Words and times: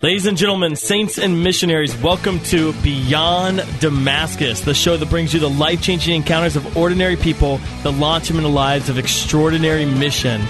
Ladies 0.00 0.26
and 0.26 0.38
gentlemen, 0.38 0.76
saints 0.76 1.18
and 1.18 1.42
missionaries, 1.42 2.00
welcome 2.00 2.38
to 2.44 2.72
Beyond 2.84 3.64
Damascus, 3.80 4.60
the 4.60 4.72
show 4.72 4.96
that 4.96 5.10
brings 5.10 5.34
you 5.34 5.40
the 5.40 5.50
life 5.50 5.82
changing 5.82 6.14
encounters 6.14 6.54
of 6.54 6.76
ordinary 6.76 7.16
people 7.16 7.58
that 7.82 7.90
launch 7.90 8.28
them 8.28 8.36
into 8.36 8.48
lives 8.48 8.88
of 8.88 8.96
extraordinary 8.96 9.84
mission. 9.86 10.40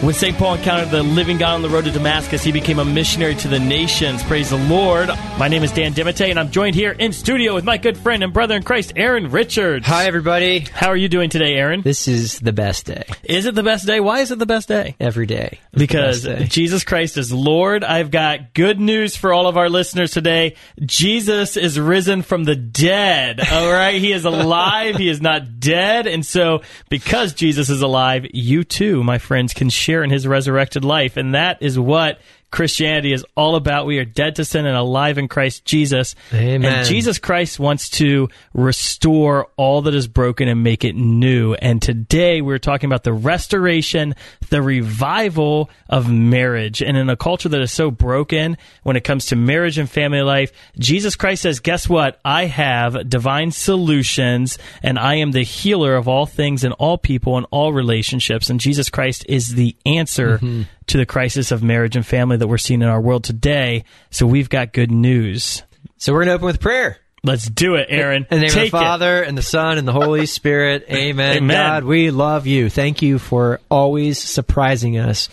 When 0.00 0.12
St. 0.12 0.36
Paul 0.36 0.56
encountered 0.56 0.90
the 0.90 1.02
living 1.02 1.38
God 1.38 1.54
on 1.54 1.62
the 1.62 1.70
road 1.70 1.84
to 1.84 1.90
Damascus, 1.90 2.44
he 2.44 2.52
became 2.52 2.78
a 2.78 2.84
missionary 2.84 3.36
to 3.36 3.48
the 3.48 3.58
nations. 3.58 4.22
Praise 4.24 4.50
the 4.50 4.58
Lord. 4.58 5.08
My 5.38 5.48
name 5.48 5.62
is 5.62 5.72
Dan 5.72 5.94
DeMatte, 5.94 6.28
and 6.28 6.38
I'm 6.38 6.50
joined 6.50 6.74
here 6.74 6.92
in 6.92 7.10
studio 7.14 7.54
with 7.54 7.64
my 7.64 7.78
good 7.78 7.96
friend 7.96 8.22
and 8.22 8.30
brother 8.30 8.54
in 8.54 8.64
Christ, 8.64 8.92
Aaron 8.96 9.30
Richards. 9.30 9.86
Hi, 9.86 10.04
everybody. 10.04 10.58
How 10.58 10.88
are 10.88 10.96
you 10.96 11.08
doing 11.08 11.30
today, 11.30 11.54
Aaron? 11.54 11.80
This 11.80 12.06
is 12.06 12.38
the 12.40 12.52
best 12.52 12.84
day. 12.84 13.04
Is 13.22 13.46
it 13.46 13.54
the 13.54 13.62
best 13.62 13.86
day? 13.86 13.98
Why 13.98 14.20
is 14.20 14.30
it 14.30 14.38
the 14.38 14.44
best 14.44 14.68
day? 14.68 14.94
Every 15.00 15.24
day. 15.24 15.60
Because 15.72 16.24
day. 16.24 16.44
Jesus 16.50 16.84
Christ 16.84 17.16
is 17.16 17.32
Lord. 17.32 17.82
I've 17.82 18.10
got 18.10 18.52
good 18.52 18.78
news 18.78 19.16
for 19.16 19.32
all 19.32 19.46
of 19.46 19.56
our 19.56 19.70
listeners 19.70 20.10
today. 20.10 20.56
Jesus 20.80 21.56
is 21.56 21.80
risen 21.80 22.20
from 22.20 22.44
the 22.44 22.56
dead. 22.56 23.40
All 23.40 23.72
right. 23.72 23.98
He 23.98 24.12
is 24.12 24.26
alive. 24.26 24.96
he 24.96 25.08
is 25.08 25.22
not 25.22 25.60
dead. 25.60 26.06
And 26.06 26.26
so 26.26 26.60
because 26.90 27.32
Jesus 27.32 27.70
is 27.70 27.80
alive, 27.80 28.26
you 28.34 28.64
too, 28.64 29.02
my 29.02 29.16
friends, 29.16 29.54
can 29.54 29.70
share 29.70 29.83
in 30.02 30.10
his 30.10 30.26
resurrected 30.26 30.84
life. 30.84 31.16
And 31.16 31.34
that 31.34 31.60
is 31.60 31.78
what 31.78 32.18
Christianity 32.54 33.12
is 33.12 33.26
all 33.36 33.56
about. 33.56 33.84
We 33.84 33.98
are 33.98 34.04
dead 34.04 34.36
to 34.36 34.44
sin 34.44 34.64
and 34.64 34.76
alive 34.76 35.18
in 35.18 35.26
Christ 35.26 35.64
Jesus. 35.64 36.14
Amen. 36.32 36.64
And 36.64 36.86
Jesus 36.86 37.18
Christ 37.18 37.58
wants 37.58 37.88
to 37.90 38.28
restore 38.52 39.48
all 39.56 39.82
that 39.82 39.94
is 39.94 40.06
broken 40.06 40.46
and 40.46 40.62
make 40.62 40.84
it 40.84 40.94
new. 40.94 41.54
And 41.54 41.82
today 41.82 42.42
we're 42.42 42.60
talking 42.60 42.88
about 42.88 43.02
the 43.02 43.12
restoration, 43.12 44.14
the 44.50 44.62
revival 44.62 45.68
of 45.88 46.08
marriage. 46.08 46.80
And 46.80 46.96
in 46.96 47.10
a 47.10 47.16
culture 47.16 47.48
that 47.48 47.60
is 47.60 47.72
so 47.72 47.90
broken 47.90 48.56
when 48.84 48.94
it 48.94 49.02
comes 49.02 49.26
to 49.26 49.36
marriage 49.36 49.76
and 49.76 49.90
family 49.90 50.22
life, 50.22 50.52
Jesus 50.78 51.16
Christ 51.16 51.42
says, 51.42 51.58
guess 51.58 51.88
what? 51.88 52.20
I 52.24 52.44
have 52.44 53.08
divine 53.08 53.50
solutions 53.50 54.58
and 54.80 54.96
I 54.96 55.16
am 55.16 55.32
the 55.32 55.42
healer 55.42 55.96
of 55.96 56.06
all 56.06 56.24
things 56.24 56.62
and 56.62 56.72
all 56.74 56.98
people 56.98 57.36
and 57.36 57.46
all 57.50 57.72
relationships. 57.72 58.48
And 58.48 58.60
Jesus 58.60 58.90
Christ 58.90 59.26
is 59.28 59.56
the 59.56 59.74
answer 59.84 60.38
mm-hmm. 60.38 60.62
To 60.88 60.98
the 60.98 61.06
crisis 61.06 61.50
of 61.50 61.62
marriage 61.62 61.96
and 61.96 62.06
family 62.06 62.36
that 62.36 62.48
we're 62.48 62.58
seeing 62.58 62.82
in 62.82 62.88
our 62.88 63.00
world 63.00 63.24
today. 63.24 63.84
So 64.10 64.26
we've 64.26 64.48
got 64.48 64.72
good 64.72 64.90
news. 64.90 65.62
so 65.96 66.12
we're 66.12 66.20
going 66.20 66.28
to 66.28 66.34
open 66.34 66.46
with 66.46 66.60
prayer. 66.60 66.98
Let's 67.22 67.48
do 67.48 67.76
it, 67.76 67.86
Aaron. 67.88 68.26
In 68.30 68.38
the 68.40 68.46
name 68.46 68.50
Take 68.50 68.66
of 68.66 68.72
the 68.72 68.84
Father, 68.84 69.22
and 69.22 69.36
the 69.36 69.42
Son, 69.42 69.78
and 69.78 69.88
the 69.88 69.92
Holy 69.92 70.26
Spirit. 70.26 70.84
Amen. 70.90 71.38
Amen. 71.38 71.56
God, 71.56 71.84
we 71.84 72.10
love 72.10 72.46
you. 72.46 72.68
Thank 72.68 73.00
you 73.00 73.18
for 73.18 73.60
always 73.70 74.18
surprising 74.18 74.98
us 74.98 75.30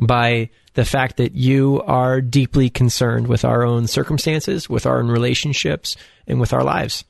by 0.00 0.48
the 0.72 0.86
fact 0.86 1.18
that 1.18 1.34
you 1.34 1.82
are 1.86 2.22
deeply 2.22 2.70
concerned 2.70 3.26
with 3.26 3.44
our 3.44 3.62
own 3.62 3.86
circumstances, 3.86 4.70
with 4.70 4.86
our 4.86 5.00
own 5.00 5.08
relationships, 5.08 5.96
and 6.26 6.40
with 6.40 6.54
our 6.54 6.64
lives. 6.64 7.04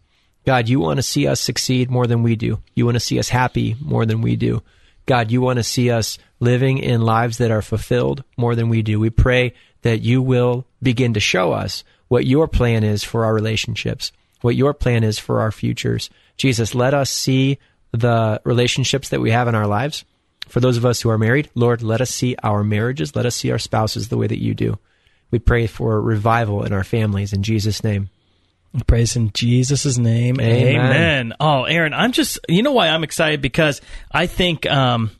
God, 0.44 0.68
you 0.68 0.80
want 0.80 0.98
to 0.98 1.02
see 1.02 1.26
us 1.26 1.40
succeed 1.40 1.88
more 1.88 2.06
than 2.06 2.22
we 2.22 2.34
do. 2.34 2.60
You 2.74 2.84
want 2.84 2.96
to 2.96 3.00
see 3.00 3.18
us 3.20 3.28
happy 3.28 3.76
more 3.80 4.04
than 4.04 4.20
we 4.20 4.34
do. 4.36 4.62
God, 5.06 5.30
you 5.30 5.40
want 5.40 5.58
to 5.58 5.62
see 5.62 5.90
us 5.90 6.18
living 6.40 6.78
in 6.78 7.02
lives 7.02 7.38
that 7.38 7.50
are 7.50 7.62
fulfilled 7.62 8.24
more 8.36 8.54
than 8.54 8.68
we 8.68 8.82
do. 8.82 8.98
We 8.98 9.10
pray 9.10 9.54
that 9.82 10.00
you 10.00 10.22
will 10.22 10.66
begin 10.82 11.14
to 11.14 11.20
show 11.20 11.52
us 11.52 11.84
what 12.08 12.26
your 12.26 12.48
plan 12.48 12.84
is 12.84 13.04
for 13.04 13.24
our 13.24 13.34
relationships, 13.34 14.12
what 14.40 14.56
your 14.56 14.72
plan 14.74 15.04
is 15.04 15.18
for 15.18 15.40
our 15.40 15.52
futures. 15.52 16.10
Jesus, 16.36 16.74
let 16.74 16.94
us 16.94 17.10
see 17.10 17.58
the 17.92 18.40
relationships 18.44 19.10
that 19.10 19.20
we 19.20 19.30
have 19.30 19.48
in 19.48 19.54
our 19.54 19.66
lives. 19.66 20.04
For 20.48 20.60
those 20.60 20.76
of 20.76 20.84
us 20.84 21.00
who 21.00 21.10
are 21.10 21.18
married, 21.18 21.50
Lord, 21.54 21.82
let 21.82 22.00
us 22.00 22.10
see 22.10 22.36
our 22.42 22.62
marriages, 22.62 23.16
let 23.16 23.26
us 23.26 23.36
see 23.36 23.50
our 23.50 23.58
spouses 23.58 24.08
the 24.08 24.16
way 24.16 24.26
that 24.26 24.42
you 24.42 24.54
do. 24.54 24.78
We 25.30 25.38
pray 25.38 25.66
for 25.66 26.00
revival 26.00 26.64
in 26.64 26.72
our 26.72 26.84
families 26.84 27.32
in 27.32 27.42
Jesus' 27.42 27.82
name. 27.82 28.10
Praise 28.86 29.14
in 29.16 29.30
Jesus' 29.32 29.96
name. 29.98 30.40
Amen. 30.40 30.76
Amen. 30.80 31.32
Oh, 31.38 31.64
Aaron, 31.64 31.92
I'm 31.94 32.12
just, 32.12 32.38
you 32.48 32.62
know 32.62 32.72
why 32.72 32.88
I'm 32.88 33.04
excited? 33.04 33.40
Because 33.40 33.80
I 34.10 34.26
think, 34.26 34.66
um, 34.66 35.10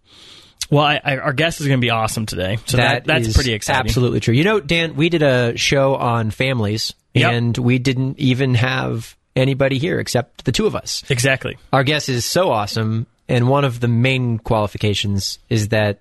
well, 0.70 0.82
I, 0.84 1.00
I, 1.04 1.16
our 1.19 1.32
guest 1.32 1.60
is 1.60 1.69
going 1.69 1.78
to 1.81 1.84
be 1.84 1.91
awesome 1.91 2.26
today. 2.26 2.59
So 2.66 2.78
that, 2.78 3.04
that's 3.04 3.28
is 3.28 3.34
pretty 3.34 3.53
exciting. 3.53 3.81
Absolutely 3.87 4.20
true. 4.20 4.34
You 4.34 4.44
know, 4.44 4.60
Dan, 4.60 4.97
we 4.97 5.09
did 5.09 5.22
a 5.22 5.56
show 5.56 5.94
on 5.94 6.31
families, 6.31 6.94
Yep. 7.14 7.32
and 7.32 7.59
we 7.59 7.78
didn't 7.78 8.19
even 8.19 8.54
have 8.56 9.16
anybody 9.37 9.78
here 9.78 10.00
except 10.00 10.44
the 10.44 10.50
two 10.53 10.66
of 10.66 10.75
us. 10.75 11.04
Exactly. 11.09 11.56
Our 11.72 11.84
guest 11.84 12.09
is 12.09 12.25
so 12.25 12.50
awesome, 12.50 13.06
and 13.28 13.48
one 13.48 13.64
of 13.64 13.78
the 13.78 13.87
main 13.88 14.38
qualifications 14.38 15.38
is 15.48 15.69
that 15.69 16.00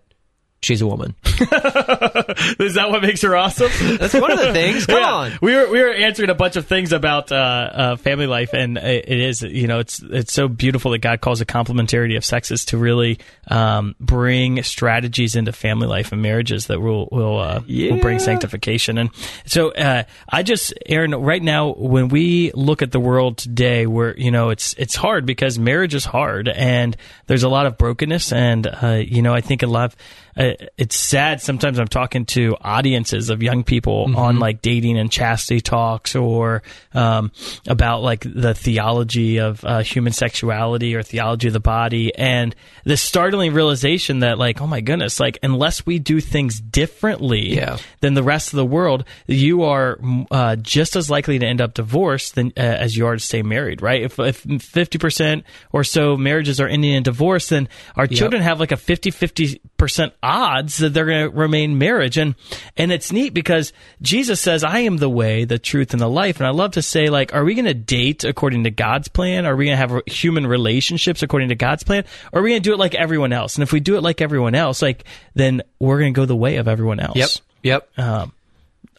she's 0.63 0.81
a 0.81 0.87
woman. 0.87 1.15
Is 1.25 2.75
that 2.75 2.87
what 2.89 3.01
makes 3.01 3.21
her 3.21 3.35
awesome? 3.35 3.69
That's 3.97 4.13
one 4.13 4.31
of 4.31 4.39
the 4.39 4.53
things. 4.53 4.85
Come 4.85 4.93
Yeah. 4.99 5.11
on. 5.13 5.31
We 5.41 5.55
were 5.55 5.69
we 5.69 5.81
were 5.81 5.91
answering 5.91 6.29
a 6.29 6.35
bunch 6.35 6.55
of 6.55 6.65
things 6.67 6.91
about 6.93 7.31
uh, 7.31 7.35
uh, 7.35 7.95
family 7.97 8.27
life, 8.27 8.53
and 8.53 8.77
it 8.77 9.05
it 9.07 9.19
is 9.19 9.41
you 9.41 9.67
know 9.67 9.79
it's 9.79 10.01
it's 10.01 10.31
so 10.33 10.47
beautiful 10.47 10.91
that 10.91 10.99
God 10.99 11.21
calls 11.21 11.41
a 11.41 11.45
complementarity 11.45 12.15
of 12.15 12.23
sexes 12.23 12.65
to 12.65 12.77
really 12.77 13.19
um, 13.49 13.95
bring 13.99 14.61
strategies 14.63 15.35
into 15.35 15.51
family 15.51 15.87
life 15.87 16.11
and 16.11 16.21
marriages 16.21 16.67
that 16.67 16.79
will 16.79 17.07
will 17.11 17.39
uh, 17.39 17.61
will 17.67 17.99
bring 17.99 18.19
sanctification. 18.19 18.97
And 18.97 19.09
so 19.45 19.71
uh, 19.71 20.03
I 20.29 20.43
just 20.43 20.73
Aaron, 20.85 21.11
right 21.15 21.41
now 21.43 21.73
when 21.73 22.07
we 22.09 22.51
look 22.53 22.81
at 22.81 22.91
the 22.91 22.99
world 22.99 23.37
today, 23.37 23.85
where 23.87 24.15
you 24.17 24.31
know 24.31 24.49
it's 24.49 24.73
it's 24.77 24.95
hard 24.95 25.25
because 25.25 25.57
marriage 25.59 25.95
is 25.95 26.05
hard, 26.05 26.47
and 26.47 26.95
there's 27.27 27.43
a 27.43 27.49
lot 27.49 27.65
of 27.65 27.77
brokenness, 27.77 28.31
and 28.31 28.67
uh, 28.67 29.01
you 29.05 29.21
know 29.21 29.33
I 29.33 29.41
think 29.41 29.63
a 29.63 29.67
lot 29.67 29.85
of 29.85 29.95
it's 30.35 30.95
sad 30.95 31.41
sometimes 31.41 31.77
I'm 31.79 31.87
talking 31.87 32.25
to 32.27 32.55
audiences 32.61 33.29
of 33.29 33.43
young 33.43 33.63
people 33.63 34.15
on 34.17 34.39
like 34.39 34.61
dating 34.61 34.97
and 34.97 35.11
chastity 35.11 35.61
talks 35.61 36.15
or 36.15 36.63
um, 36.93 37.31
about 37.67 38.01
like 38.01 38.21
the 38.25 38.53
theology 38.53 39.39
of 39.39 39.63
uh, 39.63 39.79
human 39.83 40.11
sexuality 40.13 40.95
or 40.95 41.03
theology 41.03 41.47
of 41.47 41.53
the 41.53 41.59
body 41.59 42.13
and 42.15 42.55
this 42.83 43.01
startling 43.01 43.53
realization 43.53 44.19
that 44.19 44.37
like 44.37 44.61
oh 44.61 44.67
my 44.67 44.81
goodness 44.81 45.19
like 45.19 45.37
unless 45.43 45.85
we 45.85 45.99
do 45.99 46.19
things 46.19 46.59
differently 46.59 47.55
Yeah. 47.55 47.77
than 48.01 48.13
the 48.13 48.23
rest 48.23 48.53
of 48.53 48.57
the 48.57 48.65
world 48.65 49.05
you 49.27 49.63
are 49.63 49.99
uh, 50.31 50.55
just 50.55 50.95
as 50.95 51.09
likely 51.09 51.39
to 51.39 51.45
end 51.45 51.61
up 51.61 51.73
divorced 51.73 52.35
than 52.35 52.47
uh, 52.57 52.61
as 52.61 52.97
you 52.97 53.05
are 53.05 53.13
to 53.15 53.19
stay 53.19 53.41
married 53.43 53.81
right? 53.81 54.01
If 54.03 54.19
if 54.19 54.43
50% 54.43 55.43
or 55.71 55.83
so 55.83 56.17
marriages 56.17 56.59
are 56.59 56.67
ending 56.67 56.93
in 56.93 57.03
divorce 57.03 57.49
then 57.49 57.69
our 57.95 58.07
children 58.07 58.41
have 58.41 58.59
like 58.59 58.71
a 58.71 58.77
50 58.77 59.11
50% 59.11 60.11
odds 60.23 60.77
that 60.77 60.93
they're 60.93 61.05
going 61.05 61.29
to 61.29 61.37
remain 61.37 61.77
marriage. 61.77 62.17
And 62.17 62.35
and 62.77 62.91
it's 62.91 63.11
neat 63.11 63.33
because 63.33 63.73
Jesus 64.01 64.39
says 64.41 64.63
I 64.63 64.79
am 64.79 64.97
the 64.97 65.09
way 65.09 65.45
the 65.45 65.59
truth 65.59 65.91
and 65.91 66.01
the 66.01 66.07
life. 66.07 66.37
And 66.37 66.47
I 66.47 66.51
love 66.51 66.71
to 66.71 66.81
say 66.81 67.07
like 67.07 67.33
are 67.33 67.43
we 67.43 67.53
going 67.53 67.65
to 67.65 67.73
date 67.73 68.23
according 68.23 68.63
to 68.63 68.71
God's 68.71 69.09
plan? 69.09 69.45
Are 69.45 69.55
we 69.55 69.65
going 69.65 69.77
to 69.77 69.87
have 69.87 70.01
human 70.07 70.47
relationships 70.47 71.21
according 71.21 71.49
to 71.49 71.55
God's 71.55 71.83
plan? 71.83 72.05
Or 72.31 72.39
are 72.39 72.43
we 72.43 72.51
going 72.51 72.63
to 72.63 72.69
do 72.69 72.73
it 72.73 72.79
like 72.79 72.95
everyone 72.95 73.33
else? 73.33 73.55
And 73.55 73.63
if 73.63 73.71
we 73.71 73.81
do 73.81 73.97
it 73.97 74.01
like 74.01 74.21
everyone 74.21 74.55
else 74.55 74.81
like 74.81 75.03
then 75.35 75.61
we're 75.79 75.99
going 75.99 76.13
to 76.13 76.19
go 76.19 76.25
the 76.25 76.35
way 76.35 76.55
of 76.55 76.67
everyone 76.67 76.99
else. 76.99 77.17
Yep. 77.17 77.29
Yep. 77.63 77.99
um, 77.99 78.33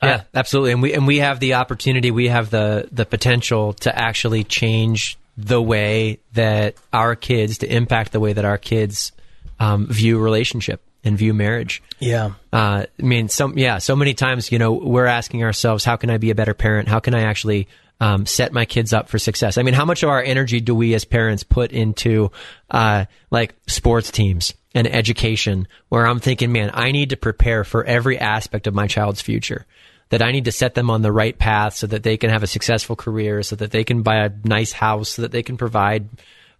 yeah, 0.02 0.22
absolutely. 0.34 0.72
And 0.72 0.82
we 0.82 0.92
and 0.92 1.06
we 1.06 1.18
have 1.18 1.40
the 1.40 1.54
opportunity, 1.54 2.10
we 2.10 2.28
have 2.28 2.50
the 2.50 2.88
the 2.92 3.06
potential 3.06 3.72
to 3.74 3.98
actually 3.98 4.44
change 4.44 5.18
the 5.36 5.60
way 5.60 6.20
that 6.34 6.76
our 6.92 7.16
kids, 7.16 7.58
to 7.58 7.74
impact 7.74 8.12
the 8.12 8.20
way 8.20 8.32
that 8.32 8.44
our 8.44 8.58
kids 8.58 9.12
um, 9.58 9.86
view 9.86 10.18
relationship 10.18 10.82
and 11.04 11.18
view 11.18 11.34
marriage. 11.34 11.82
yeah 11.98 12.32
Uh, 12.52 12.86
I 12.98 13.02
mean, 13.02 13.28
some 13.28 13.58
yeah, 13.58 13.78
so 13.78 13.94
many 13.94 14.14
times, 14.14 14.50
you 14.50 14.58
know, 14.58 14.72
we're 14.72 15.06
asking 15.06 15.44
ourselves, 15.44 15.84
how 15.84 15.96
can 15.96 16.10
I 16.10 16.18
be 16.18 16.30
a 16.30 16.34
better 16.34 16.54
parent? 16.54 16.88
How 16.88 17.00
can 17.00 17.14
I 17.14 17.22
actually 17.22 17.68
um, 18.00 18.26
set 18.26 18.52
my 18.52 18.64
kids 18.64 18.92
up 18.92 19.08
for 19.08 19.18
success? 19.18 19.58
I 19.58 19.62
mean, 19.62 19.74
how 19.74 19.84
much 19.84 20.02
of 20.02 20.08
our 20.08 20.22
energy 20.22 20.60
do 20.60 20.74
we 20.74 20.94
as 20.94 21.04
parents 21.04 21.44
put 21.44 21.72
into 21.72 22.30
uh, 22.70 23.04
like 23.30 23.54
sports 23.66 24.10
teams 24.10 24.54
and 24.74 24.86
education? 24.86 25.68
Where 25.88 26.06
I'm 26.06 26.20
thinking, 26.20 26.52
man, 26.52 26.70
I 26.72 26.92
need 26.92 27.10
to 27.10 27.16
prepare 27.16 27.64
for 27.64 27.84
every 27.84 28.18
aspect 28.18 28.66
of 28.66 28.74
my 28.74 28.86
child's 28.86 29.20
future. 29.20 29.66
That 30.10 30.22
I 30.22 30.32
need 30.32 30.44
to 30.44 30.52
set 30.52 30.74
them 30.74 30.90
on 30.90 31.02
the 31.02 31.10
right 31.10 31.36
path 31.36 31.74
so 31.74 31.86
that 31.88 32.02
they 32.02 32.16
can 32.16 32.30
have 32.30 32.42
a 32.42 32.46
successful 32.46 32.94
career, 32.94 33.42
so 33.42 33.56
that 33.56 33.70
they 33.70 33.84
can 33.84 34.02
buy 34.02 34.24
a 34.24 34.30
nice 34.44 34.70
house, 34.70 35.08
so 35.08 35.22
that 35.22 35.32
they 35.32 35.42
can 35.42 35.56
provide 35.56 36.08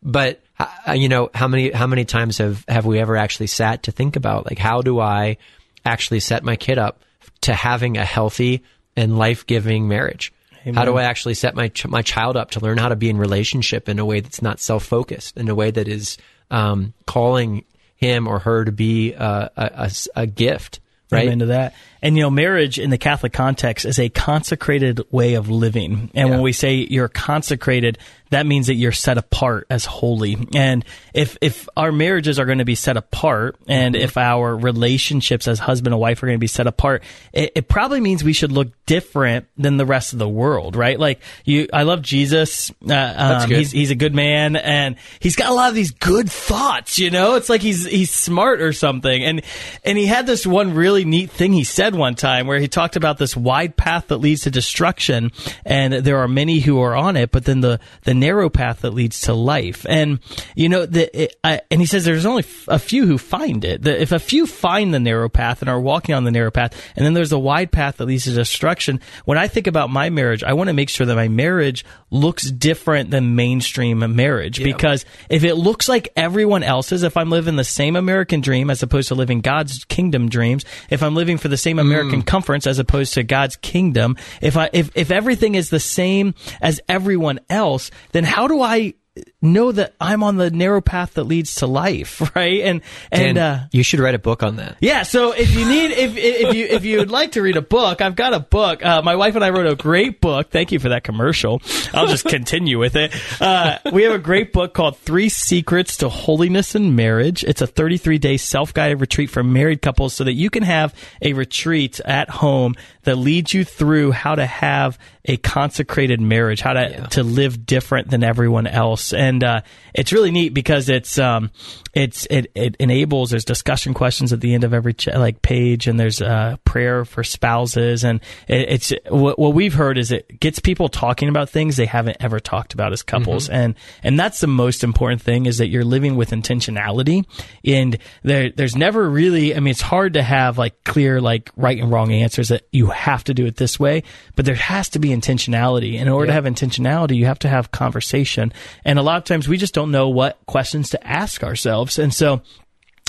but 0.05 0.41
uh, 0.59 0.93
you 0.93 1.09
know 1.09 1.31
how 1.35 1.49
many 1.49 1.71
how 1.71 1.87
many 1.87 2.05
times 2.05 2.39
have 2.39 2.65
have 2.69 2.87
we 2.87 2.99
ever 2.99 3.17
actually 3.17 3.47
sat 3.49 3.85
to 3.85 3.93
think 3.93 4.17
about 4.17 4.45
like 4.47 4.59
how 4.59 4.83
do 4.83 5.01
I 5.01 5.37
actually 5.85 6.21
set 6.21 6.45
my 6.45 6.57
kid 6.57 6.79
up 6.79 7.03
to 7.43 7.55
having 7.55 7.97
a 7.97 8.05
healthy 8.05 8.63
and 8.97 9.19
life 9.19 9.47
giving 9.47 9.89
marriage? 9.89 10.33
How 10.75 10.85
do 10.87 10.97
I 10.97 11.03
actually 11.03 11.35
set 11.35 11.55
my 11.55 11.69
ch- 11.69 11.87
my 11.89 12.01
child 12.03 12.37
up 12.37 12.53
to 12.53 12.61
learn 12.61 12.79
how 12.79 12.89
to 12.89 12.97
be 12.97 13.11
in 13.11 13.19
relationship 13.19 13.89
in 13.89 13.99
a 13.99 14.05
way 14.05 14.21
that's 14.21 14.41
not 14.41 14.61
self 14.61 14.85
focused, 14.85 15.37
in 15.37 15.49
a 15.49 15.55
way 15.55 15.71
that 15.71 15.89
is 15.89 16.17
um, 16.51 16.95
calling 17.07 17.65
him 17.97 18.27
or 18.27 18.39
her 18.39 18.65
to 18.65 18.73
be 18.73 19.13
a 19.13 19.51
a, 19.57 19.91
a 20.17 20.27
gift, 20.27 20.81
right? 21.11 21.25
Amen 21.27 21.41
to 21.41 21.47
that. 21.47 21.75
and 22.01 22.17
you 22.17 22.23
know, 22.23 22.31
marriage 22.31 22.79
in 22.79 22.89
the 22.89 22.97
Catholic 22.97 23.33
context 23.35 23.85
is 23.85 23.99
a 23.99 24.09
consecrated 24.09 25.03
way 25.11 25.35
of 25.35 25.51
living. 25.51 26.11
And 26.15 26.29
Yeah. 26.29 26.35
when 26.37 26.41
we 26.43 26.53
say 26.53 26.77
you're 26.77 27.09
consecrated, 27.09 27.99
that 28.35 28.47
means 28.47 28.67
that 28.67 28.75
you're 28.75 28.91
set 28.91 29.17
apart 29.17 29.67
as 29.71 29.85
holy. 29.85 30.37
And 30.55 30.85
if 31.13 31.39
if 31.41 31.69
our 31.77 31.93
marriages 31.93 32.41
are 32.41 32.45
going 32.47 32.59
to 32.59 32.65
be 32.65 32.75
set 32.75 32.97
apart, 32.97 33.57
and 33.69 33.95
if 33.95 34.17
our 34.17 34.57
relationships 34.57 35.47
as 35.47 35.61
husband 35.61 35.95
and 35.95 36.01
wife 36.01 36.21
are 36.21 36.27
going 36.27 36.39
to 36.39 36.41
be 36.41 36.49
set 36.49 36.67
apart, 36.67 37.05
it, 37.33 37.53
it 37.55 37.69
probably 37.69 38.01
means 38.01 38.25
we 38.25 38.33
should 38.33 38.51
look 38.51 38.73
different 38.87 39.47
than 39.57 39.77
the 39.77 39.87
rest 39.87 40.13
of 40.13 40.19
the 40.19 40.29
world, 40.29 40.75
right? 40.75 40.99
Like 40.99 41.21
you, 41.45 41.69
I 41.73 41.85
love 41.85 42.03
Jesus. 42.03 42.73
Uh, 42.87 42.95
um. 43.17 43.51
He's 43.51 43.71
he's 43.71 43.93
a 43.93 43.95
good 43.95 44.17
man, 44.17 44.57
and 44.57 44.97
he's 45.21 45.37
got 45.37 45.51
a 45.51 45.55
lot 45.55 45.69
of 45.69 45.77
these 45.77 45.93
good 45.93 46.29
thoughts. 46.29 46.99
You 46.99 47.11
know, 47.11 47.37
it's 47.37 47.49
like 47.49 47.63
he's 47.63 47.85
he's 47.85 48.11
smart 48.11 48.61
or 48.61 48.73
something. 48.73 49.25
And 49.25 49.43
and 49.85 49.97
he 49.97 50.07
had 50.07 50.27
this 50.27 50.45
one 50.45 50.75
really 50.75 51.05
neat 51.05 51.31
thing 51.31 51.53
he 51.53 51.63
said 51.63 51.95
one 51.95 52.17
time 52.17 52.49
where 52.49 52.59
he 52.59 52.67
talked 52.67 52.97
about 52.97 53.19
this 53.19 53.37
wide 53.37 53.77
path 53.77 54.09
that 54.09 54.19
leads 54.19 54.43
to 54.43 54.51
destruction, 54.51 55.31
and 55.65 55.95
there 55.95 56.19
are 56.19 56.29
many 56.29 56.59
who 56.59 56.81
are 56.81 56.97
on 56.97 57.17
it, 57.17 57.31
but 57.31 57.45
then 57.45 57.61
the 57.61 57.79
the 58.03 58.24
narrow 58.25 58.49
path 58.49 58.81
that 58.81 58.95
leads 58.95 59.23
to 59.23 59.35
life. 59.35 59.85
And 59.89 60.19
you 60.55 60.69
know, 60.69 60.87
the 60.87 61.25
it, 61.25 61.37
I, 61.45 61.61
and 61.71 61.81
he 61.81 61.87
says 61.87 62.05
there's 62.05 62.27
only 62.27 62.43
f- 62.43 62.69
a 62.69 62.79
few 62.79 63.07
who 63.07 63.19
find 63.19 63.65
it. 63.65 63.83
The, 63.83 64.01
if 64.01 64.13
a 64.13 64.19
few 64.19 64.47
find 64.47 64.95
the 64.95 65.01
narrow 65.01 65.29
path 65.29 65.61
and 65.61 65.69
are 65.69 65.81
walking 65.81 66.15
on 66.15 66.25
the 66.25 66.31
narrow 66.31 66.51
path, 66.51 66.73
and 66.97 67.05
then 67.05 67.15
there's 67.15 67.33
a 67.33 67.39
wide 67.39 67.71
path 67.71 67.99
that 67.99 68.07
leads 68.07 68.25
to 68.25 68.33
destruction. 68.33 69.01
When 69.25 69.37
I 69.37 69.49
think 69.49 69.67
about 69.67 69.91
my 69.91 70.11
marriage, 70.11 70.43
I 70.43 70.55
want 70.55 70.69
to 70.69 70.75
make 70.75 70.89
sure 70.89 71.07
that 71.07 71.15
my 71.15 71.29
marriage 71.29 71.85
looks 72.11 72.51
different 72.51 73.11
than 73.11 73.35
mainstream 73.35 73.99
marriage 74.15 74.63
because 74.63 75.05
if 75.29 75.45
it 75.45 75.57
looks 75.57 75.89
like 75.89 76.09
everyone 76.17 76.63
else's, 76.63 77.03
if 77.03 77.17
I'm 77.17 77.31
living 77.31 77.57
the 77.57 77.65
same 77.65 77.97
American 77.97 78.41
dream 78.41 78.71
as 78.71 78.83
opposed 78.83 79.09
to 79.09 79.15
living 79.15 79.41
God's 79.41 79.85
kingdom 79.85 80.29
dreams, 80.29 80.65
if 80.91 81.03
I'm 81.03 81.15
living 81.15 81.39
for 81.39 81.49
the 81.49 81.57
same 81.57 81.77
mm. 81.77 81.83
American 81.83 82.23
comforts 82.23 82.67
as 82.67 82.79
opposed 82.79 83.15
to 83.15 83.23
God's 83.23 83.57
kingdom, 83.57 84.17
if 84.41 84.57
I 84.57 84.71
if 84.73 84.91
if 84.95 85.11
everything 85.11 85.55
is 85.55 85.71
the 85.71 85.81
same 85.81 86.35
as 86.63 86.81
everyone 86.89 87.41
else, 87.51 87.91
then 88.15 88.23
how 88.25 88.47
do 88.47 88.63
I 88.63 88.95
know 89.45 89.71
that 89.73 89.95
I'm 90.01 90.23
on 90.23 90.37
the 90.37 90.51
narrow 90.51 90.81
path 90.81 91.15
that 91.15 91.25
leads 91.25 91.57
to 91.57 91.67
life, 91.67 92.21
right? 92.37 92.61
And 92.63 92.81
and 93.13 93.37
Dan, 93.37 93.39
uh 93.39 93.69
you 93.73 93.83
should 93.83 94.01
write 94.01 94.15
a 94.15 94.19
book 94.19 94.43
on 94.43 94.57
that. 94.57 94.77
yeah, 94.81 95.03
so 95.03 95.33
if 95.33 95.55
you 95.55 95.69
need 95.69 95.91
if 95.93 96.17
if 96.17 96.55
you 96.55 96.67
if 96.67 96.85
you 96.85 96.99
would 96.99 97.11
like 97.11 97.33
to 97.33 97.43
read 97.43 97.57
a 97.57 97.63
book, 97.63 98.01
I've 98.01 98.17
got 98.17 98.33
a 98.35 98.41
book. 98.41 98.85
Uh, 98.85 99.03
my 99.03 99.17
wife 99.17 99.35
and 99.35 99.45
I 99.45 99.51
wrote 99.51 99.67
a 99.67 99.77
great 99.77 100.21
book. 100.21 100.51
Thank 100.51 100.73
you 100.73 100.79
for 100.79 100.89
that 100.91 101.05
commercial. 101.05 101.61
I'll 101.93 102.07
just 102.07 102.25
continue 102.25 102.79
with 102.79 102.97
it. 102.97 103.15
Uh, 103.41 103.79
we 103.93 104.03
have 104.05 104.13
a 104.15 104.19
great 104.19 104.53
book 104.53 104.75
called 104.75 104.99
Three 104.99 105.29
Secrets 105.29 105.99
to 105.99 106.09
Holiness 106.09 106.75
in 106.75 106.97
Marriage. 106.97 107.45
It's 107.45 107.61
a 107.61 107.67
33 107.67 108.19
day 108.19 108.37
self 108.37 108.73
guided 108.73 109.01
retreat 109.01 109.31
for 109.31 109.43
married 109.43 109.83
couples, 109.83 110.15
so 110.15 110.25
that 110.25 110.33
you 110.33 110.51
can 110.51 110.63
have 110.63 110.95
a 111.21 111.33
retreat 111.35 112.01
at 112.05 112.31
home 112.31 112.75
that 113.03 113.17
leads 113.17 113.53
you 113.53 113.65
through 113.65 114.13
how 114.13 114.35
to 114.35 114.47
have 114.47 114.99
a 115.27 115.37
consecrated 115.37 116.21
marriage, 116.21 116.61
how 116.61 116.73
to 116.75 117.07
to 117.11 117.23
live 117.23 117.67
different 117.67 118.11
than 118.11 118.23
everyone 118.25 118.67
else, 118.67 119.13
and 119.13 119.34
uh, 119.43 119.63
it's 119.95 120.13
really 120.13 120.31
neat 120.31 120.55
because 120.55 120.89
it's 120.89 121.19
um, 121.19 121.51
it's 121.95 122.27
it, 122.31 122.51
it 122.55 122.77
enables 122.79 123.31
there's 123.31 123.45
discussion 123.45 123.95
questions 123.95 124.33
at 124.33 124.41
the 124.41 124.55
end 124.55 124.65
of 124.65 124.75
every 124.75 124.95
ch- 124.95 125.09
like 125.09 125.43
page, 125.43 125.87
and 125.87 125.99
there's 125.99 126.21
uh, 126.21 126.57
prayer 126.65 127.05
for 127.05 127.25
spouses, 127.25 128.05
and 128.05 128.21
it, 128.49 128.69
it's 128.69 128.93
what, 129.09 129.39
what 129.39 129.55
we've 129.55 129.75
heard 129.75 129.99
is 129.99 130.13
it 130.13 130.41
gets 130.41 130.59
people 130.59 130.89
talking 130.89 131.29
about 131.29 131.49
things 131.51 131.77
they 131.77 131.87
haven't 131.87 132.19
ever 132.21 132.41
talked 132.41 132.75
about 132.75 132.93
as 132.93 133.03
couples, 133.03 133.49
and 133.49 133.75
and 134.03 134.19
that's 134.19 134.41
the 134.41 134.47
most 134.47 134.85
important 134.85 135.23
thing 135.23 135.47
is 135.47 135.59
that 135.59 135.69
you're 135.69 135.85
living 135.85 136.17
with 136.17 136.31
intentionality, 136.31 137.25
and 137.65 137.99
there 138.23 138.51
there's 138.51 138.77
never 138.77 139.09
really 139.09 139.55
I 139.55 139.61
mean 139.61 139.71
it's 139.71 139.81
hard 139.81 140.15
to 140.15 140.23
have 140.23 140.59
like 140.59 140.85
clear 140.85 141.21
like 141.21 141.51
right 141.57 141.79
and 141.79 141.91
wrong 141.91 142.13
answers 142.13 142.49
that 142.49 142.67
you 142.73 142.87
have 142.87 143.25
to 143.25 143.35
do 143.35 143.47
it 143.47 143.57
this 143.57 143.79
way, 143.79 144.03
but 144.37 144.45
there 144.45 144.55
has 144.55 144.89
to 144.91 144.99
be 144.99 145.09
intentionality. 145.11 145.95
And 145.95 146.03
in 146.03 146.09
order 146.09 146.29
to 146.29 146.33
have 146.33 146.45
intentionality, 146.45 147.17
you 147.17 147.27
have 147.27 147.39
to 147.41 147.49
have 147.49 147.71
conversation. 147.71 148.53
And 148.85 148.99
a 148.99 149.03
lot 149.03 149.24
of 149.25 149.35
times 149.35 149.49
we 149.49 149.57
just 149.57 149.75
don't 149.75 149.91
know 149.91 150.09
what 150.09 150.39
questions 150.47 150.91
to 150.91 151.07
ask 151.07 151.43
ourselves. 151.43 151.99
And 151.99 152.13
so 152.13 152.43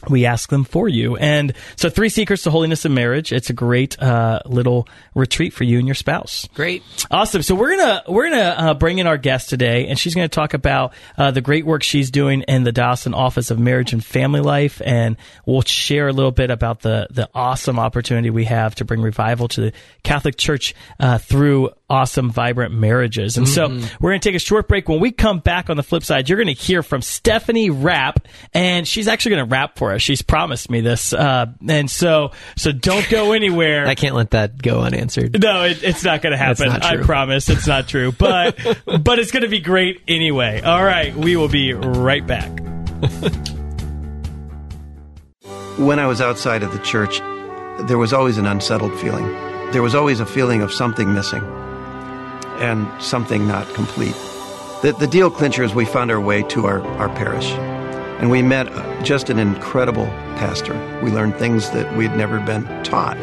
we 0.09 0.25
ask 0.25 0.49
them 0.49 0.63
for 0.63 0.87
you. 0.87 1.15
And 1.17 1.53
so 1.75 1.89
three 1.89 2.09
secrets 2.09 2.43
to 2.43 2.51
holiness 2.51 2.85
in 2.85 2.93
marriage. 2.93 3.31
It's 3.31 3.49
a 3.49 3.53
great 3.53 3.99
uh, 3.99 4.41
little 4.45 4.87
retreat 5.15 5.53
for 5.53 5.63
you 5.63 5.79
and 5.79 5.87
your 5.87 5.95
spouse. 5.95 6.47
Great. 6.53 6.83
Awesome. 7.09 7.41
So 7.41 7.55
we're 7.55 7.77
gonna 7.77 8.03
we're 8.07 8.29
gonna 8.29 8.55
uh, 8.57 8.73
bring 8.75 8.99
in 8.99 9.07
our 9.07 9.17
guest 9.17 9.49
today, 9.49 9.87
and 9.87 9.97
she's 9.97 10.13
gonna 10.13 10.27
talk 10.27 10.53
about 10.53 10.93
uh, 11.17 11.31
the 11.31 11.41
great 11.41 11.65
work 11.65 11.81
she's 11.81 12.11
doing 12.11 12.41
in 12.43 12.63
the 12.63 12.71
diocesan 12.71 13.13
Office 13.13 13.51
of 13.51 13.57
Marriage 13.59 13.93
and 13.93 14.03
Family 14.03 14.41
Life, 14.41 14.81
and 14.85 15.17
we'll 15.45 15.61
share 15.61 16.07
a 16.07 16.13
little 16.13 16.31
bit 16.31 16.51
about 16.51 16.81
the 16.81 17.07
the 17.09 17.29
awesome 17.33 17.79
opportunity 17.79 18.29
we 18.29 18.45
have 18.45 18.75
to 18.75 18.85
bring 18.85 19.01
revival 19.01 19.47
to 19.49 19.61
the 19.61 19.73
Catholic 20.03 20.37
Church 20.37 20.75
uh, 20.99 21.17
through 21.17 21.71
awesome, 21.89 22.31
vibrant 22.31 22.73
marriages. 22.73 23.37
And 23.37 23.47
so 23.47 23.67
we're 23.99 24.11
gonna 24.11 24.19
take 24.19 24.35
a 24.35 24.39
short 24.39 24.67
break. 24.67 24.89
When 24.89 24.99
we 24.99 25.11
come 25.11 25.39
back 25.39 25.69
on 25.69 25.77
the 25.77 25.83
flip 25.83 26.03
side, 26.03 26.29
you're 26.29 26.37
gonna 26.37 26.53
hear 26.53 26.83
from 26.83 27.01
Stephanie 27.01 27.69
Rapp, 27.69 28.27
and 28.53 28.87
she's 28.87 29.07
actually 29.07 29.31
gonna 29.31 29.45
rap 29.45 29.77
for 29.77 29.93
us. 29.93 30.01
She's 30.01 30.21
promised 30.21 30.69
me 30.69 30.81
this, 30.81 31.13
uh, 31.13 31.47
and 31.67 31.89
so 31.89 32.31
so 32.55 32.71
don't 32.71 33.07
go 33.09 33.33
anywhere. 33.33 33.85
I 33.87 33.95
can't 33.95 34.15
let 34.15 34.31
that 34.31 34.61
go 34.61 34.81
unanswered. 34.81 35.41
No, 35.41 35.63
it, 35.63 35.83
it's 35.83 36.03
not 36.03 36.21
going 36.21 36.31
to 36.31 36.37
happen. 36.37 36.69
not 36.69 36.83
I 36.83 36.97
promise 36.97 37.49
it's 37.49 37.67
not 37.67 37.87
true. 37.87 38.13
But 38.25 38.57
but 38.85 39.19
it's 39.19 39.31
going 39.31 39.43
to 39.43 39.49
be 39.49 39.59
great 39.59 40.01
anyway. 40.07 40.61
All 40.61 40.83
right, 40.83 41.15
we 41.15 41.35
will 41.35 41.47
be 41.47 41.73
right 41.73 42.25
back. 42.25 42.49
When 45.77 45.99
I 45.99 46.07
was 46.07 46.21
outside 46.21 46.63
of 46.63 46.71
the 46.71 46.79
church, 46.79 47.19
there 47.87 47.97
was 47.97 48.13
always 48.13 48.37
an 48.37 48.47
unsettled 48.47 48.97
feeling. 48.99 49.25
There 49.71 49.83
was 49.83 49.93
always 49.93 50.21
a 50.21 50.25
feeling 50.25 50.61
of 50.61 50.73
something 50.73 51.13
missing 51.13 51.43
and 52.61 52.87
something 53.01 53.47
not 53.47 53.67
complete. 53.73 54.15
The, 54.81 54.95
the 54.99 55.07
deal 55.07 55.31
clincher 55.31 55.63
is 55.63 55.73
we 55.73 55.85
found 55.85 56.11
our 56.11 56.19
way 56.19 56.43
to 56.43 56.67
our, 56.67 56.85
our 56.97 57.09
parish. 57.09 57.49
And 58.19 58.29
we 58.29 58.41
met 58.41 58.67
uh, 58.69 59.03
just 59.03 59.29
an 59.29 59.39
incredible 59.39 60.05
pastor. 60.37 60.73
We 61.03 61.11
learned 61.11 61.35
things 61.35 61.69
that 61.71 61.97
we'd 61.97 62.15
never 62.15 62.39
been 62.39 62.65
taught. 62.83 63.17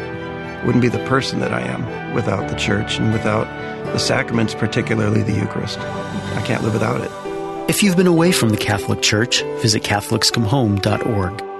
Wouldn't 0.65 0.81
be 0.81 0.89
the 0.89 1.03
person 1.05 1.39
that 1.39 1.53
I 1.53 1.61
am 1.61 2.13
without 2.13 2.49
the 2.49 2.55
church 2.55 2.99
and 2.99 3.11
without 3.11 3.45
the 3.93 3.97
sacraments, 3.97 4.53
particularly 4.53 5.23
the 5.23 5.33
Eucharist. 5.33 5.79
I 5.79 6.43
can't 6.45 6.63
live 6.63 6.73
without 6.73 7.01
it. 7.01 7.11
If 7.69 7.81
you've 7.81 7.97
been 7.97 8.07
away 8.07 8.31
from 8.31 8.49
the 8.49 8.57
Catholic 8.57 9.01
Church, 9.01 9.41
visit 9.61 9.83
CatholicsComeHome.org. 9.83 11.53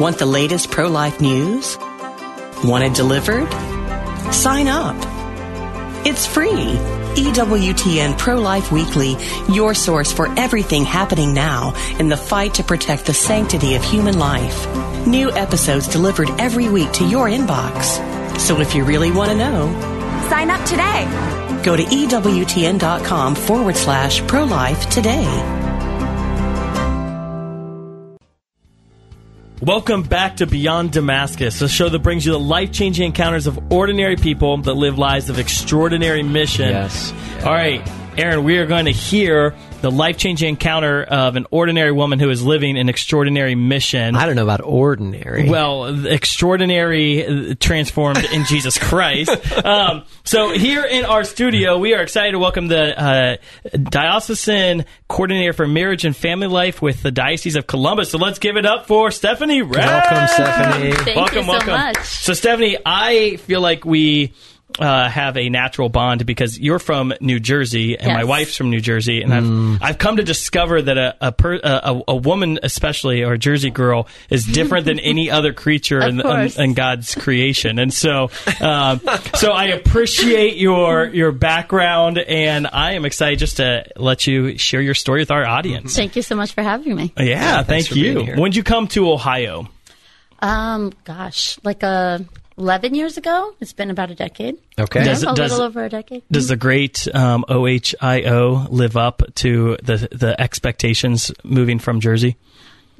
Want 0.00 0.18
the 0.18 0.26
latest 0.26 0.70
pro 0.70 0.88
life 0.88 1.20
news? 1.20 1.78
Want 2.64 2.84
it 2.84 2.94
delivered? 2.94 3.48
Sign 4.32 4.68
up. 4.68 4.96
It's 6.06 6.26
free. 6.26 6.76
EWTN 7.16 8.16
Pro 8.16 8.40
Life 8.40 8.72
Weekly, 8.72 9.16
your 9.52 9.74
source 9.74 10.12
for 10.12 10.28
everything 10.38 10.84
happening 10.84 11.34
now 11.34 11.74
in 11.98 12.08
the 12.08 12.16
fight 12.16 12.54
to 12.54 12.64
protect 12.64 13.06
the 13.06 13.12
sanctity 13.12 13.74
of 13.74 13.82
human 13.84 14.18
life. 14.18 14.66
New 15.06 15.30
episodes 15.32 15.88
delivered 15.88 16.30
every 16.38 16.68
week 16.68 16.90
to 16.92 17.04
your 17.06 17.28
inbox. 17.28 18.38
So 18.38 18.60
if 18.60 18.74
you 18.74 18.84
really 18.84 19.10
want 19.10 19.30
to 19.30 19.36
know, 19.36 19.66
Sign 20.30 20.50
up 20.50 20.64
today. 20.64 21.04
go 21.64 21.76
to 21.76 21.82
EWTN.com 21.82 23.34
forward 23.34 23.76
slash 23.76 24.26
pro 24.28 24.44
life 24.44 24.88
today. 24.88 25.59
Welcome 29.62 30.04
back 30.04 30.36
to 30.36 30.46
Beyond 30.46 30.92
Damascus, 30.92 31.60
a 31.60 31.68
show 31.68 31.90
that 31.90 31.98
brings 31.98 32.24
you 32.24 32.32
the 32.32 32.40
life 32.40 32.72
changing 32.72 33.04
encounters 33.04 33.46
of 33.46 33.70
ordinary 33.70 34.16
people 34.16 34.56
that 34.56 34.72
live 34.72 34.96
lives 34.96 35.28
of 35.28 35.38
extraordinary 35.38 36.22
mission. 36.22 36.70
Yes. 36.70 37.12
All 37.44 37.52
right, 37.52 37.86
Aaron, 38.16 38.44
we 38.44 38.58
are 38.58 38.66
going 38.66 38.86
to 38.86 38.90
hear 38.92 39.54
the 39.82 39.90
life 39.90 40.18
changing 40.18 40.50
encounter 40.50 41.02
of 41.02 41.36
an 41.36 41.46
ordinary 41.50 41.92
woman 41.92 42.18
who 42.18 42.28
is 42.28 42.44
living 42.44 42.76
an 42.76 42.88
extraordinary 42.88 43.54
mission. 43.54 44.16
I 44.16 44.26
don't 44.26 44.36
know 44.36 44.42
about 44.42 44.60
ordinary. 44.62 45.48
Well, 45.48 46.06
extraordinary, 46.06 47.26
uh, 47.26 47.54
transformed 47.58 48.24
in 48.32 48.44
Jesus 48.44 48.78
Christ. 48.88 49.30
Um, 49.64 50.04
so 50.24 50.52
here 50.52 50.84
in 50.84 51.04
our 51.04 51.24
studio, 51.24 51.78
we 51.78 51.94
are 51.94 52.02
excited 52.02 52.32
to 52.32 52.38
welcome 52.38 52.68
the 52.68 53.00
uh, 53.00 53.36
diocesan 53.78 54.84
coordinator 55.08 55.52
for 55.52 55.66
marriage 55.66 56.04
and 56.04 56.14
family 56.14 56.48
life 56.48 56.82
with 56.82 57.02
the 57.02 57.10
Diocese 57.10 57.56
of 57.56 57.66
Columbus. 57.66 58.10
So 58.10 58.18
let's 58.18 58.38
give 58.38 58.56
it 58.56 58.66
up 58.66 58.86
for 58.86 59.10
Stephanie. 59.10 59.62
Rapp. 59.62 60.10
welcome, 60.10 60.28
Stephanie. 60.28 60.92
Thank 60.92 61.16
welcome, 61.16 61.36
you 61.38 61.42
so 61.44 61.48
welcome. 61.48 61.72
much. 61.72 62.04
So 62.04 62.34
Stephanie, 62.34 62.76
I 62.84 63.36
feel 63.36 63.60
like 63.60 63.84
we. 63.84 64.32
Uh, 64.80 65.10
have 65.10 65.36
a 65.36 65.50
natural 65.50 65.90
bond 65.90 66.24
because 66.24 66.58
you're 66.58 66.78
from 66.78 67.12
New 67.20 67.38
Jersey 67.38 67.98
and 67.98 68.14
my 68.14 68.24
wife's 68.24 68.56
from 68.56 68.70
New 68.70 68.80
Jersey, 68.80 69.20
and 69.20 69.34
I've 69.34 69.82
I've 69.82 69.98
come 69.98 70.16
to 70.16 70.22
discover 70.22 70.80
that 70.80 70.96
a 70.96 71.16
a, 71.20 71.32
per, 71.32 71.60
a 71.62 72.00
a 72.08 72.16
woman, 72.16 72.58
especially 72.62 73.22
or 73.22 73.34
a 73.34 73.38
Jersey 73.38 73.68
girl, 73.68 74.08
is 74.30 74.46
different 74.46 74.86
than 74.86 74.98
any 74.98 75.30
other 75.38 75.52
creature 75.52 76.00
in, 76.00 76.20
in, 76.20 76.52
in 76.58 76.72
God's 76.72 77.14
creation, 77.14 77.78
and 77.78 77.92
so 77.92 78.30
um, 78.62 79.02
so 79.34 79.52
I 79.52 79.66
appreciate 79.66 80.56
your 80.56 81.08
your 81.08 81.32
background, 81.32 82.16
and 82.16 82.66
I 82.66 82.94
am 82.94 83.04
excited 83.04 83.38
just 83.38 83.58
to 83.58 83.84
let 83.96 84.26
you 84.26 84.56
share 84.56 84.80
your 84.80 84.94
story 84.94 85.20
with 85.20 85.30
our 85.30 85.44
audience. 85.44 85.94
Thank 85.94 86.16
you 86.16 86.22
so 86.22 86.36
much 86.36 86.52
for 86.54 86.62
having 86.62 86.94
me. 86.94 87.12
Yeah, 87.18 87.62
thanks 87.64 87.88
thank 87.88 87.96
you. 87.96 88.24
When 88.36 88.50
did 88.50 88.56
you 88.56 88.62
come 88.62 88.88
to 88.88 89.10
Ohio? 89.10 89.68
Um, 90.40 90.92
gosh, 91.04 91.58
like 91.62 91.82
a 91.82 92.24
11 92.60 92.94
years 92.94 93.16
ago. 93.16 93.54
It's 93.58 93.72
been 93.72 93.90
about 93.90 94.10
a 94.10 94.14
decade. 94.14 94.58
Okay. 94.78 95.02
Does 95.02 95.22
a 95.22 95.34
does 95.34 95.50
little 95.50 95.66
over 95.66 95.82
a 95.82 95.88
decade. 95.88 96.22
Does 96.30 96.48
the 96.48 96.56
great 96.56 97.08
um, 97.14 97.44
OHIO 97.48 98.70
live 98.70 98.96
up 98.96 99.22
to 99.36 99.78
the 99.82 100.08
the 100.12 100.38
expectations 100.38 101.32
moving 101.42 101.78
from 101.78 102.00
Jersey? 102.00 102.36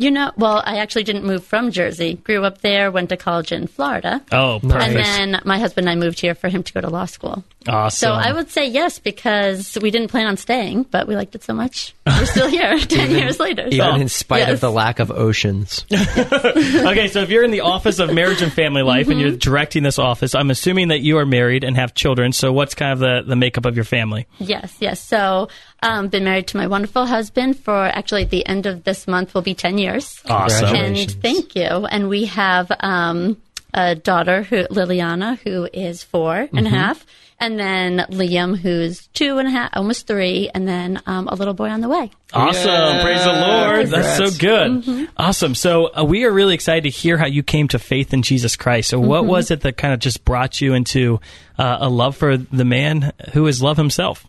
You 0.01 0.11
know, 0.11 0.33
well, 0.37 0.63
I 0.65 0.79
actually 0.79 1.05
didn't 1.05 1.25
move 1.25 1.45
from 1.45 1.71
Jersey. 1.71 2.15
Grew 2.15 2.43
up 2.45 2.63
there, 2.63 2.91
went 2.91 3.11
to 3.11 3.17
college 3.19 3.53
in 3.53 3.67
Florida. 3.67 4.23
Oh, 4.33 4.59
perfect. 4.63 4.97
And 4.97 5.35
then 5.35 5.41
my 5.45 5.59
husband 5.59 5.87
and 5.89 5.99
I 5.99 6.03
moved 6.03 6.19
here 6.21 6.35
for 6.35 6.49
him 6.49 6.63
to 6.63 6.73
go 6.73 6.81
to 6.81 6.89
law 6.89 7.05
school. 7.05 7.45
awesome. 7.69 8.09
So 8.09 8.13
I 8.13 8.33
would 8.33 8.51
say 8.51 8.67
yes 8.67 8.99
because 8.99 9.77
we 9.83 9.91
didn't 9.91 10.09
plan 10.09 10.27
on 10.27 10.39
staying, 10.39 10.85
but 10.85 11.07
we 11.07 11.17
liked 11.17 11.35
it 11.35 11.45
so 11.45 11.53
much. 11.53 11.95
We're 12.07 12.25
still 12.27 12.49
here 12.57 12.79
10 12.81 13.11
years 13.11 13.39
later. 13.39 13.67
Even 13.71 14.01
in 14.01 14.09
spite 14.09 14.49
of 14.49 14.61
the 14.61 14.71
lack 14.73 15.01
of 15.01 15.11
oceans. 15.11 15.85
okay, 15.93 17.09
so 17.09 17.21
if 17.21 17.29
you're 17.31 17.45
in 17.45 17.51
the 17.51 17.61
office 17.61 17.99
of 17.99 18.13
marriage 18.13 18.43
and 18.43 18.53
family 18.53 18.83
life 18.83 19.07
and 19.09 19.11
Mm-hmm. 19.21 19.21
you're 19.29 19.37
directing 19.37 19.83
this 19.83 19.99
office, 19.99 20.35
I'm 20.35 20.51
assuming 20.51 20.89
that 20.89 21.01
you 21.01 21.19
are 21.19 21.27
married 21.27 21.63
and 21.65 21.77
have 21.77 21.95
children. 21.95 22.33
So 22.33 22.53
what's 22.53 22.75
kind 22.75 22.93
of 22.93 23.01
the, 23.01 23.23
the 23.27 23.37
makeup 23.37 23.67
of 23.67 23.75
your 23.77 23.85
family? 23.85 24.27
Yes, 24.39 24.75
yes. 24.81 25.01
So, 25.01 25.49
um, 25.83 26.09
been 26.09 26.25
married 26.25 26.47
to 26.49 26.57
my 26.59 26.67
wonderful 26.67 27.07
husband 27.07 27.59
for 27.59 27.75
actually 27.87 28.23
at 28.23 28.31
the 28.31 28.47
end 28.47 28.67
of 28.67 28.85
this 28.85 29.07
month 29.09 29.35
will 29.35 29.43
be 29.43 29.55
10 29.55 29.79
years. 29.79 29.90
Awesome. 30.29 30.75
And 30.77 31.11
thank 31.23 31.55
you. 31.57 31.63
And 31.63 32.09
we 32.09 32.27
have 32.27 32.71
um, 32.81 33.37
a 33.75 33.95
daughter, 33.95 34.43
who, 34.43 34.65
Liliana, 34.69 35.39
who 35.41 35.69
is 35.73 36.03
four 36.03 36.37
and 36.37 36.51
Mm-hmm. 36.51 36.67
a 36.67 36.71
half, 36.71 37.07
and 37.43 37.59
then 37.59 38.05
Liam, 38.11 38.55
who's 38.59 39.07
two 39.15 39.39
and 39.39 39.49
a 39.49 39.51
half, 39.51 39.71
almost 39.75 40.07
three, 40.07 40.51
and 40.55 40.69
then 40.69 41.01
um, 41.07 41.27
a 41.29 41.35
little 41.35 41.55
boy 41.55 41.71
on 41.71 41.81
the 41.81 41.89
way. 41.89 42.11
Awesome. 42.35 42.71
Yeah. 42.71 43.03
Praise 43.03 43.25
the 43.25 43.33
Lord. 43.33 43.87
That's 43.89 44.17
so 44.19 44.39
good. 44.39 44.71
Mm-hmm. 44.85 45.05
Awesome. 45.17 45.55
So 45.55 45.87
uh, 45.99 46.05
we 46.05 46.25
are 46.25 46.31
really 46.31 46.53
excited 46.55 46.83
to 46.83 46.91
hear 46.91 47.17
how 47.17 47.27
you 47.27 47.43
came 47.43 47.67
to 47.69 47.79
faith 47.79 48.13
in 48.13 48.21
Jesus 48.23 48.57
Christ. 48.57 48.91
So 48.91 48.99
Mm-hmm. 48.99 49.09
what 49.09 49.25
was 49.25 49.51
it 49.51 49.63
that 49.63 49.79
kind 49.79 49.95
of 49.95 50.01
just 50.01 50.23
brought 50.27 50.61
you 50.61 50.75
into 50.75 51.19
uh, 51.59 51.79
a 51.81 51.89
love 51.89 52.15
for 52.17 52.37
the 52.37 52.65
man 52.67 53.13
who 53.33 53.47
is 53.47 53.63
love 53.63 53.79
himself? 53.79 54.27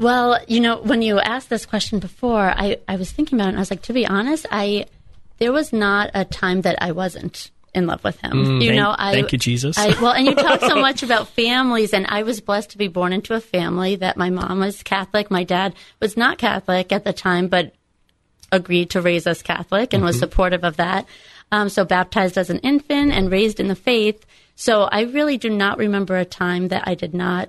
Well, 0.00 0.38
you 0.48 0.60
know, 0.60 0.78
when 0.80 1.02
you 1.02 1.20
asked 1.20 1.50
this 1.50 1.66
question 1.66 1.98
before, 2.00 2.40
I, 2.56 2.78
I 2.88 2.96
was 2.96 3.12
thinking 3.12 3.38
about 3.38 3.46
it 3.46 3.50
and 3.50 3.58
I 3.58 3.60
was 3.60 3.70
like, 3.70 3.82
to 3.82 3.92
be 3.92 4.06
honest, 4.06 4.46
I 4.50 4.86
there 5.38 5.52
was 5.52 5.72
not 5.72 6.10
a 6.14 6.24
time 6.24 6.62
that 6.62 6.82
I 6.82 6.92
wasn't 6.92 7.50
in 7.72 7.86
love 7.86 8.02
with 8.02 8.20
him. 8.20 8.32
you 8.36 8.42
Mm, 8.44 8.60
Thank- 8.66 8.74
know, 8.76 8.94
I 8.98 9.12
thank 9.12 9.32
you, 9.32 9.38
Jesus. 9.38 9.78
I, 9.78 9.88
well, 10.02 10.12
and 10.12 10.26
you 10.26 10.34
talk 10.34 10.60
so 10.60 10.74
much 10.80 11.02
about 11.04 11.28
families, 11.28 11.92
and 11.94 12.04
I 12.08 12.24
was 12.24 12.40
blessed 12.40 12.70
to 12.70 12.78
be 12.78 12.88
born 12.88 13.12
into 13.12 13.32
a 13.34 13.40
family 13.40 13.94
that 13.96 14.16
my 14.16 14.28
mom 14.30 14.58
was 14.60 14.82
Catholic, 14.82 15.30
my 15.30 15.44
dad 15.44 15.74
was 16.00 16.16
not 16.16 16.36
Catholic 16.38 16.92
at 16.92 17.04
the 17.04 17.12
time, 17.12 17.46
but 17.48 17.72
agreed 18.52 18.90
to 18.90 19.00
raise 19.00 19.26
us 19.26 19.40
Catholic 19.42 19.92
and 19.94 20.02
was 20.02 20.18
supportive 20.18 20.64
of 20.64 20.76
that. 20.78 21.06
Um, 21.52 21.68
so 21.68 21.84
baptized 21.84 22.36
as 22.36 22.50
an 22.50 22.58
infant 22.58 23.12
and 23.12 23.30
raised 23.30 23.60
in 23.60 23.68
the 23.68 23.74
faith. 23.76 24.26
So 24.56 24.82
I 24.82 25.02
really 25.02 25.38
do 25.38 25.48
not 25.50 25.78
remember 25.78 26.16
a 26.16 26.24
time 26.24 26.68
that 26.68 26.84
I 26.86 26.94
did 26.96 27.14
not 27.14 27.48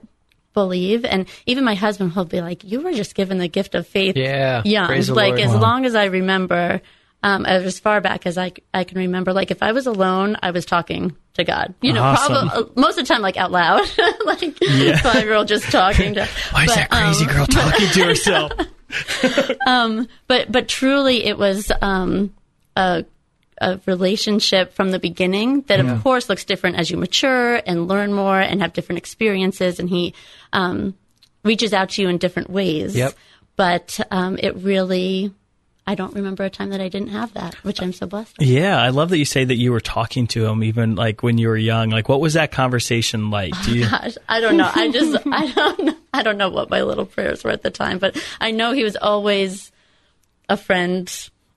believe. 0.53 1.05
And 1.05 1.27
even 1.45 1.63
my 1.63 1.75
husband 1.75 2.13
will 2.15 2.25
be 2.25 2.41
like, 2.41 2.63
"You 2.63 2.81
were 2.81 2.93
just 2.93 3.15
given 3.15 3.37
the 3.37 3.47
gift 3.47 3.75
of 3.75 3.87
faith, 3.87 4.15
Yeah, 4.17 4.61
young. 4.65 4.89
like 5.09 5.39
as 5.39 5.51
Wow. 5.51 5.59
long 5.59 5.85
as 5.85 5.95
I 5.95 6.05
remember." 6.05 6.81
Um, 7.23 7.45
as 7.45 7.79
far 7.79 8.01
back 8.01 8.25
as 8.25 8.35
I, 8.35 8.51
I 8.73 8.83
can 8.83 8.97
remember, 8.97 9.31
like 9.31 9.51
if 9.51 9.61
I 9.61 9.73
was 9.73 9.85
alone, 9.85 10.37
I 10.41 10.49
was 10.49 10.65
talking 10.65 11.15
to 11.35 11.43
God. 11.43 11.75
You 11.79 11.93
know, 11.93 12.01
Awesome. 12.01 12.49
probably 12.49 12.71
most 12.75 12.97
of 12.97 13.07
the 13.07 13.13
time, 13.13 13.21
like 13.21 13.37
out 13.37 13.51
loud, 13.51 13.87
like 14.25 14.39
five 15.03 15.23
year 15.23 15.35
old 15.35 15.47
just 15.47 15.69
talking 15.71 16.15
to. 16.15 16.27
Why 16.51 16.63
is 16.63 16.73
that 16.73 16.89
crazy 16.89 17.25
um, 17.25 17.31
girl 17.31 17.45
talking 17.45 17.87
to 17.89 18.03
herself? 18.05 18.51
Um, 19.67 20.07
but 20.27 20.51
but 20.51 20.67
truly 20.67 21.23
it 21.25 21.37
was 21.37 21.71
um, 21.83 22.33
a 22.75 23.05
a 23.61 23.79
relationship 23.85 24.73
from 24.73 24.91
the 24.91 24.99
beginning 24.99 25.61
that 25.67 25.79
of 25.79 26.03
course 26.03 26.27
looks 26.27 26.43
different 26.43 26.75
as 26.77 26.89
you 26.91 26.97
mature 26.97 27.61
and 27.65 27.87
learn 27.87 28.11
more 28.11 28.39
and 28.39 28.61
have 28.61 28.73
different 28.73 28.97
experiences 28.97 29.79
and 29.79 29.87
he 29.89 30.13
um, 30.51 30.93
reaches 31.45 31.71
out 31.71 31.91
to 31.91 32.01
you 32.01 32.09
in 32.09 32.17
different 32.17 32.49
ways 32.49 32.95
Yep. 32.95 33.13
but 33.55 33.99
um, 34.11 34.37
it 34.41 34.55
really 34.57 35.31
I 35.87 35.95
don't 35.95 36.13
remember 36.13 36.43
a 36.43 36.49
time 36.49 36.69
that 36.69 36.79
I 36.81 36.89
didn't 36.89 37.09
have 37.09 37.33
that 37.33 37.55
which 37.63 37.81
I'm 37.81 37.91
so 37.91 38.05
blessed 38.05 38.37
with. 38.37 38.47
Yeah, 38.47 38.79
I 38.79 38.89
love 38.89 39.09
that 39.09 39.17
you 39.17 39.25
say 39.25 39.43
that 39.45 39.55
you 39.57 39.71
were 39.71 39.79
talking 39.81 40.27
to 40.27 40.45
him 40.45 40.63
even 40.63 40.95
like 40.95 41.23
when 41.23 41.37
you 41.39 41.47
were 41.49 41.57
young. 41.57 41.89
Like, 41.89 42.07
what 42.07 42.21
was 42.21 42.33
that 42.35 42.51
conversation 42.51 43.31
like? 43.31 43.53
Do 43.65 43.75
you? 43.77 43.89
Gosh, 43.89 44.15
I 44.29 44.39
don't 44.41 44.57
know. 44.57 44.69
I 44.73 44.89
just 44.91 45.25
I 45.31 45.51
don't 45.51 45.83
know. 45.85 45.95
I 46.13 46.21
don't 46.23 46.37
know 46.37 46.49
what 46.49 46.69
my 46.69 46.83
little 46.83 47.05
prayers 47.05 47.43
were 47.43 47.49
at 47.49 47.63
the 47.63 47.71
time, 47.71 47.97
but 47.97 48.15
I 48.39 48.51
know 48.51 48.73
he 48.73 48.83
was 48.83 48.95
always 48.95 49.71
a 50.47 50.55
friend. 50.55 51.11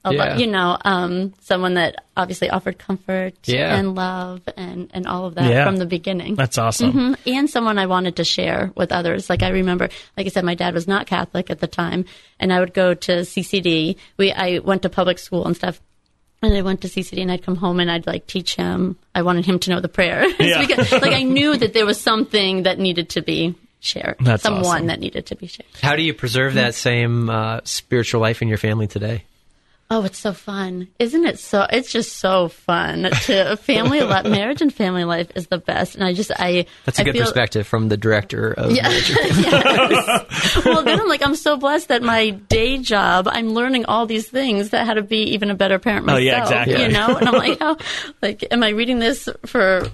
A 0.07 0.13
lo- 0.13 0.37
you 0.37 0.47
know, 0.47 0.77
um, 0.85 1.33
someone 1.41 1.75
that 1.75 2.05
obviously 2.17 2.51
offered 2.51 2.79
comfort 2.79 3.35
Yeah. 3.47 3.75
and 3.77 3.95
love 3.95 4.43
and, 4.57 4.91
and 4.93 5.07
all 5.07 5.25
of 5.25 5.35
that 5.37 5.51
Yeah. 5.51 5.65
from 5.65 5.77
the 5.79 5.87
beginning. 5.87 6.35
That's 6.35 6.59
awesome. 6.59 6.93
Mhm. 6.93 7.17
And 7.35 7.49
someone 7.49 7.79
I 7.79 7.87
wanted 7.87 8.17
to 8.17 8.25
share 8.25 8.71
with 8.77 8.93
others. 8.93 9.31
Like 9.31 9.43
I 9.43 9.49
remember, 9.49 9.89
like 10.17 10.27
I 10.27 10.29
said, 10.29 10.45
my 10.45 10.55
dad 10.55 10.75
was 10.75 10.87
not 10.87 11.07
Catholic 11.07 11.49
at 11.51 11.61
the 11.61 11.67
time, 11.67 12.05
and 12.39 12.53
I 12.53 12.61
would 12.61 12.75
go 12.75 12.93
to 12.95 13.25
CCD. 13.25 13.97
We 14.19 14.31
I 14.33 14.59
went 14.59 14.83
to 14.83 14.89
public 14.91 15.19
school 15.19 15.47
and 15.47 15.57
stuff. 15.57 15.81
And 16.43 16.53
I 16.55 16.61
went 16.61 16.83
to 16.83 16.89
CCD 16.89 17.23
and 17.23 17.33
I'd 17.33 17.43
come 17.43 17.57
home 17.57 17.81
and 17.81 17.91
I'd 17.91 18.07
like 18.07 18.27
teach 18.27 18.55
him. 18.57 18.99
I 19.15 19.23
wanted 19.23 19.47
him 19.47 19.59
to 19.61 19.71
know 19.71 19.81
the 19.81 19.89
prayer. 19.89 20.27
Yeah. 20.39 20.67
because, 20.67 20.93
like 20.93 21.15
I 21.15 21.23
knew 21.23 21.57
that 21.57 21.73
there 21.73 21.87
was 21.87 21.99
something 21.99 22.65
that 22.65 22.79
needed 22.79 23.09
to 23.11 23.23
be 23.23 23.55
shared. 23.81 24.17
That's 24.21 24.43
Someone 24.43 24.65
awesome. 24.67 24.87
that 24.89 25.01
needed 25.01 25.25
to 25.27 25.37
be 25.37 25.47
shared. 25.47 25.69
How 25.81 25.97
do 25.97 26.03
you 26.03 26.13
preserve 26.13 26.55
that 26.55 26.75
same 26.75 27.31
uh, 27.31 27.61
spiritual 27.65 28.21
life 28.21 28.43
in 28.43 28.49
your 28.49 28.59
family 28.59 28.87
today? 28.87 29.25
Oh, 29.91 30.03
it's 30.05 30.19
so 30.19 30.33
fun. 30.33 30.89
Isn't 30.99 31.25
it 31.27 31.39
so 31.39 31.67
it's 31.71 31.93
just 31.93 32.15
so 32.17 32.49
fun 32.49 33.03
to 33.27 33.57
family 33.63 34.01
life 34.01 34.25
marriage 34.25 34.63
and 34.63 34.73
family 34.73 35.05
life 35.05 35.31
is 35.37 35.47
the 35.49 35.59
best. 35.59 35.95
And 35.95 36.03
I 36.03 36.15
just 36.15 36.33
I 36.35 36.65
That's 36.87 36.99
a 36.99 37.03
I 37.03 37.05
good 37.05 37.13
feel- 37.15 37.23
perspective 37.25 37.67
from 37.67 37.89
the 37.91 37.97
director 37.99 38.53
of 38.53 38.73
Yeah. 38.73 38.89
yes. 38.89 40.65
Well, 40.65 40.83
then 40.83 40.99
I'm 41.01 41.07
like, 41.09 41.25
I'm 41.25 41.37
so 41.37 41.57
blessed 41.59 41.89
that 41.89 42.03
my 42.03 42.31
day 42.31 42.79
job, 42.79 43.29
I'm 43.31 43.51
learning 43.53 43.85
all 43.85 44.07
these 44.07 44.27
things 44.29 44.71
that 44.71 44.87
how 44.87 44.95
to 44.95 45.03
be 45.03 45.19
even 45.35 45.51
a 45.51 45.55
better 45.55 45.79
parent 45.79 46.07
myself. 46.07 46.19
Oh, 46.19 46.23
yeah, 46.23 46.43
exactly. 46.43 46.83
You 46.83 46.89
know, 46.89 47.17
and 47.17 47.29
I'm 47.29 47.35
like, 47.35 47.59
oh, 47.61 47.77
like, 48.23 48.45
am 48.51 48.63
I 48.63 48.71
reading 48.71 48.99
this 49.01 49.29
for 49.47 49.87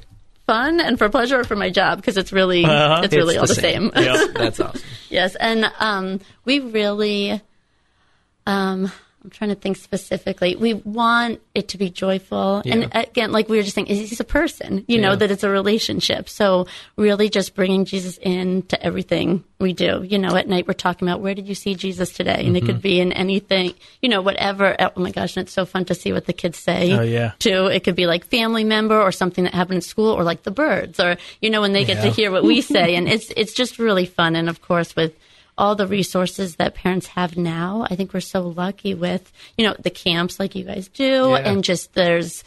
fun 0.47 0.81
and 0.81 0.99
for 0.99 1.09
pleasure 1.09 1.41
or 1.41 1.45
for 1.45 1.57
my 1.57 1.69
job? 1.71 1.99
Because 1.99 2.17
it's 2.17 2.33
really, 2.33 2.65
Uh-huh. 2.65 3.03
it's 3.05 3.15
really 3.15 3.35
It's 3.35 3.41
all 3.41 3.47
the 3.49 3.55
the 3.55 3.61
same. 3.61 3.91
same. 3.93 4.05
Yeah. 4.05 4.27
That's 4.35 4.61
awesome. 4.61 4.81
yes, 5.11 5.35
and 5.35 5.71
um, 5.81 6.21
we 6.45 6.61
really, 6.61 7.43
um, 8.47 8.91
I'm 9.23 9.29
trying 9.31 9.51
to 9.51 9.55
think 9.57 9.77
specifically. 9.77 10.57
We 10.57 10.73
want 10.73 11.43
it 11.55 11.69
to 11.69 11.79
be 11.79 11.91
joyful, 11.91 12.63
and 12.65 12.91
again, 12.95 13.33
like 13.33 13.51
we 13.51 13.59
were 13.59 13.63
just 13.63 13.75
saying, 13.75 13.87
he's 13.87 14.19
a 14.19 14.25
person. 14.25 14.83
You 14.89 14.99
know 14.99 15.15
that 15.15 15.31
it's 15.31 15.43
a 15.43 15.51
relationship. 15.51 16.29
So 16.29 16.67
really, 16.97 17.29
just 17.29 17.55
bringing 17.55 17.85
Jesus 17.85 18.19
in 18.23 18.63
to 18.69 18.83
everything 18.83 19.45
we 19.59 19.75
do. 19.75 20.03
You 20.03 20.19
know, 20.19 20.35
at 20.37 20.49
night 20.49 20.67
we're 20.67 20.73
talking 20.73 21.07
about 21.07 21.21
where 21.21 21.35
did 21.35 21.47
you 21.49 21.55
see 21.55 21.75
Jesus 21.75 22.13
today, 22.13 22.47
and 22.47 22.57
it 22.57 22.61
Mm-hmm. 22.61 22.67
could 22.67 22.83
be 22.83 22.99
in 22.99 23.13
anything. 23.13 23.75
You 24.01 24.09
know, 24.09 24.23
whatever. 24.23 24.75
Oh 24.81 24.93
my 24.97 25.11
gosh, 25.11 25.37
and 25.37 25.45
it's 25.45 25.53
so 25.53 25.67
fun 25.67 25.85
to 25.87 25.95
see 25.95 26.15
what 26.15 26.25
the 26.25 26.33
kids 26.33 26.59
say. 26.59 26.93
Oh, 26.93 27.03
yeah. 27.03 27.33
Too. 27.39 27.67
It 27.67 27.85
could 27.85 27.97
be 27.97 28.07
like 28.07 28.25
family 28.25 28.65
member 28.65 28.99
or 28.99 29.13
something 29.13 29.45
that 29.45 29.53
happened 29.53 29.77
in 29.77 29.83
school, 29.83 30.13
or 30.15 30.25
like 30.25 30.45
the 30.45 30.51
birds, 30.51 30.99
or 30.99 31.17
you 31.43 31.51
know 31.51 31.61
when 31.61 31.75
they 31.75 31.85
get 31.85 32.03
to 32.03 32.11
hear 32.11 32.31
what 32.31 32.43
we 32.45 32.63
say, 32.63 32.95
and 32.95 33.07
it's 33.07 33.31
it's 33.37 33.53
just 33.53 33.79
really 33.79 34.07
fun. 34.07 34.35
And 34.35 34.49
of 34.49 34.63
course 34.63 34.97
with 34.97 35.13
all 35.61 35.75
the 35.77 35.87
resources 35.87 36.57
that 36.57 36.75
parents 36.75 37.07
have 37.09 37.37
now. 37.37 37.87
I 37.91 37.95
think 37.97 38.13
we're 38.15 38.21
so 38.21 38.41
lucky 38.49 38.95
with, 38.95 39.31
you 39.59 39.67
know, 39.67 39.75
the 39.79 39.91
camps 39.91 40.41
like 40.41 40.55
you 40.55 40.65
guys 40.65 40.89
do 40.89 41.31
Yeah. 41.31 41.37
and 41.49 41.63
just 41.63 41.93
there's 41.95 42.43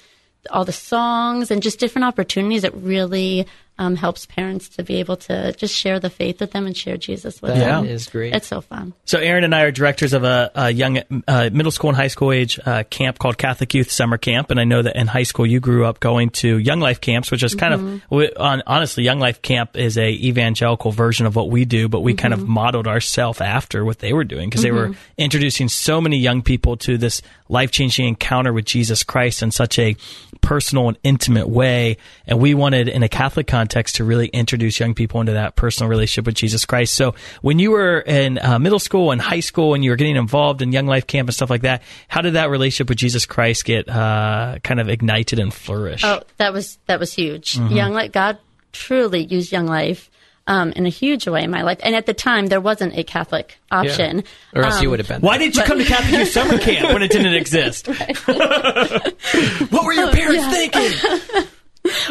all 0.50 0.66
the 0.66 0.74
songs 0.74 1.52
and 1.52 1.62
just 1.64 1.80
different 1.80 2.06
opportunities. 2.06 2.64
that 2.64 2.74
really 2.76 3.46
um, 3.80 3.96
helps 3.96 4.26
parents 4.26 4.70
to 4.70 4.84
be 4.84 4.96
able 5.00 5.18
to 5.18 5.52
just 5.54 5.76
share 5.76 6.00
the 6.00 6.10
faith 6.10 6.40
with 6.40 6.52
them 6.52 6.68
and 6.68 6.78
share 6.78 6.96
Jesus 6.96 7.42
with 7.42 7.56
That 7.56 7.60
them. 7.60 7.86
is 7.86 8.08
great. 8.08 8.36
It's 8.36 8.48
so 8.48 8.62
fun. 8.62 8.94
So 9.06 9.18
Aaron 9.20 9.44
and 9.44 9.54
I 9.56 9.64
are 9.64 9.72
directors 9.72 10.14
of 10.14 10.24
a, 10.24 10.52
a 10.54 10.70
young 10.72 11.00
uh, 11.28 11.50
middle 11.52 11.72
school 11.72 11.90
and 11.90 11.98
high 11.98 12.08
school 12.08 12.32
age 12.32 12.60
uh, 12.66 12.84
camp 12.90 13.18
called 13.18 13.38
Catholic 13.38 13.74
Youth 13.74 13.92
Summer 13.92 14.18
Camp, 14.18 14.52
and 14.52 14.60
I 14.60 14.64
know 14.64 14.82
that 14.84 14.96
in 14.96 15.08
high 15.08 15.24
school 15.24 15.46
you 15.46 15.60
grew 15.60 15.86
up 15.86 16.00
going 16.00 16.30
to 16.32 16.58
Young 16.60 16.80
Life 16.80 17.02
camps, 17.02 17.32
which 17.32 17.42
is 17.42 17.56
kind 17.56 17.74
of 17.74 18.02
w- 18.10 18.30
on, 18.38 18.62
honestly 18.68 19.04
Young 19.04 19.20
Life 19.20 19.42
camp 19.42 19.76
is 19.76 19.98
a 19.98 20.10
evangelical 20.10 20.92
version 20.92 21.26
of 21.26 21.36
what 21.36 21.50
we 21.50 21.66
do, 21.66 21.90
but 21.90 22.02
we 22.02 22.14
kind 22.14 22.34
of 22.34 22.48
modeled 22.48 22.88
ourselves 22.88 23.42
after 23.42 23.84
what 23.84 24.00
they 24.00 24.14
were 24.14 24.24
doing 24.24 24.50
because 24.50 24.62
they 24.62 24.72
were 24.72 24.94
introducing 25.18 25.68
so 25.68 26.00
many 26.00 26.18
young 26.18 26.44
people 26.44 26.78
to 26.78 26.98
this 26.98 27.22
life 27.50 27.72
changing 27.72 28.08
encounter 28.08 28.54
with 28.54 28.66
Jesus 28.66 29.04
Christ 29.04 29.42
in 29.42 29.52
such 29.52 29.80
a 29.80 29.96
personal 30.42 30.90
and 30.90 30.98
intimate 31.04 31.48
way, 31.48 31.98
and 32.28 32.40
we 32.40 32.54
wanted 32.54 32.88
in 32.88 33.02
a 33.02 33.10
Catholic 33.10 33.48
context 33.48 33.63
to 33.72 34.04
really 34.04 34.28
introduce 34.28 34.80
young 34.80 34.94
people 34.94 35.20
into 35.20 35.34
that 35.34 35.56
personal 35.56 35.90
relationship 35.90 36.26
with 36.26 36.36
Jesus 36.36 36.66
Christ. 36.66 36.94
So 36.96 37.16
when 37.42 37.60
you 37.60 37.72
were 37.72 38.00
in 38.00 38.38
uh, 38.40 38.60
middle 38.60 38.80
school 38.80 39.12
and 39.12 39.22
high 39.22 39.40
school 39.40 39.74
and 39.74 39.84
you 39.84 39.90
were 39.92 39.96
getting 39.96 40.16
involved 40.16 40.62
in 40.62 40.72
Young 40.72 40.86
Life 40.88 41.08
Camp 41.08 41.28
and 41.30 41.36
stuff 41.36 41.50
like 41.50 41.62
that, 41.62 41.82
how 42.08 42.22
did 42.22 42.34
that 42.34 42.50
relationship 42.50 42.90
with 42.90 42.98
Jesus 42.98 43.26
Christ 43.26 43.66
get 43.66 43.88
uh, 43.90 44.60
kind 44.64 44.80
of 44.80 44.90
ignited 44.90 45.40
and 45.40 45.54
flourish? 45.54 46.04
Oh, 46.04 46.22
that 46.38 46.54
was 46.54 46.78
that 46.88 47.00
was 47.00 47.14
huge. 47.14 47.58
Young 47.58 47.94
Life, 47.94 48.12
God 48.12 48.38
truly 48.72 49.24
used 49.26 49.52
Young 49.52 49.68
Life 49.68 50.10
um, 50.46 50.72
in 50.74 50.86
a 50.86 50.90
huge 50.90 51.26
way 51.28 51.44
in 51.44 51.52
my 51.52 51.62
life. 51.62 51.80
And 51.84 51.96
at 51.96 52.06
the 52.06 52.14
time, 52.14 52.48
there 52.48 52.60
wasn't 52.60 52.98
a 52.98 53.04
Catholic 53.04 53.58
option. 53.72 54.24
Or 54.54 54.64
else 54.64 54.82
you 54.82 54.88
Um, 54.88 54.92
would 54.92 55.00
have 55.00 55.08
been. 55.08 55.22
Why 55.22 55.38
didn't 55.38 55.56
you 55.56 55.64
come 55.64 55.78
to 55.78 55.86
Catholic 55.86 56.20
Youth 56.20 56.32
Summer 56.32 56.58
Camp 56.60 56.94
when 56.94 57.02
it 57.02 57.12
didn't 57.12 57.34
exist? 57.36 57.88
what 58.28 59.86
were 59.86 59.94
your 59.94 60.12
parents 60.12 60.48
thinking? 60.48 61.44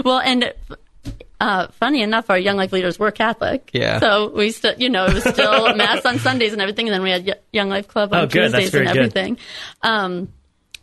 Well, 0.04 0.20
and 0.20 0.52
uh, 1.42 1.66
funny 1.72 2.02
enough, 2.02 2.30
our 2.30 2.38
young 2.38 2.56
life 2.56 2.72
leaders 2.72 3.00
were 3.00 3.10
Catholic. 3.10 3.70
Yeah. 3.72 3.98
So 3.98 4.30
we 4.30 4.52
still, 4.52 4.74
you 4.78 4.88
know, 4.88 5.06
it 5.06 5.14
was 5.14 5.24
still 5.24 5.74
mass 5.82 6.04
on 6.06 6.20
Sundays 6.20 6.52
and 6.52 6.62
everything, 6.62 6.86
and 6.86 6.94
then 6.94 7.02
we 7.02 7.10
had 7.10 7.26
Y- 7.26 7.34
Young 7.52 7.68
Life 7.68 7.88
Club 7.88 8.12
on 8.12 8.20
Oh, 8.20 8.26
Tuesdays 8.26 8.72
and 8.72 8.86
everything. 8.86 9.38
Um, 9.82 10.32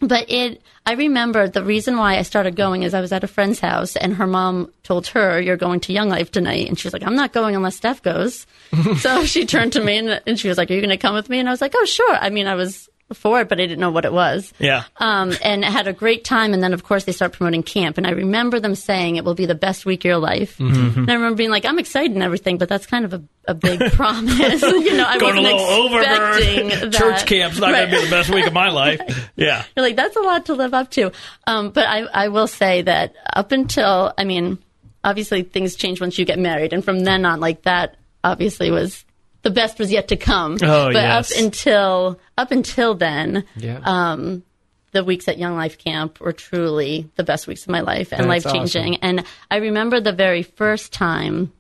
but 0.02 0.30
it, 0.30 0.62
I 0.86 0.94
remember 0.94 1.48
the 1.48 1.64
reason 1.64 1.96
why 1.96 2.18
I 2.18 2.24
started 2.24 2.58
going 2.58 2.84
is 2.84 2.94
I 2.94 3.00
was 3.00 3.14
at 3.14 3.24
a 3.24 3.28
friend's 3.28 3.62
house 3.62 3.96
and 3.96 4.16
her 4.16 4.28
mom 4.28 4.74
told 4.84 5.08
her, 5.08 5.40
"You're 5.40 5.56
going 5.56 5.80
to 5.82 5.94
Young 5.94 6.10
Life 6.10 6.30
tonight," 6.30 6.68
and 6.68 6.78
she 6.78 6.88
was 6.88 6.94
like, 6.94 7.04
"I'm 7.04 7.16
not 7.16 7.32
going 7.32 7.56
unless 7.56 7.78
Steph 7.78 8.02
goes." 8.02 8.46
so 8.98 9.24
she 9.24 9.46
turned 9.46 9.72
to 9.74 9.82
me 9.82 9.98
and, 9.98 10.22
and 10.28 10.38
she 10.38 10.50
was 10.50 10.58
like, 10.58 10.70
"Are 10.70 10.74
you 10.74 10.82
going 10.82 10.90
to 10.90 10.98
come 10.98 11.16
with 11.16 11.30
me?" 11.30 11.40
And 11.40 11.48
I 11.48 11.52
was 11.52 11.62
like, 11.62 11.74
"Oh, 11.74 11.86
sure." 11.86 12.16
I 12.16 12.30
mean, 12.32 12.48
I 12.48 12.56
was 12.56 12.89
for 13.14 13.42
it, 13.42 13.50
but 13.50 13.60
I 13.60 13.64
didn't 13.66 13.80
know 13.80 13.90
what 13.92 14.06
it 14.06 14.14
was 14.14 14.54
Yeah. 14.60 14.84
um, 14.98 15.34
and 15.44 15.66
had 15.66 15.88
a 15.88 15.94
great 15.94 16.24
time. 16.24 16.54
And 16.54 16.62
then, 16.62 16.74
of 16.74 16.84
course, 16.84 17.06
they 17.06 17.12
start 17.12 17.34
promoting 17.34 17.64
camp. 17.64 17.98
And 17.98 18.06
I 18.06 18.12
remember 18.12 18.60
them 18.60 18.76
saying 18.76 19.16
it 19.16 19.26
will 19.26 19.34
be 19.36 19.46
the 19.48 19.56
best 19.56 19.86
week 19.86 20.02
of 20.02 20.06
your 20.06 20.18
life. 20.18 20.58
Mm-hmm. 20.58 21.00
And 21.00 21.10
I 21.10 21.14
remember 21.16 21.36
being 21.36 21.50
like, 21.50 21.66
I'm 21.66 21.80
excited 21.80 22.12
and 22.12 22.22
everything, 22.24 22.58
but 22.58 22.70
that's 22.70 22.86
kind 22.86 23.06
of 23.06 23.14
a, 23.14 23.24
a 23.48 23.54
big 23.56 23.80
promise. 23.94 24.62
you 24.62 24.96
know, 24.96 25.06
I 25.08 25.18
Going 25.18 25.38
a 25.38 25.42
wasn't 25.42 25.58
little 25.58 25.98
expecting 25.98 26.70
that. 26.92 26.94
Church 26.94 27.26
camp's 27.26 27.60
not 27.60 27.72
going 27.72 27.90
to 27.90 27.96
be 27.98 28.06
the 28.06 28.12
best 28.12 28.30
week 28.30 28.46
of 28.48 28.54
my 28.54 28.70
life. 28.70 29.32
Yeah. 29.36 29.64
You're 29.76 29.86
like, 29.86 29.96
that's 29.96 30.16
a 30.16 30.22
lot 30.22 30.46
to 30.48 30.54
live 30.54 30.74
up 30.74 30.92
to. 30.92 31.12
Um, 31.48 31.72
but 31.72 31.88
I, 31.88 32.02
I 32.02 32.28
will 32.28 32.48
say 32.48 32.84
that 32.84 33.16
up 33.34 33.52
until, 33.52 34.14
I 34.18 34.24
mean, 34.24 34.60
obviously 35.04 35.44
things 35.44 35.76
change 35.76 36.00
once 36.02 36.20
you 36.20 36.26
get 36.26 36.38
married. 36.40 36.74
And 36.74 36.84
from 36.86 37.00
then 37.02 37.26
on, 37.26 37.40
like 37.40 37.64
that 37.64 37.96
obviously 38.24 38.70
was 38.70 39.04
the 39.42 39.50
best 39.50 39.80
was 39.80 39.92
yet 39.92 40.10
to 40.10 40.18
come. 40.18 40.54
Oh, 40.62 40.88
but 40.88 40.94
yes. 40.94 41.32
up 41.32 41.44
until, 41.44 42.20
up 42.38 42.52
until 42.52 42.94
then, 42.96 43.44
Yeah. 43.56 43.80
um, 43.84 44.44
the 44.92 45.04
weeks 45.04 45.28
at 45.28 45.38
Young 45.38 45.56
Life 45.56 45.78
Camp 45.78 46.20
were 46.20 46.34
truly 46.34 47.10
the 47.16 47.24
best 47.24 47.48
weeks 47.48 47.64
of 47.64 47.70
my 47.70 47.82
life 47.82 48.12
and 48.12 48.28
life 48.28 48.44
changing. 48.44 48.98
And 48.98 49.24
I 49.52 49.58
remember 49.58 50.00
the 50.00 50.12
very 50.12 50.44
first 50.44 50.92
time 50.92 51.52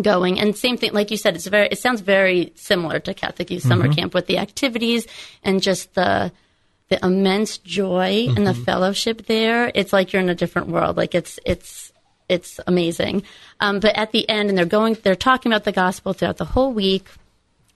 going 0.00 0.40
and 0.40 0.56
same 0.56 0.78
thing 0.78 0.90
like 0.94 1.10
you 1.10 1.18
said 1.18 1.34
it's 1.36 1.46
very 1.46 1.68
it 1.70 1.78
sounds 1.78 2.00
very 2.00 2.50
similar 2.56 2.98
to 2.98 3.12
Catholic 3.12 3.50
Youth 3.50 3.62
Summer 3.62 3.92
Camp 3.92 4.14
with 4.14 4.26
the 4.26 4.38
activities 4.38 5.06
and 5.44 5.62
just 5.62 5.92
the 5.94 6.32
the 6.88 6.98
immense 7.06 7.58
joy 7.58 8.26
and 8.34 8.46
the 8.46 8.54
fellowship 8.54 9.26
there. 9.26 9.70
It's 9.74 9.92
like 9.92 10.12
you're 10.12 10.22
in 10.22 10.28
a 10.28 10.34
different 10.34 10.68
world. 10.68 10.96
Like 10.96 11.14
it's 11.14 11.38
it's 11.46 11.92
it's 12.28 12.58
amazing. 12.66 13.22
Um, 13.60 13.80
but 13.80 13.94
at 13.96 14.12
the 14.12 14.28
end, 14.28 14.48
and 14.48 14.56
they're 14.56 14.64
going, 14.64 14.96
they're 15.02 15.14
talking 15.14 15.52
about 15.52 15.64
the 15.64 15.72
gospel 15.72 16.14
throughout 16.14 16.38
the 16.38 16.44
whole 16.46 16.72
week. 16.72 17.06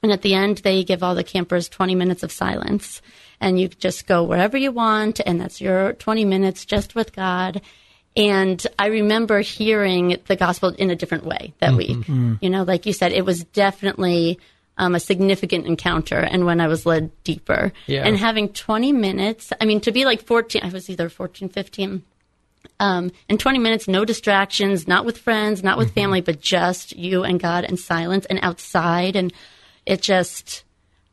And 0.07 0.13
at 0.13 0.23
the 0.23 0.35
end, 0.35 0.59
they 0.59 0.85
give 0.85 1.03
all 1.03 1.17
the 1.17 1.25
campers 1.25 1.69
20 1.69 1.97
minutes 1.97 2.23
of 2.23 2.31
silence. 2.31 3.03
And 3.41 3.59
you 3.59 3.67
just 3.67 4.07
go 4.07 4.23
wherever 4.23 4.57
you 4.57 4.71
want, 4.71 5.19
and 5.27 5.41
that's 5.41 5.61
your 5.61 5.95
20 5.95 6.25
minutes 6.25 6.65
just 6.65 6.95
with 6.95 7.13
God. 7.13 7.61
And 8.17 8.65
I 8.79 8.87
remember 8.87 9.41
hearing 9.41 10.17
the 10.29 10.37
gospel 10.37 10.69
in 10.69 10.93
a 10.93 10.95
different 10.95 11.25
way 11.25 11.55
that 11.59 11.75
week. 11.75 12.07
You 12.41 12.51
know, 12.51 12.63
like 12.63 12.87
you 12.87 12.93
said, 12.93 13.11
it 13.11 13.25
was 13.25 13.43
definitely 13.43 14.39
um, 14.79 14.95
a 14.95 15.01
significant 15.01 15.67
encounter 15.67 16.21
and 16.21 16.47
when 16.47 16.61
I 16.61 16.69
was 16.69 16.87
led 16.87 17.11
deeper. 17.25 17.73
Yeah. 17.87 18.07
And 18.07 18.17
having 18.17 18.51
20 18.51 18.93
minutes, 18.93 19.53
I 19.61 19.65
mean, 19.65 19.81
to 19.81 19.91
be 19.91 20.05
like 20.05 20.23
14, 20.23 20.63
I 20.63 20.69
was 20.69 20.89
either 20.89 21.09
14, 21.09 21.49
15, 21.49 22.05
um, 22.79 23.11
in 23.29 23.39
20 23.39 23.59
minutes, 23.59 23.89
no 23.89 24.05
distractions, 24.05 24.87
not 24.87 25.05
with 25.05 25.19
friends, 25.19 25.65
not 25.65 25.79
with 25.79 25.95
family, 25.95 26.21
but 26.21 26.41
just 26.41 26.97
you 26.97 27.25
and 27.25 27.41
God 27.41 27.65
and 27.65 27.77
silence 27.77 28.25
and 28.27 28.39
outside. 28.43 29.17
And 29.17 29.33
it 29.87 30.03
just, 30.03 30.65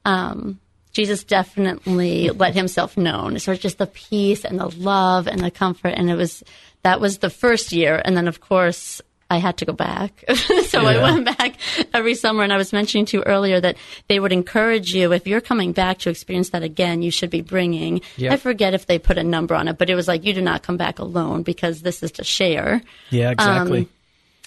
um, 0.04 0.60
Jesus 0.92 1.24
definitely 1.24 2.30
let 2.30 2.54
himself 2.54 2.98
known. 2.98 3.40
So 3.40 3.52
it's 3.52 3.62
just 3.62 3.78
the 3.78 3.88
peace 3.88 4.46
and 4.46 4.60
the 4.60 4.68
love 4.68 5.28
and 5.28 5.42
the 5.42 5.52
comfort. 5.52 5.90
And 5.90 6.10
it 6.10 6.16
was, 6.16 6.44
that 6.84 7.00
was 7.00 7.20
the 7.20 7.30
first 7.30 7.72
year. 7.72 8.02
And 8.04 8.16
then, 8.16 8.28
of 8.28 8.42
course, 8.42 9.02
I 9.30 9.38
had 9.38 9.58
to 9.58 9.66
go 9.66 9.74
back. 9.74 10.24
so 10.68 10.82
I 10.86 11.02
went 11.02 11.26
back 11.26 11.56
every 11.94 12.14
summer. 12.14 12.44
And 12.44 12.54
I 12.54 12.58
was 12.58 12.72
mentioning 12.72 13.06
to 13.08 13.18
you 13.18 13.24
earlier 13.24 13.60
that 13.60 13.78
they 14.08 14.20
would 14.20 14.32
encourage 14.32 14.94
you, 14.94 15.12
if 15.14 15.26
you're 15.26 15.42
coming 15.42 15.72
back 15.72 15.98
to 16.00 16.12
experience 16.12 16.50
that 16.50 16.62
again, 16.62 17.02
you 17.02 17.10
should 17.10 17.32
be 17.32 17.42
bringing, 17.42 18.02
Yep. 18.18 18.32
I 18.32 18.38
forget 18.38 18.76
if 18.76 18.86
they 18.86 19.00
put 19.00 19.18
a 19.18 19.24
number 19.24 19.56
on 19.56 19.68
it, 19.68 19.80
but 19.80 19.90
it 19.90 19.96
was 19.96 20.08
like, 20.08 20.24
you 20.24 20.34
do 20.34 20.42
not 20.42 20.62
come 20.62 20.78
back 20.78 21.00
alone 21.00 21.42
because 21.42 21.82
this 21.82 22.04
is 22.04 22.12
to 22.14 22.24
share. 22.24 22.84
Yeah, 23.10 23.32
exactly. 23.32 23.88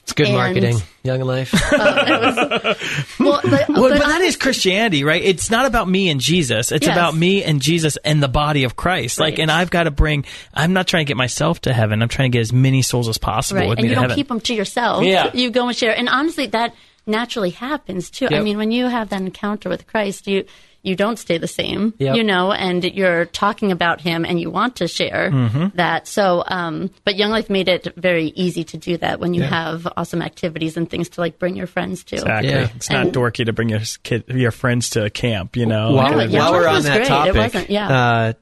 It's 0.07 0.13
good 0.13 0.29
and- 0.29 0.37
marketing. 0.37 0.79
Young 1.03 1.21
Life. 1.21 1.53
Oh, 1.73 2.75
well, 3.21 3.41
but, 3.43 3.69
Well, 3.69 3.89
but, 3.89 3.99
but 3.99 4.07
that 4.07 4.21
is 4.23 4.37
Christianity, 4.37 5.03
right? 5.05 5.23
It's 5.23 5.51
not 5.51 5.67
about 5.67 5.89
me 5.89 6.09
and 6.11 6.21
Jesus. 6.21 6.71
It's 6.73 6.87
Yes. 6.87 6.95
about 6.97 7.15
me 7.17 7.43
and 7.43 7.61
Jesus 7.61 7.97
and 8.05 8.23
the 8.23 8.29
body 8.29 8.65
of 8.65 8.77
Christ. 8.77 9.19
Like, 9.19 9.39
and 9.41 9.51
I've 9.51 9.71
got 9.71 9.85
to 9.85 9.91
bring. 9.91 10.25
I'm 10.55 10.73
not 10.73 10.87
trying 10.87 11.05
to 11.07 11.09
get 11.09 11.17
myself 11.17 11.61
to 11.63 11.73
heaven. 11.73 12.03
I'm 12.03 12.09
trying 12.09 12.31
to 12.31 12.37
get 12.37 12.41
as 12.43 12.53
many 12.53 12.83
souls 12.83 13.09
as 13.09 13.19
possible 13.19 13.61
right. 13.61 13.69
with 13.69 13.79
And 13.79 13.85
me 13.85 13.89
you 13.91 13.95
to 13.95 14.01
don't 14.01 14.03
heaven. 14.11 14.17
keep 14.17 14.29
them 14.29 14.41
to 14.41 14.55
yourself. 14.55 15.03
Yeah. 15.05 15.31
You 15.35 15.51
go 15.51 15.67
and 15.69 15.77
share. 15.77 15.97
And 15.97 16.09
honestly, 16.09 16.47
that 16.49 16.75
naturally 17.07 17.51
happens 17.51 18.09
too. 18.11 18.29
I 18.31 18.41
mean, 18.41 18.57
when 18.59 18.71
you 18.71 18.87
have 18.87 19.09
that 19.11 19.21
encounter 19.21 19.69
with 19.69 19.87
Christ, 19.87 20.27
you, 20.27 20.45
you 20.87 20.97
don't 20.97 21.19
stay 21.19 21.39
the 21.39 21.49
same, 21.49 21.93
Yep. 21.99 22.17
you 22.17 22.23
know, 22.25 22.53
and 22.53 22.85
you're 22.85 23.25
talking 23.27 23.73
about 23.73 24.01
him 24.01 24.25
and 24.25 24.41
you 24.41 24.51
want 24.51 24.77
to 24.77 24.89
share 24.89 25.31
Mm-hmm. 25.33 25.77
that. 25.77 26.07
So, 26.07 26.45
um, 26.47 26.91
but 27.05 27.17
Young 27.17 27.31
Life 27.31 27.51
made 27.51 27.69
it 27.69 27.89
very 27.97 28.27
easy 28.29 28.65
to 28.65 28.77
do 28.77 28.97
that 28.99 29.19
when 29.21 29.35
you 29.35 29.43
have 29.43 29.87
awesome 29.97 30.23
activities 30.23 30.77
and 30.77 30.89
things 30.89 31.09
to 31.11 31.21
like 31.21 31.39
bring 31.39 31.57
your 31.57 31.67
friends 31.67 32.05
to. 32.05 32.17
Exactly. 32.17 32.51
Yeah. 32.51 32.69
It's 32.77 32.89
not 32.91 33.07
And- 33.07 33.13
dorky 33.15 33.45
to 33.47 33.53
bring 33.53 33.69
your 33.69 33.81
kid, 34.03 34.25
your 34.29 34.51
friends 34.53 34.91
to 34.91 35.11
camp. 35.11 35.57
You 35.57 35.67
know. 35.67 35.93
while, 35.93 36.17
Like, 36.17 36.31
yeah, 36.31 36.39
while 36.39 36.53
we're 36.53 36.69
on 36.69 36.83
that 36.85 36.93
great. 36.97 37.07
It 37.07 37.09
topic, 37.09 37.35
wasn't- 37.35 37.71
yeah. 37.71 37.89
uh, 37.89 38.33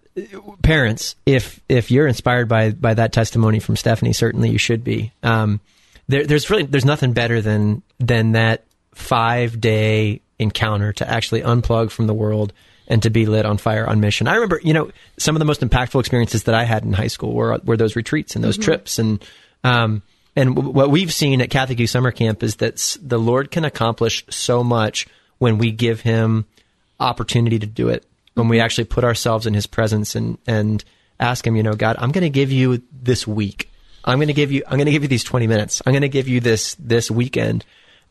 parents, 0.63 1.17
if 1.27 1.61
if 1.69 1.91
you're 1.91 2.07
inspired 2.07 2.49
by 2.49 2.71
by 2.71 2.95
that 2.95 3.13
testimony 3.13 3.59
from 3.59 3.77
Stephanie, 3.77 4.13
certainly 4.13 4.51
you 4.51 4.59
should 4.59 4.85
be. 4.85 5.13
Um, 5.23 5.61
there, 6.09 6.25
there's 6.27 6.51
really 6.51 6.65
there's 6.65 6.85
nothing 6.85 7.13
better 7.15 7.41
than 7.41 7.83
than 7.99 8.33
that 8.33 8.65
five 8.95 9.61
day 9.61 10.21
encounter 10.39 10.93
to 10.95 11.09
actually 11.09 11.43
unplug 11.43 11.91
from 11.91 12.07
the 12.07 12.15
world 12.15 12.53
and 12.87 13.03
to 13.03 13.11
be 13.11 13.27
lit 13.27 13.47
on 13.47 13.57
fire 13.57 13.87
on 13.87 14.01
mission. 14.01 14.29
I 14.29 14.35
remember, 14.35 14.61
you 14.63 14.75
know, 14.75 14.91
some 15.19 15.35
of 15.37 15.39
the 15.39 15.47
most 15.47 15.61
impactful 15.63 16.01
experiences 16.01 16.45
that 16.45 16.55
I 16.55 16.65
had 16.65 16.85
in 16.85 16.93
high 16.93 17.07
school 17.07 17.33
were 17.33 17.59
were 17.65 17.77
those 17.77 17.97
retreats 17.97 18.37
and 18.37 18.45
those 18.45 18.59
trips 18.59 18.99
and. 18.99 19.25
Um, 19.63 20.03
and 20.37 20.57
w- 20.57 20.75
what 20.75 20.91
we've 20.91 21.13
seen 21.13 21.41
at 21.41 21.49
Catholic 21.49 21.79
Youth 21.79 21.91
Summer 21.91 22.11
Camp 22.11 22.43
is 22.43 22.57
that 22.57 22.75
s- 22.75 22.99
the 23.01 23.19
Lord 23.19 23.53
can 23.53 23.65
accomplish 23.65 24.25
so 24.29 24.65
much 24.65 25.07
when 25.39 25.59
we 25.59 25.71
give 25.71 26.01
Him 26.01 26.45
opportunity 27.01 27.59
to 27.59 27.67
do 27.67 27.89
it 27.89 28.05
when 28.35 28.49
we 28.49 28.61
actually 28.61 28.85
put 28.85 29.05
ourselves 29.05 29.47
in 29.47 29.55
his 29.55 29.67
presence 29.67 30.15
and 30.15 30.39
and 30.47 30.85
ask 31.19 31.47
him 31.47 31.57
you 31.57 31.63
know 31.63 31.75
god 31.75 31.97
i'm 31.99 32.11
going 32.11 32.23
to 32.23 32.31
give 32.31 32.53
you 32.53 32.83
this 32.93 33.27
week 33.27 33.71
i'm 34.05 34.19
going 34.19 34.29
to 34.29 34.35
give 34.35 34.53
you 34.53 34.63
i'm 34.67 34.77
going 34.77 34.87
to 34.87 34.93
give 34.93 35.03
you 35.03 35.09
these 35.09 35.25
20 35.25 35.47
minutes 35.47 35.83
i'm 35.85 35.93
going 35.93 36.03
to 36.03 36.09
give 36.09 36.29
you 36.29 36.41
this 36.41 36.75
this 36.79 37.11
weekend 37.11 37.65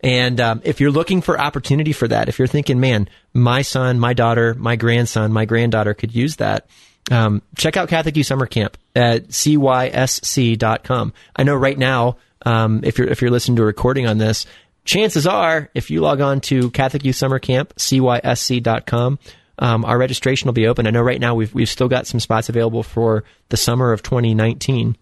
and 0.04 0.40
um, 0.40 0.62
if 0.64 0.80
you're 0.80 0.92
looking 0.92 1.22
for 1.22 1.40
opportunity 1.40 1.94
for 1.94 2.08
that 2.08 2.30
if 2.30 2.38
you're 2.38 2.48
thinking 2.48 2.80
man 2.80 3.10
my 3.34 3.62
son 3.62 4.00
my 4.00 4.14
daughter 4.14 4.54
my 4.56 4.76
grandson 4.76 5.34
my 5.34 5.46
granddaughter 5.46 5.94
could 5.94 6.14
use 6.14 6.36
that 6.36 6.68
um, 7.12 7.42
check 7.58 7.78
out 7.78 7.90
catholic 7.90 8.16
youth 8.16 8.28
summer 8.28 8.46
camp 8.46 8.78
at 8.96 9.28
cysc.com 9.30 11.14
i 11.36 11.44
know 11.44 11.56
right 11.56 11.78
now 11.78 12.18
um, 12.46 12.82
if 12.84 12.98
you're 12.98 13.08
if 13.08 13.22
you're 13.22 13.32
listening 13.32 13.56
to 13.56 13.64
a 13.64 13.66
recording 13.66 14.06
on 14.06 14.18
this 14.18 14.46
chances 14.86 15.26
are, 15.26 15.70
if 15.74 15.90
you 15.90 16.02
log 16.02 16.22
on 16.22 16.42
to 16.42 16.70
Catholic 16.72 17.06
Youth 17.06 17.16
Summer 17.16 17.40
Camp, 17.40 17.74
cysc.com, 17.76 19.20
um, 19.60 19.86
our 19.86 19.98
registration 19.98 20.48
will 20.48 20.54
be 20.54 20.68
open. 20.68 20.88
I 20.88 20.92
know 20.92 21.02
right 21.02 21.20
now 21.20 21.36
we've, 21.36 21.54
we've 21.54 21.70
still 21.70 21.88
got 21.88 22.08
some 22.08 22.20
spots 22.20 22.50
available 22.50 22.84
for 22.84 23.24
the 23.50 23.58
summer 23.58 23.92
of 23.92 24.04
2019. 24.04 24.98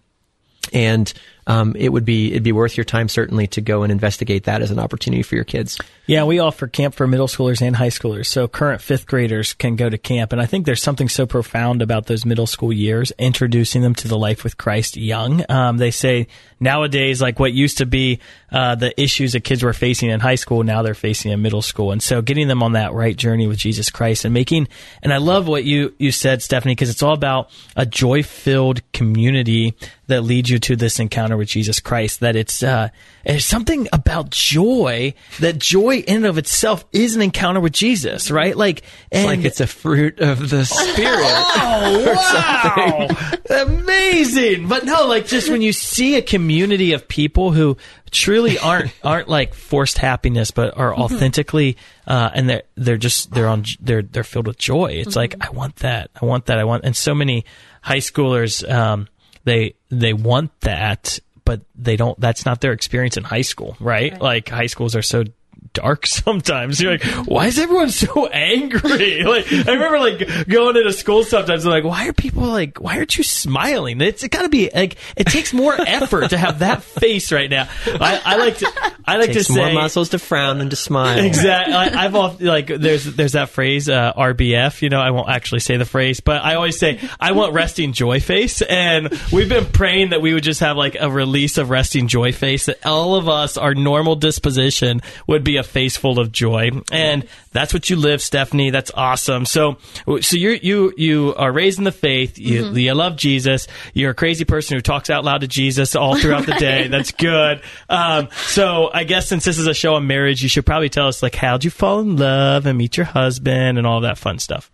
And 0.72 1.12
um, 1.46 1.74
it 1.76 1.90
would 1.90 2.04
be 2.04 2.30
it'd 2.30 2.42
be 2.42 2.52
worth 2.52 2.76
your 2.76 2.84
time 2.84 3.08
certainly 3.08 3.46
to 3.48 3.60
go 3.60 3.82
and 3.82 3.90
investigate 3.90 4.44
that 4.44 4.62
as 4.62 4.70
an 4.70 4.78
opportunity 4.78 5.22
for 5.22 5.34
your 5.34 5.44
kids. 5.44 5.78
Yeah, 6.06 6.24
we 6.24 6.40
offer 6.40 6.66
camp 6.66 6.94
for 6.94 7.06
middle 7.06 7.28
schoolers 7.28 7.62
and 7.62 7.76
high 7.76 7.88
schoolers. 7.88 8.26
So 8.26 8.48
current 8.48 8.80
fifth 8.80 9.06
graders 9.06 9.54
can 9.54 9.76
go 9.76 9.88
to 9.88 9.98
camp. 9.98 10.32
And 10.32 10.42
I 10.42 10.46
think 10.46 10.66
there's 10.66 10.82
something 10.82 11.08
so 11.08 11.26
profound 11.26 11.80
about 11.80 12.06
those 12.06 12.24
middle 12.24 12.46
school 12.46 12.72
years, 12.72 13.12
introducing 13.18 13.82
them 13.82 13.94
to 13.96 14.08
the 14.08 14.18
life 14.18 14.42
with 14.42 14.58
Christ 14.58 14.96
young. 14.96 15.44
Um, 15.48 15.78
they 15.78 15.92
say 15.92 16.26
nowadays, 16.58 17.22
like 17.22 17.38
what 17.38 17.52
used 17.52 17.78
to 17.78 17.86
be 17.86 18.20
uh, 18.50 18.74
the 18.74 19.00
issues 19.00 19.32
that 19.32 19.44
kids 19.44 19.62
were 19.62 19.72
facing 19.72 20.10
in 20.10 20.20
high 20.20 20.34
school, 20.34 20.64
now 20.64 20.82
they're 20.82 20.94
facing 20.94 21.30
in 21.30 21.40
middle 21.40 21.62
school. 21.62 21.92
And 21.92 22.02
so 22.02 22.20
getting 22.20 22.48
them 22.48 22.62
on 22.62 22.72
that 22.72 22.92
right 22.92 23.16
journey 23.16 23.46
with 23.46 23.58
Jesus 23.58 23.90
Christ 23.90 24.24
and 24.24 24.34
making, 24.34 24.68
and 25.02 25.12
I 25.12 25.18
love 25.18 25.46
what 25.46 25.64
you, 25.64 25.94
you 25.98 26.10
said, 26.10 26.42
Stephanie, 26.42 26.74
because 26.74 26.90
it's 26.90 27.02
all 27.02 27.14
about 27.14 27.50
a 27.76 27.86
joy 27.86 28.22
filled 28.22 28.80
community 28.92 29.76
that 30.12 30.22
leads 30.22 30.50
you 30.50 30.58
to 30.58 30.76
this 30.76 31.00
encounter 31.00 31.38
with 31.38 31.48
Jesus 31.48 31.80
Christ. 31.80 32.20
That 32.20 32.36
it's 32.36 32.62
uh, 32.62 32.90
there's 33.24 33.46
something 33.46 33.88
about 33.92 34.30
joy. 34.30 35.14
That 35.40 35.58
joy 35.58 35.96
in 35.96 36.16
and 36.16 36.26
of 36.26 36.36
itself 36.36 36.84
is 36.92 37.16
an 37.16 37.22
encounter 37.22 37.60
with 37.60 37.72
Jesus, 37.72 38.30
right? 38.30 38.54
Like, 38.54 38.82
and, 39.10 39.26
like 39.26 39.44
it's 39.44 39.60
a 39.60 39.66
fruit 39.66 40.20
of 40.20 40.50
the 40.50 40.64
spirit. 40.66 41.18
oh 41.18 43.08
wow, 43.50 43.62
amazing! 43.62 44.68
But 44.68 44.84
no, 44.84 45.06
like 45.06 45.26
just 45.26 45.48
when 45.48 45.62
you 45.62 45.72
see 45.72 46.16
a 46.16 46.22
community 46.22 46.92
of 46.92 47.08
people 47.08 47.52
who 47.52 47.78
truly 48.10 48.58
aren't 48.58 48.92
aren't 49.02 49.28
like 49.28 49.54
forced 49.54 49.98
happiness, 49.98 50.50
but 50.50 50.76
are 50.76 50.94
authentically, 50.94 51.78
uh, 52.06 52.30
and 52.34 52.50
they're 52.50 52.62
they're 52.76 52.96
just 52.98 53.32
they're 53.32 53.48
on 53.48 53.64
they're 53.80 54.02
they're 54.02 54.24
filled 54.24 54.46
with 54.46 54.58
joy. 54.58 54.92
It's 54.92 55.16
like 55.16 55.34
I 55.40 55.50
want 55.50 55.76
that, 55.76 56.10
I 56.20 56.26
want 56.26 56.46
that, 56.46 56.58
I 56.58 56.64
want, 56.64 56.84
and 56.84 56.94
so 56.94 57.14
many 57.14 57.44
high 57.80 57.98
schoolers, 57.98 58.68
um, 58.70 59.08
they 59.44 59.74
they 59.88 60.12
want 60.12 60.58
that, 60.60 61.18
but 61.44 61.62
they 61.74 61.96
don't. 61.96 62.18
That's 62.20 62.46
not 62.46 62.60
their 62.60 62.72
experience 62.72 63.16
in 63.16 63.24
high 63.24 63.42
school, 63.42 63.76
right? 63.80 64.20
Like 64.20 64.48
high 64.48 64.66
schools 64.66 64.94
are 64.96 65.02
so 65.02 65.24
dark 65.72 66.06
sometimes. 66.22 66.80
You're 66.80 66.92
like, 66.92 67.04
why 67.26 67.46
is 67.46 67.58
everyone 67.58 67.90
so 67.90 68.26
angry? 68.26 69.22
Like, 69.32 69.50
I 69.50 69.72
remember 69.72 69.98
like 69.98 70.46
going 70.48 70.76
into 70.76 70.92
school 70.92 71.24
sometimes. 71.24 71.64
I'm 71.64 71.70
like, 71.70 71.84
why 71.84 72.08
are 72.08 72.12
people 72.12 72.42
like, 72.42 72.78
why 72.80 72.98
aren't 72.98 73.16
you 73.16 73.24
smiling? 73.24 74.00
It's 74.00 74.22
it 74.22 74.30
got 74.30 74.42
to 74.42 74.48
be 74.48 74.68
like, 74.74 74.96
it 75.16 75.26
takes 75.26 75.52
more 75.54 75.74
effort 75.80 76.30
to 76.30 76.38
have 76.38 76.58
that 76.58 76.82
face 76.82 77.32
right 77.32 77.48
now. 77.48 77.68
I, 77.86 78.20
I 78.24 78.36
like 78.36 78.58
to, 78.58 78.92
I 79.06 79.16
like 79.16 79.32
Takes 79.32 79.46
to 79.46 79.54
more 79.54 79.66
say. 79.68 79.74
muscles 79.74 80.10
to 80.10 80.18
frown 80.18 80.58
than 80.58 80.70
to 80.70 80.76
smile. 80.76 81.18
Exactly. 81.18 81.74
I, 81.74 82.04
I've 82.04 82.14
often 82.14 82.46
like 82.46 82.66
there's 82.66 83.04
there's 83.04 83.32
that 83.32 83.48
phrase 83.50 83.88
uh, 83.88 84.12
RBF. 84.12 84.82
You 84.82 84.90
know, 84.90 85.00
I 85.00 85.10
won't 85.10 85.28
actually 85.30 85.60
say 85.60 85.76
the 85.76 85.84
phrase, 85.84 86.20
but 86.20 86.42
I 86.42 86.54
always 86.56 86.78
say 86.78 87.00
I 87.18 87.32
want 87.32 87.54
resting 87.54 87.92
joy 87.92 88.20
face, 88.20 88.60
and 88.62 89.08
we've 89.32 89.48
been 89.48 89.66
praying 89.66 90.10
that 90.10 90.20
we 90.20 90.34
would 90.34 90.44
just 90.44 90.60
have 90.60 90.76
like 90.76 90.96
a 90.98 91.10
release 91.10 91.58
of 91.58 91.70
resting 91.70 92.06
joy 92.08 92.32
face. 92.32 92.66
That 92.66 92.84
all 92.84 93.14
of 93.16 93.28
us, 93.28 93.56
our 93.56 93.74
normal 93.74 94.16
disposition, 94.16 95.00
would 95.26 95.44
be 95.44 95.56
a 95.62 95.68
face 95.68 95.96
full 95.96 96.18
of 96.18 96.32
joy, 96.32 96.70
and 96.90 97.26
that's 97.52 97.72
what 97.72 97.88
you 97.88 97.96
live, 97.96 98.20
Stephanie. 98.20 98.70
That's 98.70 98.90
awesome. 98.94 99.46
So, 99.46 99.78
so 100.20 100.36
you 100.36 100.58
you 100.62 100.92
you 100.96 101.34
are 101.36 101.50
raised 101.50 101.78
in 101.78 101.84
the 101.84 101.92
faith. 101.92 102.38
You, 102.38 102.72
you 102.72 102.94
love 102.94 103.16
Jesus. 103.16 103.66
You're 103.94 104.10
a 104.10 104.14
crazy 104.14 104.44
person 104.44 104.76
who 104.76 104.80
talks 104.80 105.10
out 105.10 105.24
loud 105.24 105.42
to 105.42 105.48
Jesus 105.48 105.94
all 105.96 106.18
throughout 106.18 106.46
the 106.46 106.54
day. 106.54 106.88
That's 106.90 107.12
good. 107.12 107.62
Um, 107.88 108.28
so 108.46 108.90
I 108.92 109.04
guess 109.04 109.28
since 109.28 109.44
this 109.44 109.58
is 109.58 109.66
a 109.66 109.74
show 109.74 109.94
on 109.94 110.06
marriage, 110.06 110.42
you 110.42 110.48
should 110.48 110.66
probably 110.66 110.88
tell 110.88 111.08
us 111.08 111.22
like 111.22 111.34
how'd 111.34 111.64
you 111.64 111.70
fall 111.70 112.00
in 112.00 112.16
love 112.16 112.66
and 112.66 112.76
meet 112.76 112.96
your 112.96 113.06
husband 113.06 113.78
and 113.78 113.86
all 113.86 114.00
that 114.02 114.18
fun 114.18 114.38
stuff. 114.38 114.70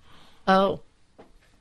Oh. 0.47 0.81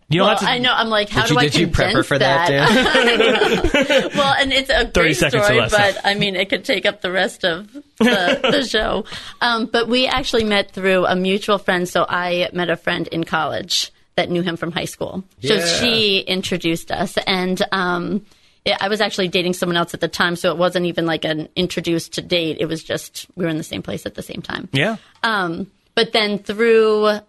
You 0.10 0.20
don't 0.20 0.30
have 0.30 0.40
to. 0.40 0.46
I 0.50 0.58
know. 0.60 0.72
I'm 0.74 0.88
like, 0.90 1.10
how 1.10 1.24
Did 1.24 1.28
do 1.28 1.34
you, 1.34 1.40
I 1.40 1.44
did 1.44 1.56
you 1.56 1.68
prep 1.68 1.94
her 1.94 2.04
for 2.04 2.18
that, 2.18 2.48
Dan? 2.48 4.10
well, 4.16 4.34
and 4.40 4.54
it's 4.54 4.70
a 4.70 4.86
great 4.94 5.16
story, 5.18 5.60
but 5.70 6.00
I 6.06 6.14
mean, 6.16 6.36
it 6.36 6.50
could 6.50 6.64
take 6.64 6.86
up 6.86 7.02
the 7.02 7.12
rest 7.12 7.44
of 7.44 7.72
the, 7.74 8.40
the 8.52 8.64
show. 8.66 9.04
Um, 9.42 9.66
but 9.66 9.88
we 9.90 10.08
actually 10.08 10.44
met 10.46 10.72
through 10.72 11.06
a 11.06 11.16
mutual 11.16 11.58
friend. 11.58 11.88
So 11.90 12.06
I 12.08 12.50
met 12.54 12.70
a 12.70 12.78
friend 12.78 13.08
in 13.08 13.24
college 13.26 13.92
that 14.16 14.30
knew 14.30 14.42
him 14.42 14.56
from 14.58 14.72
high 14.72 14.86
school. 14.86 15.24
So 15.44 15.56
Yeah. 15.56 15.66
she 15.66 16.20
introduced 16.20 16.90
us, 16.92 17.18
and 17.28 17.62
um, 17.74 18.26
it, 18.66 18.78
I 18.80 18.88
was 18.88 19.02
actually 19.02 19.28
dating 19.28 19.54
someone 19.54 19.76
else 19.78 19.94
at 19.94 20.00
the 20.00 20.08
time, 20.08 20.36
so 20.38 20.52
it 20.52 20.58
wasn't 20.58 20.86
even 20.86 21.06
like 21.06 21.26
an 21.26 21.50
introduced 21.56 22.14
to 22.14 22.22
date. 22.22 22.58
It 22.62 22.66
was 22.68 22.82
just 22.84 23.28
we 23.36 23.44
were 23.44 23.52
in 23.52 23.58
the 23.58 23.64
same 23.64 23.82
place 23.82 24.06
at 24.06 24.16
the 24.16 24.24
same 24.24 24.42
time. 24.42 24.70
yeah. 24.72 24.96
Um, 25.22 25.70
but 25.96 26.14
then 26.14 26.40
through 26.40 27.20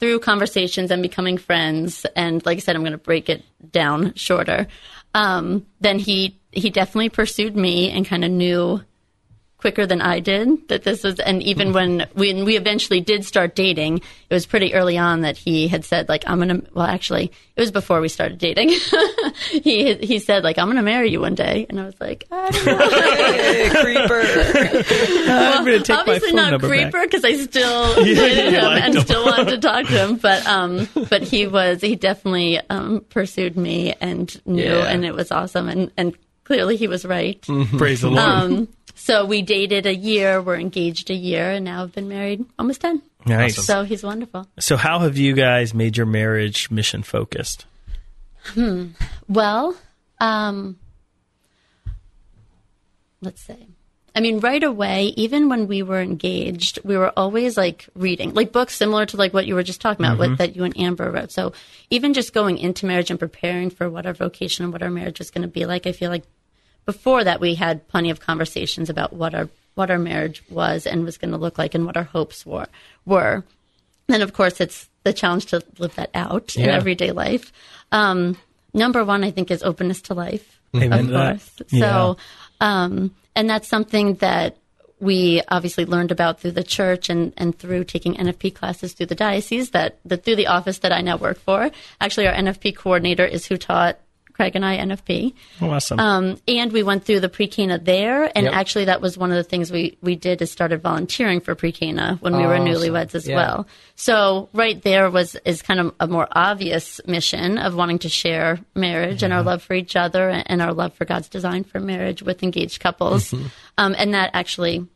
through 0.00 0.20
conversations 0.20 0.90
and 0.90 1.02
becoming 1.02 1.38
friends, 1.38 2.06
and 2.16 2.44
like 2.46 2.58
I 2.58 2.60
said, 2.60 2.76
I'm 2.76 2.82
going 2.82 2.92
to 2.92 2.98
break 2.98 3.28
it 3.28 3.42
down 3.72 4.14
shorter. 4.14 4.66
Um, 5.14 5.66
then 5.80 5.98
he 5.98 6.38
he 6.52 6.70
definitely 6.70 7.08
pursued 7.10 7.56
me 7.56 7.90
and 7.90 8.06
kind 8.06 8.24
of 8.24 8.30
knew 8.30 8.80
quicker 9.58 9.86
than 9.86 10.00
I 10.00 10.20
did 10.20 10.68
that 10.68 10.84
this 10.84 11.02
was. 11.02 11.18
And 11.20 11.42
even 11.42 11.72
when 11.72 12.06
when 12.14 12.44
we 12.44 12.56
eventually 12.56 13.00
did 13.00 13.24
start 13.24 13.54
dating, 13.54 13.98
it 14.30 14.34
was 14.34 14.46
pretty 14.46 14.72
early 14.74 14.96
on 14.96 15.20
that 15.22 15.36
he 15.36 15.68
had 15.68 15.84
said 15.84 16.08
like 16.08 16.24
I'm 16.26 16.38
gonna. 16.38 16.62
Well, 16.72 16.86
actually, 16.86 17.32
it 17.56 17.60
was 17.60 17.70
before 17.70 18.00
we 18.00 18.08
started 18.08 18.38
dating. 18.38 18.70
he 19.50 19.94
he 19.94 20.18
said 20.20 20.44
like 20.44 20.58
I'm 20.58 20.68
gonna 20.68 20.82
marry 20.82 21.10
you 21.10 21.20
one 21.20 21.34
day, 21.34 21.66
and 21.68 21.78
I 21.80 21.84
was 21.86 22.00
like 22.00 22.24
I 22.30 22.50
don't 22.50 22.66
know. 22.66 22.78
I'm 25.28 25.64
going 25.64 25.78
to 25.78 25.84
take 25.84 25.98
obviously 25.98 26.28
phone 26.30 26.36
not 26.36 26.60
creeper 26.60 27.02
because 27.02 27.24
I 27.24 27.34
still 27.34 27.94
dated 27.96 28.52
him 28.54 28.64
and 28.64 28.94
him. 28.94 29.00
still 29.02 29.24
wanted 29.24 29.48
to 29.50 29.58
talk 29.58 29.86
to 29.86 29.92
him. 29.92 30.16
But 30.16 30.46
um, 30.46 30.88
but 31.10 31.22
he 31.22 31.46
was 31.46 31.80
he 31.80 31.96
definitely 31.96 32.60
um 32.70 33.04
pursued 33.08 33.56
me 33.56 33.94
and 34.00 34.40
knew, 34.46 34.62
Yeah. 34.62 34.84
and 34.86 35.04
it 35.04 35.14
was 35.14 35.30
awesome. 35.32 35.68
And 35.68 35.90
and 35.96 36.14
clearly 36.44 36.76
he 36.76 36.88
was 36.88 37.04
right. 37.04 37.40
Praise 37.76 38.02
the 38.02 38.10
Lord. 38.10 38.18
Um, 38.20 38.68
so 38.98 39.24
we 39.24 39.42
dated 39.42 39.86
a 39.86 39.94
year, 39.94 40.42
we're 40.42 40.58
engaged 40.58 41.08
a 41.10 41.14
year, 41.14 41.52
and 41.52 41.64
now 41.64 41.82
I've 41.84 41.94
been 41.94 42.08
married 42.08 42.44
almost 42.58 42.80
ten. 42.82 43.00
nice. 43.26 43.64
So 43.64 43.84
he's 43.84 44.02
wonderful. 44.02 44.46
So 44.58 44.76
how 44.76 44.98
have 45.00 45.16
you 45.16 45.34
guys 45.34 45.72
made 45.72 45.96
your 45.96 46.06
marriage 46.06 46.70
mission 46.70 47.02
focused? 47.02 47.64
Hmm. 48.54 48.88
Well, 49.28 49.76
um, 50.20 50.78
let's 53.20 53.40
say. 53.42 53.66
I 54.14 54.20
mean, 54.20 54.40
right 54.40 54.64
away, 54.64 55.12
even 55.16 55.48
when 55.48 55.68
we 55.68 55.82
were 55.82 56.00
engaged, 56.00 56.80
we 56.82 56.96
were 56.96 57.12
always 57.16 57.56
like 57.56 57.86
reading, 57.94 58.34
like 58.34 58.50
books 58.50 58.74
similar 58.74 59.06
to 59.06 59.16
like 59.16 59.32
what 59.32 59.46
you 59.46 59.54
were 59.54 59.62
just 59.62 59.80
talking 59.80 60.04
about, 60.04 60.18
Mm-hmm. 60.18 60.30
what 60.32 60.38
that 60.38 60.56
you 60.56 60.64
and 60.64 60.76
Amber 60.78 61.10
wrote. 61.10 61.30
So 61.30 61.52
even 61.90 62.14
just 62.14 62.32
going 62.32 62.58
into 62.58 62.86
marriage 62.86 63.10
and 63.10 63.18
preparing 63.20 63.70
for 63.70 63.88
what 63.88 64.06
our 64.06 64.14
vocation 64.14 64.64
and 64.64 64.72
what 64.72 64.82
our 64.82 64.90
marriage 64.90 65.20
was 65.20 65.30
going 65.30 65.42
to 65.42 65.48
be 65.48 65.66
like, 65.66 65.86
I 65.86 65.92
feel 65.92 66.10
like 66.10 66.24
before 66.88 67.22
that 67.22 67.38
we 67.38 67.54
had 67.54 67.86
plenty 67.88 68.08
of 68.08 68.18
conversations 68.18 68.88
about 68.88 69.12
what 69.12 69.34
our 69.34 69.50
what 69.74 69.90
our 69.90 69.98
marriage 69.98 70.42
was 70.48 70.86
and 70.86 71.04
was 71.04 71.18
going 71.18 71.30
to 71.30 71.36
look 71.36 71.58
like 71.58 71.74
and 71.74 71.84
what 71.84 71.98
our 71.98 72.04
hopes 72.04 72.46
were 72.46 72.66
were. 73.04 73.44
Then 74.06 74.22
of 74.22 74.32
course 74.32 74.58
it's 74.58 74.88
the 75.04 75.12
challenge 75.12 75.44
to 75.46 75.62
live 75.78 75.94
that 75.96 76.08
out 76.14 76.56
in 76.56 76.66
everyday 76.66 77.12
life. 77.12 77.52
Um, 77.92 78.38
number 78.72 79.04
one, 79.04 79.22
I 79.22 79.30
think, 79.30 79.50
is 79.50 79.62
openness 79.62 80.00
to 80.02 80.14
life. 80.14 80.58
Amen 80.74 81.10
of 81.10 81.10
course. 81.10 81.62
Yeah. 81.68 81.80
So, 81.80 82.16
um, 82.62 83.14
and 83.36 83.50
that's 83.50 83.68
something 83.68 84.14
that 84.14 84.56
we 84.98 85.42
obviously 85.48 85.84
learned 85.84 86.10
about 86.10 86.40
through 86.40 86.52
the 86.52 86.64
church 86.64 87.10
and, 87.10 87.34
and 87.36 87.56
through 87.56 87.84
taking 87.84 88.14
NFP 88.14 88.54
classes 88.54 88.94
through 88.94 89.06
the 89.06 89.14
diocese 89.14 89.72
that, 89.72 89.98
that 90.06 90.24
through 90.24 90.36
the 90.36 90.46
office 90.46 90.78
that 90.78 90.92
I 90.92 91.02
now 91.02 91.18
work 91.18 91.38
for. 91.38 91.70
Actually, 92.00 92.28
our 92.28 92.34
NFP 92.34 92.76
coordinator 92.76 93.26
is 93.26 93.44
who 93.46 93.58
taught 93.58 93.98
Craig 94.38 94.54
and 94.54 94.64
I 94.64 94.76
NFP. 94.78 95.34
Awesome. 95.60 95.98
Um, 95.98 96.36
and 96.46 96.72
we 96.72 96.84
went 96.84 97.04
through 97.04 97.18
the 97.18 97.28
pre-Cana 97.28 97.78
there, 97.78 98.30
and 98.36 98.44
Yep. 98.44 98.54
actually 98.54 98.84
that 98.84 99.00
was 99.00 99.18
one 99.18 99.32
of 99.32 99.36
the 99.36 99.42
things 99.42 99.72
we, 99.72 99.98
we 100.00 100.14
did 100.14 100.40
is 100.40 100.48
started 100.52 100.80
volunteering 100.80 101.40
for 101.40 101.56
pre-Cana 101.56 102.18
when 102.20 102.36
we 102.36 102.46
were 102.46 102.54
Awesome. 102.54 102.66
newlyweds 102.66 103.16
as 103.16 103.26
Yeah. 103.26 103.34
well. 103.34 103.66
So 103.96 104.48
right 104.52 104.80
there 104.80 105.10
was 105.10 105.34
is 105.44 105.60
kind 105.60 105.80
of 105.80 105.92
a 105.98 106.06
more 106.06 106.28
obvious 106.30 107.00
mission 107.04 107.58
of 107.58 107.74
wanting 107.74 107.98
to 108.00 108.08
share 108.08 108.60
marriage 108.76 109.24
and 109.24 109.32
our 109.32 109.42
love 109.42 109.60
for 109.60 109.74
each 109.74 109.96
other 109.96 110.28
and 110.46 110.62
our 110.62 110.72
love 110.72 110.94
for 110.94 111.04
God's 111.04 111.28
design 111.28 111.64
for 111.64 111.80
marriage 111.80 112.22
with 112.22 112.44
engaged 112.44 112.78
couples, 112.78 113.32
Mm-hmm. 113.32 113.46
um, 113.78 113.96
and 113.98 114.14
that 114.14 114.30
actually 114.34 114.86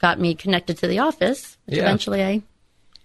got 0.00 0.18
me 0.18 0.34
connected 0.34 0.78
to 0.78 0.88
the 0.88 0.98
office, 0.98 1.56
which 1.66 1.76
Yeah. 1.76 1.84
eventually 1.84 2.24
I 2.24 2.42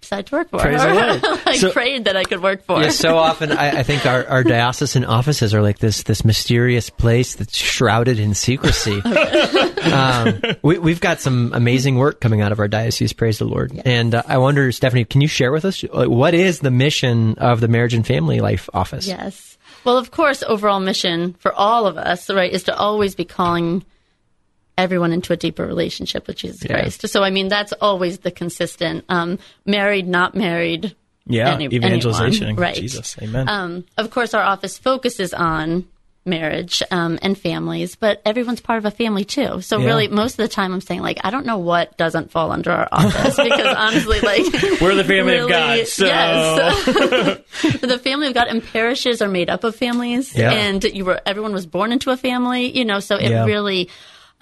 decided 0.04 0.26
to 0.26 0.36
work 0.36 0.50
for. 0.50 0.58
Praise 0.60 0.82
the 0.82 0.94
Lord. 1.24 1.40
I 1.46 1.56
So- 1.56 1.72
prayed 1.72 2.04
that 2.04 2.16
I 2.16 2.24
could 2.24 2.42
work 2.42 2.64
for. 2.64 2.80
Yeah, 2.80 2.90
so 2.90 3.16
often 3.18 3.50
I, 3.52 3.80
I 3.80 3.82
think 3.82 4.06
our, 4.06 4.26
our 4.26 4.44
diocesan 4.44 5.04
offices 5.04 5.54
are 5.54 5.62
like 5.62 5.78
this 5.78 6.02
this 6.04 6.24
mysterious 6.24 6.90
place 6.90 7.34
that's 7.34 7.56
shrouded 7.56 8.18
in 8.18 8.34
secrecy. 8.34 9.00
um, 9.92 10.40
we, 10.62 10.78
we've 10.78 11.00
got 11.00 11.20
some 11.20 11.52
amazing 11.54 11.96
work 11.96 12.20
coming 12.20 12.40
out 12.40 12.52
of 12.52 12.58
our 12.60 12.68
diocese, 12.68 13.12
praise 13.12 13.38
the 13.38 13.44
Lord. 13.44 13.72
And 13.84 14.14
uh, 14.14 14.22
I 14.26 14.38
wonder, 14.38 14.70
Stephanie, 14.72 15.04
can 15.04 15.20
you 15.20 15.28
share 15.28 15.52
with 15.52 15.64
us 15.64 15.82
uh, 15.84 16.04
what 16.06 16.34
is 16.34 16.60
the 16.60 16.70
mission 16.70 17.34
of 17.38 17.60
the 17.60 17.68
Marriage 17.68 17.94
and 17.94 18.06
Family 18.06 18.40
Life 18.40 18.68
Office? 18.74 19.06
Yes. 19.06 19.56
Well, 19.84 19.98
of 19.98 20.10
course, 20.10 20.42
overall 20.42 20.80
mission 20.80 21.34
for 21.34 21.52
all 21.52 21.86
of 21.86 21.98
us, 21.98 22.30
right, 22.30 22.50
is 22.52 22.64
to 22.64 22.76
always 22.76 23.14
be 23.14 23.24
calling 23.24 23.84
everyone 24.76 25.12
into 25.12 25.32
a 25.32 25.36
deeper 25.36 25.64
relationship 25.66 26.26
with 26.26 26.36
Jesus 26.36 26.62
Yeah. 26.64 26.80
Christ. 26.80 27.08
So, 27.08 27.22
I 27.22 27.30
mean, 27.30 27.48
that's 27.48 27.72
always 27.80 28.18
the 28.18 28.30
consistent 28.30 29.04
um, 29.08 29.38
married, 29.64 30.06
not 30.08 30.34
married. 30.34 30.94
yeah. 31.26 31.52
any- 31.54 31.66
evangelization 31.66 32.44
anyone, 32.48 32.62
right. 32.62 32.74
Jesus. 32.74 33.16
Amen. 33.22 33.48
Um, 33.48 33.84
of 33.96 34.10
course, 34.10 34.34
our 34.34 34.42
office 34.42 34.76
focuses 34.76 35.32
on 35.32 35.86
marriage 36.26 36.82
um, 36.90 37.18
and 37.20 37.36
families, 37.38 37.96
but 37.96 38.22
everyone's 38.24 38.60
part 38.60 38.78
of 38.78 38.86
a 38.86 38.90
family 38.90 39.24
too. 39.26 39.60
So 39.60 39.78
Yeah. 39.78 39.86
really, 39.86 40.08
most 40.08 40.32
of 40.32 40.36
the 40.38 40.48
time, 40.48 40.72
I'm 40.72 40.80
saying 40.80 41.02
like, 41.02 41.18
I 41.22 41.30
don't 41.30 41.44
know 41.44 41.58
what 41.58 41.96
doesn't 41.98 42.30
fall 42.30 42.50
under 42.50 42.70
our 42.72 42.88
office 42.90 43.36
because 43.36 43.74
honestly, 43.78 44.20
like 44.20 44.42
We're 44.80 44.94
the 44.94 45.04
family 45.04 45.36
of 45.36 45.46
really- 45.46 45.50
God. 45.50 45.86
So 45.86 46.06
yes. 46.06 47.40
the 47.80 47.98
family 48.02 48.28
of 48.28 48.34
God 48.34 48.48
and 48.48 48.64
parishes 48.64 49.20
are 49.22 49.28
made 49.28 49.50
up 49.50 49.64
of 49.64 49.76
families, 49.76 50.34
Yeah. 50.34 50.50
and 50.50 50.82
you 50.82 51.04
were 51.04 51.20
everyone 51.26 51.52
was 51.52 51.66
born 51.66 51.92
into 51.92 52.10
a 52.10 52.16
family, 52.16 52.76
you 52.76 52.84
know. 52.86 53.00
So 53.00 53.16
it 53.16 53.30
Yeah. 53.30 53.44
really 53.44 53.90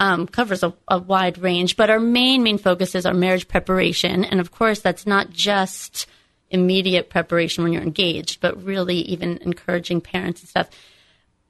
um, 0.03 0.27
covers 0.27 0.63
a, 0.63 0.73
a 0.89 0.99
wide 0.99 1.37
range. 1.37 1.77
But 1.77 1.89
our 1.89 1.99
main 1.99 2.43
main 2.43 2.57
focus 2.57 2.93
is 2.93 3.05
our 3.05 3.13
marriage 3.13 3.47
preparation, 3.47 4.25
and 4.25 4.39
of 4.41 4.51
course, 4.51 4.81
that's 4.81 5.07
not 5.07 5.29
just 5.29 6.07
immediate 6.49 7.09
preparation 7.09 7.63
when 7.63 7.71
you're 7.71 7.81
engaged, 7.81 8.41
but 8.41 8.61
really 8.63 8.97
even 8.97 9.39
encouraging 9.41 10.01
parents 10.01 10.41
and 10.41 10.49
stuff. 10.49 10.69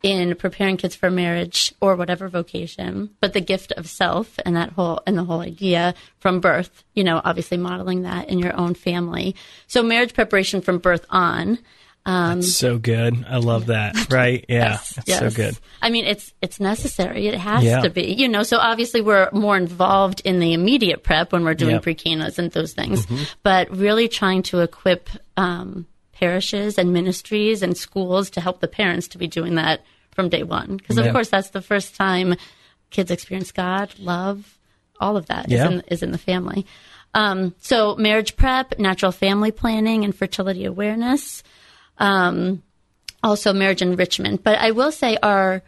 in 0.04 0.36
preparing 0.36 0.76
kids 0.76 0.96
for 0.96 1.10
marriage 1.10 1.74
or 1.80 1.96
whatever 1.96 2.28
vocation, 2.28 3.10
but 3.22 3.32
the 3.32 3.40
gift 3.40 3.72
of 3.72 3.88
self 3.88 4.38
and 4.46 4.56
that 4.56 4.74
whole 4.74 5.02
and 5.08 5.18
the 5.18 5.24
whole 5.24 5.40
idea 5.40 5.96
from 6.20 6.42
birth, 6.42 6.84
you 6.94 7.04
know, 7.06 7.22
obviously 7.24 7.58
modeling 7.58 8.02
that 8.04 8.30
in 8.30 8.38
your 8.38 8.56
own 8.56 8.74
family. 8.76 9.34
So 9.66 9.82
marriage 9.82 10.14
preparation 10.14 10.62
from 10.62 10.78
birth 10.78 11.06
on. 11.10 11.58
Um, 12.06 12.42
That's 12.42 12.54
so 12.54 12.78
good. 12.78 13.26
I 13.30 13.38
love 13.38 13.68
that. 13.68 14.12
Right? 14.12 14.44
Yeah. 14.50 14.72
Yes, 14.72 14.98
It's 14.98 15.08
yes. 15.08 15.20
so 15.20 15.30
good. 15.30 15.58
I 15.82 15.90
mean, 15.90 16.06
it's 16.06 16.34
it's 16.42 16.60
necessary. 16.60 17.28
It 17.28 17.36
has 17.36 17.64
Yeah. 17.64 17.82
to 17.82 17.90
be. 17.90 18.14
You 18.14 18.28
know, 18.28 18.44
so 18.44 18.58
obviously 18.58 19.00
we're 19.02 19.30
more 19.32 19.56
involved 19.56 20.22
in 20.26 20.40
the 20.40 20.52
immediate 20.54 21.04
prep 21.04 21.32
when 21.32 21.46
we're 21.46 21.54
doing 21.54 21.76
Yep. 21.76 21.84
pre-canas 21.84 22.38
and 22.40 22.52
those 22.52 22.74
things, 22.74 23.06
Mm-hmm. 23.06 23.24
but 23.42 23.72
really 23.72 24.08
trying 24.10 24.44
to 24.44 24.60
equip 24.60 25.10
um, 25.38 25.86
parishes 26.12 26.78
and 26.78 26.92
ministries 26.92 27.64
and 27.64 27.78
schools 27.78 28.30
to 28.32 28.42
help 28.42 28.60
the 28.60 28.68
parents 28.68 29.08
to 29.10 29.18
be 29.18 29.28
doing 29.28 29.56
that 29.56 29.82
from 30.12 30.28
day 30.30 30.44
one. 30.44 30.76
Because 30.78 30.98
of 30.98 31.06
Yeah. 31.06 31.12
course, 31.14 31.30
that's 31.30 31.52
the 31.52 31.62
first 31.62 31.96
time 31.96 32.36
kids 32.92 33.12
experience 33.12 33.52
God, 33.52 33.94
love, 33.98 34.58
all 35.00 35.16
of 35.18 35.26
that 35.28 35.46
is 35.48 35.54
Yeah. 35.54 35.70
in, 35.70 35.84
is 35.88 36.04
in 36.04 36.12
the 36.12 36.18
family. 36.18 36.66
Um, 37.16 37.56
so 37.62 37.96
marriage 37.96 38.36
prep, 38.36 38.78
natural 38.78 39.12
family 39.12 39.52
planning, 39.52 40.04
and 40.04 40.14
fertility 40.16 40.66
awareness 40.66 41.44
um, 42.04 42.62
also 43.24 43.54
marriage 43.54 43.82
enrichment. 43.82 44.44
But 44.44 44.60
I 44.60 44.72
will 44.72 44.92
say, 44.92 45.18
our 45.24 45.64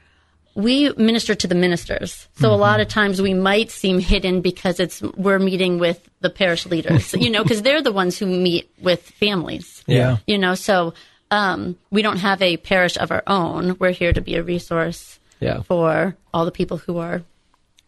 we 0.55 0.89
minister 0.93 1.35
to 1.35 1.47
the 1.47 1.55
ministers, 1.55 2.27
so 2.39 2.53
a 2.53 2.55
lot 2.55 2.79
of 2.79 2.87
times 2.87 3.21
we 3.21 3.33
might 3.33 3.71
seem 3.71 3.99
hidden 3.99 4.39
because 4.41 4.79
it's 4.79 5.01
we're 5.01 5.39
meeting 5.39 5.79
with 5.79 5.99
the 6.21 6.29
parish 6.29 6.65
leaders, 6.65 7.13
you 7.13 7.29
know, 7.29 7.43
because 7.43 7.61
they're 7.61 7.81
the 7.81 7.91
ones 7.91 8.17
who 8.17 8.25
meet 8.25 8.69
with 8.81 9.01
families. 9.01 9.83
Yeah. 9.85 10.17
you 10.27 10.37
know, 10.37 10.55
so 10.55 10.93
um, 11.29 11.75
we 11.91 12.01
don't 12.01 12.17
have 12.19 12.41
a 12.41 12.55
parish 12.57 12.95
of 12.97 13.11
our 13.11 13.23
own. 13.27 13.75
We're 13.79 13.91
here 13.91 14.13
to 14.13 14.21
be 14.21 14.35
a 14.35 14.43
resource 14.43 15.19
Yeah. 15.41 15.61
for 15.63 16.15
all 16.33 16.45
the 16.45 16.51
people 16.51 16.77
who 16.77 16.99
are 16.99 17.21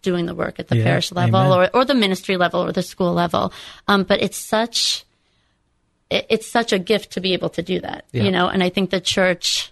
doing 0.01 0.25
the 0.25 0.36
work 0.36 0.60
at 0.60 0.67
the 0.67 0.75
Yeah, 0.77 0.83
parish 0.83 1.12
level 1.13 1.39
amen. 1.39 1.69
or, 1.73 1.81
or 1.81 1.86
the 1.86 1.95
ministry 1.95 2.36
level 2.36 2.60
or 2.65 2.71
the 2.73 2.83
school 2.83 3.13
level. 3.13 3.53
Um, 3.88 4.03
but 4.03 4.21
it's 4.21 4.38
such 4.38 5.05
it, 6.09 6.25
it's 6.29 6.49
such 6.49 6.71
a 6.73 6.79
gift 6.79 7.11
to 7.11 7.21
be 7.21 7.33
able 7.33 7.49
to 7.49 7.61
do 7.61 7.79
that, 7.81 8.05
Yeah. 8.11 8.23
you 8.23 8.31
know. 8.31 8.47
And 8.47 8.63
I 8.63 8.69
think 8.69 8.89
the 8.89 9.01
church 9.01 9.71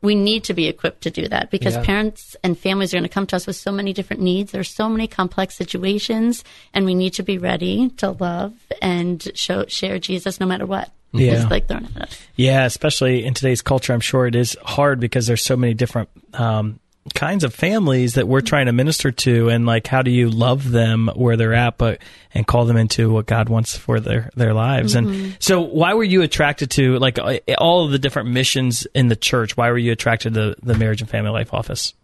we 0.00 0.14
need 0.14 0.44
to 0.44 0.54
be 0.54 0.68
equipped 0.68 1.00
to 1.02 1.10
do 1.10 1.26
that 1.26 1.50
because 1.50 1.74
Yeah. 1.74 1.82
parents 1.82 2.36
and 2.44 2.56
families 2.56 2.94
are 2.94 2.98
going 2.98 3.02
to 3.08 3.12
come 3.12 3.26
to 3.26 3.34
us 3.36 3.48
with 3.48 3.56
so 3.56 3.72
many 3.72 3.92
different 3.92 4.22
needs. 4.22 4.52
There's 4.52 4.70
so 4.70 4.88
many 4.88 5.08
complex 5.08 5.56
situations, 5.56 6.44
and 6.72 6.84
we 6.86 6.94
need 6.94 7.14
to 7.14 7.24
be 7.24 7.36
ready 7.36 7.88
to 7.96 8.12
love 8.12 8.52
and 8.80 9.26
show 9.34 9.64
share 9.66 9.98
Jesus 9.98 10.38
no 10.38 10.46
matter 10.46 10.66
what. 10.66 10.92
Yeah. 11.12 11.48
Like 11.48 11.66
thrown 11.66 11.88
at 11.96 12.02
us. 12.02 12.20
Yeah, 12.36 12.64
especially 12.64 13.24
in 13.24 13.34
today's 13.34 13.60
culture, 13.60 13.92
I'm 13.92 13.98
sure 14.00 14.26
it 14.28 14.36
is 14.36 14.56
hard 14.62 15.00
because 15.00 15.26
there's 15.26 15.42
so 15.42 15.56
many 15.56 15.74
different 15.74 16.10
um, 16.34 16.78
kinds 17.08 17.44
of 17.44 17.54
families 17.54 18.14
that 18.14 18.28
we're 18.28 18.40
trying 18.40 18.66
to 18.66 18.72
minister 18.72 19.10
to, 19.10 19.48
and 19.48 19.66
like, 19.66 19.86
how 19.86 20.02
do 20.02 20.10
you 20.10 20.30
love 20.30 20.70
them 20.70 21.10
where 21.14 21.36
they're 21.36 21.54
at, 21.54 21.78
but 21.78 22.00
and 22.34 22.46
call 22.46 22.64
them 22.64 22.76
into 22.76 23.10
what 23.10 23.26
God 23.26 23.48
wants 23.48 23.76
for 23.76 24.00
their 24.00 24.30
their 24.36 24.54
lives? 24.54 24.94
And 24.94 25.36
so, 25.40 25.60
why 25.60 25.94
were 25.94 26.04
you 26.04 26.22
attracted 26.22 26.70
to 26.72 26.98
like 26.98 27.18
uh, 27.18 27.38
all 27.58 27.84
of 27.84 27.92
the 27.92 27.98
different 27.98 28.30
missions 28.30 28.86
in 28.94 29.08
the 29.08 29.16
church? 29.16 29.56
Why 29.56 29.70
were 29.70 29.78
you 29.78 29.92
attracted 29.92 30.34
to 30.34 30.56
the 30.62 30.74
Marriage 30.74 31.00
and 31.00 31.10
Family 31.10 31.30
Life 31.30 31.52
Office? 31.52 31.94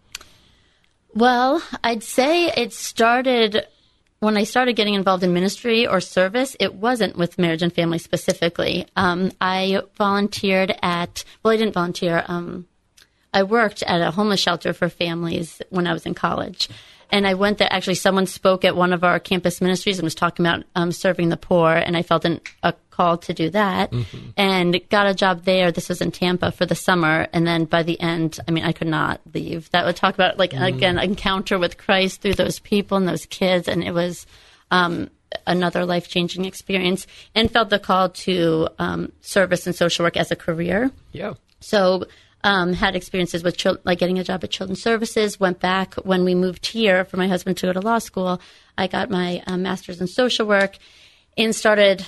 Well, 1.15 1.63
I'd 1.83 2.03
say 2.03 2.49
it 2.49 2.73
started 2.73 3.67
when 4.19 4.37
I 4.37 4.45
started 4.45 4.75
getting 4.75 4.95
involved 4.95 5.23
in 5.23 5.33
ministry 5.33 5.87
or 5.87 6.01
service. 6.01 6.57
It 6.59 6.75
wasn't 6.75 7.17
with 7.17 7.39
marriage 7.39 7.63
and 7.63 7.73
family 7.73 7.99
specifically. 7.99 8.87
Um, 8.97 9.31
I 9.41 9.83
volunteered 9.97 10.75
at, 10.83 11.25
well, 11.43 11.53
I 11.53 11.57
didn't 11.57 11.75
volunteer. 11.75 12.25
Um, 12.27 12.67
I 13.35 13.43
worked 13.43 13.83
at 13.83 14.01
a 14.01 14.13
homeless 14.13 14.41
shelter 14.41 14.73
for 14.73 14.89
families 14.89 15.61
when 15.69 15.87
I 15.87 15.93
was 15.93 16.07
in 16.07 16.15
college. 16.15 16.71
And 17.11 17.27
I 17.27 17.35
went 17.35 17.59
there. 17.59 17.69
Actually, 17.71 17.97
someone 17.97 18.27
spoke 18.27 18.65
at 18.65 18.75
one 18.75 18.93
of 18.93 19.05
our 19.05 19.21
campus 19.21 19.61
ministries 19.61 19.99
and 19.99 20.05
was 20.05 20.15
talking 20.15 20.47
about 20.47 20.65
um, 20.75 20.91
serving 20.91 21.29
the 21.29 21.37
poor. 21.37 21.71
And 21.71 21.97
I 21.97 22.03
felt 22.03 22.25
an, 22.25 22.41
a 22.63 22.73
call 22.91 23.19
to 23.19 23.35
do 23.35 23.51
that 23.51 23.93
and 24.37 24.81
got 24.89 25.07
a 25.07 25.15
job 25.15 25.45
there. 25.45 25.71
This 25.71 25.89
was 25.89 26.01
in 26.01 26.13
Tampa 26.13 26.51
for 26.51 26.65
the 26.65 26.75
summer. 26.75 27.29
And 27.33 27.47
then 27.47 27.67
by 27.67 27.83
the 27.83 28.01
end, 28.01 28.41
I 28.49 28.51
mean, 28.51 28.65
I 28.65 28.73
could 28.73 28.89
not 28.89 29.21
leave. 29.33 29.71
That 29.71 29.85
would 29.85 29.97
talk 29.97 30.15
about, 30.15 30.39
like, 30.39 30.55
again, 30.55 30.99
encounter 30.99 31.59
with 31.59 31.77
Christ 31.77 32.23
through 32.23 32.35
those 32.35 32.59
people 32.59 32.97
and 32.97 33.07
those 33.07 33.27
kids. 33.27 33.69
And 33.69 33.85
it 33.85 33.93
was 33.93 34.27
um, 34.71 35.11
another 35.47 35.85
life 35.85 36.09
changing 36.09 36.47
experience 36.47 37.07
and 37.35 37.51
felt 37.51 37.71
the 37.71 37.79
call 37.79 38.09
to 38.09 38.69
um, 38.79 39.13
service 39.21 39.67
and 39.67 39.77
social 39.77 40.05
work 40.05 40.17
as 40.17 40.31
a 40.31 40.37
career. 40.37 40.91
Yeah. 41.13 41.35
So 41.61 42.07
um, 42.45 42.75
had 42.75 42.95
experiences 42.95 43.43
with 43.43 43.57
chil- 43.57 43.79
like 43.85 43.99
getting 43.99 44.19
a 44.21 44.25
job 44.25 44.45
at 44.45 44.51
Children's 44.51 44.83
Services. 44.83 45.41
Went 45.41 45.59
back 45.59 45.95
when 45.95 46.25
we 46.25 46.35
moved 46.35 46.67
here 46.67 47.05
for 47.05 47.17
my 47.17 47.27
husband 47.27 47.57
to 47.57 47.67
go 47.67 47.73
to 47.73 47.81
law 47.81 47.99
school. 47.99 48.41
I 48.79 48.87
got 48.87 49.11
my 49.11 49.43
um, 49.47 49.63
master's 49.63 50.01
in 50.01 50.07
social 50.07 50.47
work 50.47 50.77
and 51.37 51.57
started 51.57 52.07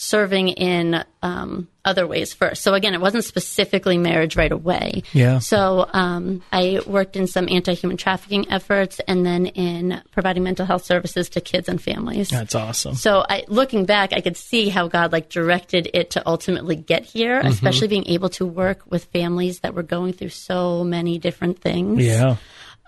serving 0.00 0.46
in 0.50 1.04
um, 1.22 1.66
other 1.84 2.06
ways 2.06 2.32
first. 2.32 2.62
So 2.62 2.74
again, 2.74 2.94
it 2.94 3.00
wasn't 3.00 3.24
specifically 3.24 3.98
marriage 3.98 4.36
right 4.36 4.52
away. 4.52 5.02
Yeah. 5.12 5.40
So 5.40 5.88
um, 5.92 6.40
I 6.52 6.78
worked 6.86 7.16
in 7.16 7.26
some 7.26 7.48
anti-human 7.50 7.96
trafficking 7.96 8.48
efforts 8.48 9.00
and 9.08 9.26
then 9.26 9.46
in 9.46 10.00
providing 10.12 10.44
mental 10.44 10.66
health 10.66 10.84
services 10.84 11.30
to 11.30 11.40
kids 11.40 11.68
and 11.68 11.82
families. 11.82 12.28
That's 12.28 12.54
awesome. 12.54 12.94
So 12.94 13.24
I, 13.28 13.42
looking 13.48 13.86
back, 13.86 14.12
I 14.12 14.20
could 14.20 14.36
see 14.36 14.68
how 14.68 14.86
God 14.86 15.10
like 15.10 15.30
directed 15.30 15.90
it 15.92 16.10
to 16.10 16.22
ultimately 16.28 16.76
get 16.76 17.04
here, 17.04 17.40
Mm-hmm. 17.40 17.48
especially 17.48 17.88
being 17.88 18.06
able 18.06 18.28
to 18.30 18.46
work 18.46 18.82
with 18.88 19.06
families 19.06 19.60
that 19.60 19.74
were 19.74 19.82
going 19.82 20.12
through 20.12 20.28
so 20.28 20.84
many 20.84 21.18
different 21.18 21.60
things. 21.60 22.04
Yeah. 22.04 22.36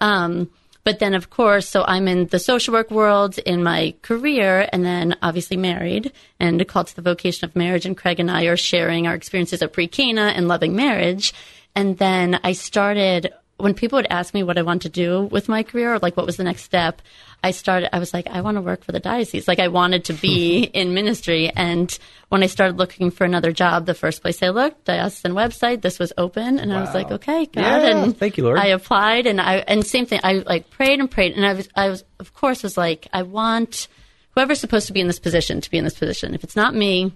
Um, 0.00 0.48
but 0.82 0.98
then, 0.98 1.14
of 1.14 1.30
course, 1.30 1.68
so 1.68 1.84
I'm 1.86 2.08
in 2.08 2.26
the 2.26 2.38
social 2.38 2.72
work 2.72 2.90
world 2.90 3.38
in 3.38 3.62
my 3.62 3.94
career, 4.02 4.68
and 4.72 4.84
then 4.84 5.16
obviously 5.22 5.56
married 5.56 6.12
and 6.38 6.66
called 6.66 6.86
to 6.88 6.96
the 6.96 7.02
vocation 7.02 7.44
of 7.44 7.54
marriage. 7.54 7.84
And 7.84 7.96
Craig 7.96 8.18
and 8.18 8.30
I 8.30 8.44
are 8.44 8.56
sharing 8.56 9.06
our 9.06 9.14
experiences 9.14 9.62
at 9.62 9.72
pre 9.72 9.88
Cana 9.88 10.32
and 10.34 10.48
loving 10.48 10.74
marriage. 10.74 11.34
And 11.74 11.98
then 11.98 12.40
I 12.42 12.52
started 12.52 13.32
when 13.62 13.74
people 13.74 13.96
would 13.96 14.06
ask 14.10 14.34
me 14.34 14.42
what 14.42 14.58
I 14.58 14.62
want 14.62 14.82
to 14.82 14.88
do 14.88 15.22
with 15.22 15.48
my 15.48 15.62
career, 15.62 15.94
or 15.94 15.98
like 15.98 16.16
what 16.16 16.26
was 16.26 16.36
the 16.36 16.44
next 16.44 16.62
step. 16.62 17.02
I 17.42 17.52
started. 17.52 17.94
I 17.94 17.98
was 17.98 18.12
like, 18.12 18.26
I 18.28 18.42
want 18.42 18.56
to 18.56 18.60
work 18.60 18.84
for 18.84 18.92
the 18.92 19.00
diocese. 19.00 19.48
Like 19.48 19.60
I 19.60 19.68
wanted 19.68 20.04
to 20.06 20.12
be 20.12 20.62
in 20.74 20.92
ministry. 20.92 21.50
And 21.54 21.96
when 22.28 22.42
I 22.42 22.46
started 22.46 22.76
looking 22.76 23.10
for 23.10 23.24
another 23.24 23.50
job, 23.50 23.86
the 23.86 23.94
first 23.94 24.20
place 24.20 24.42
I 24.42 24.50
looked, 24.50 24.84
diocesan 24.84 25.32
website, 25.32 25.80
this 25.80 25.98
was 25.98 26.12
open, 26.18 26.58
and 26.58 26.72
I 26.72 26.80
was 26.80 26.94
like, 26.94 27.10
okay, 27.10 27.46
God, 27.46 27.62
Yeah, 27.62 28.02
and 28.04 28.16
thank 28.16 28.36
you, 28.36 28.44
Lord. 28.44 28.58
I 28.58 28.66
applied 28.66 29.26
and 29.26 29.40
I 29.40 29.56
and 29.56 29.86
same 29.86 30.06
thing. 30.06 30.20
I 30.22 30.44
like 30.46 30.70
prayed 30.70 31.00
and 31.00 31.10
prayed 31.10 31.34
and 31.34 31.46
I 31.46 31.54
was 31.54 31.68
I 31.74 31.88
was 31.88 32.04
of 32.18 32.34
course 32.34 32.62
was 32.62 32.76
like 32.76 33.08
I 33.12 33.22
want 33.22 33.88
whoever's 34.34 34.60
supposed 34.60 34.86
to 34.88 34.92
be 34.92 35.00
in 35.00 35.06
this 35.06 35.18
position 35.18 35.60
to 35.60 35.70
be 35.70 35.78
in 35.78 35.84
this 35.84 35.98
position. 35.98 36.34
If 36.34 36.44
it's 36.44 36.56
not 36.56 36.74
me, 36.74 37.12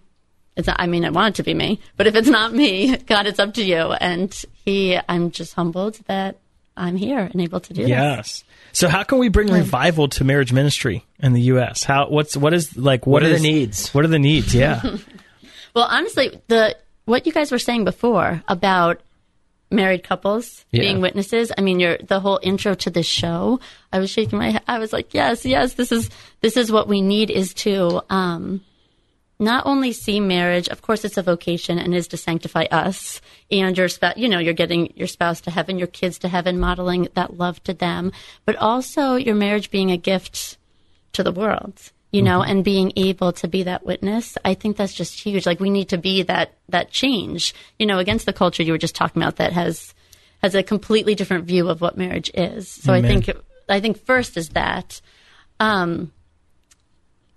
it's 0.56 0.66
not, 0.66 0.80
I 0.80 0.86
mean 0.86 1.04
I 1.04 1.10
want 1.10 1.34
it 1.34 1.36
to 1.36 1.42
be 1.42 1.54
me, 1.54 1.80
but 1.96 2.06
if 2.06 2.14
it's 2.14 2.28
not 2.28 2.52
me, 2.52 2.96
God, 3.06 3.26
it's 3.26 3.38
up 3.38 3.54
to 3.54 3.64
you. 3.64 3.76
And 3.76 4.34
he, 4.64 4.98
I'm 5.08 5.30
just 5.30 5.54
humbled 5.54 5.94
that 6.06 6.38
I'm 6.76 6.96
here 6.96 7.20
and 7.20 7.40
able 7.40 7.60
to 7.60 7.72
do 7.72 7.82
this. 7.82 7.88
Yes. 7.90 8.44
So 8.72 8.88
how 8.88 9.02
can 9.04 9.18
we 9.18 9.28
bring 9.28 9.48
revival 9.52 10.08
to 10.08 10.24
marriage 10.24 10.52
ministry 10.52 11.04
in 11.20 11.32
the 11.32 11.42
U.S.? 11.42 11.84
How 11.84 12.08
what's 12.08 12.36
what 12.36 12.52
is 12.52 12.76
like 12.76 13.06
What 13.06 13.22
are 13.22 13.28
the 13.28 13.38
needs? 13.38 13.94
What 13.94 14.04
are 14.04 14.08
the 14.08 14.18
needs? 14.18 14.54
Yeah. 14.54 14.82
Well, 15.74 15.88
honestly, 15.90 16.40
the 16.46 16.76
what 17.04 17.26
you 17.26 17.32
guys 17.32 17.50
were 17.50 17.58
saying 17.58 17.84
before 17.84 18.40
about 18.46 19.00
married 19.72 20.04
couples 20.04 20.64
Yeah. 20.70 20.82
being 20.82 21.00
witnesses. 21.00 21.50
I 21.58 21.62
mean, 21.62 21.80
your 21.80 21.98
the 21.98 22.20
whole 22.20 22.38
intro 22.44 22.74
to 22.74 22.90
this 22.90 23.06
show. 23.06 23.58
I 23.92 23.98
was 23.98 24.08
shaking 24.08 24.38
my 24.38 24.50
head. 24.52 24.62
I 24.68 24.78
was 24.78 24.92
like, 24.92 25.12
yes, 25.14 25.44
yes, 25.44 25.74
this 25.74 25.90
is 25.90 26.10
this 26.42 26.56
is 26.56 26.70
what 26.70 26.86
we 26.86 27.00
need 27.00 27.28
is 27.28 27.54
to 27.54 28.02
um, 28.08 28.60
not 29.38 29.66
only 29.66 29.92
see 29.92 30.20
marriage. 30.20 30.68
Of 30.68 30.82
course, 30.82 31.04
it's 31.04 31.16
a 31.16 31.22
vocation 31.22 31.78
and 31.78 31.94
is 31.94 32.08
to 32.08 32.16
sanctify 32.16 32.64
us 32.70 33.20
and 33.50 33.76
your 33.76 33.88
spouse. 33.88 34.16
You 34.16 34.28
know, 34.28 34.38
you're 34.38 34.54
getting 34.54 34.92
your 34.96 35.08
spouse 35.08 35.40
to 35.42 35.50
heaven, 35.50 35.78
your 35.78 35.88
kids 35.88 36.18
to 36.20 36.28
heaven, 36.28 36.58
modeling 36.60 37.08
that 37.14 37.36
love 37.36 37.62
to 37.64 37.74
them, 37.74 38.12
but 38.44 38.56
also 38.56 39.16
your 39.16 39.34
marriage 39.34 39.70
being 39.70 39.90
a 39.90 39.96
gift 39.96 40.58
to 41.12 41.22
the 41.22 41.32
world 41.32 41.92
you 42.14 42.22
know 42.22 42.42
and 42.42 42.62
being 42.64 42.92
able 42.94 43.32
to 43.32 43.48
be 43.48 43.64
that 43.64 43.84
witness 43.84 44.38
i 44.44 44.54
think 44.54 44.76
that's 44.76 44.94
just 44.94 45.18
huge 45.18 45.46
like 45.46 45.58
we 45.58 45.70
need 45.70 45.88
to 45.88 45.98
be 45.98 46.22
that 46.22 46.54
that 46.68 46.90
change 46.90 47.54
you 47.78 47.86
know 47.86 47.98
against 47.98 48.24
the 48.24 48.32
culture 48.32 48.62
you 48.62 48.72
were 48.72 48.78
just 48.78 48.94
talking 48.94 49.20
about 49.20 49.36
that 49.36 49.52
has 49.52 49.94
has 50.42 50.54
a 50.54 50.62
completely 50.62 51.14
different 51.14 51.44
view 51.44 51.68
of 51.68 51.80
what 51.80 51.96
marriage 51.96 52.30
is 52.34 52.68
so 52.68 52.92
i 52.92 53.02
think 53.02 53.28
i 53.68 53.80
think 53.80 54.04
first 54.04 54.36
is 54.36 54.50
that 54.50 55.00
um 55.58 56.12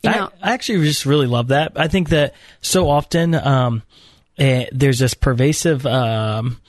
you 0.04 0.10
know 0.12 0.30
I, 0.42 0.52
I 0.52 0.54
actually 0.54 0.86
just 0.86 1.06
really 1.06 1.28
love 1.28 1.50
that. 1.50 1.74
I 1.76 1.88
think 1.88 2.10
that 2.10 2.34
so 2.62 2.90
often 2.90 3.36
um, 3.36 3.84
eh, 4.38 4.68
there's 4.72 5.00
this 5.00 5.14
pervasive 5.14 5.86
um, 5.86 6.60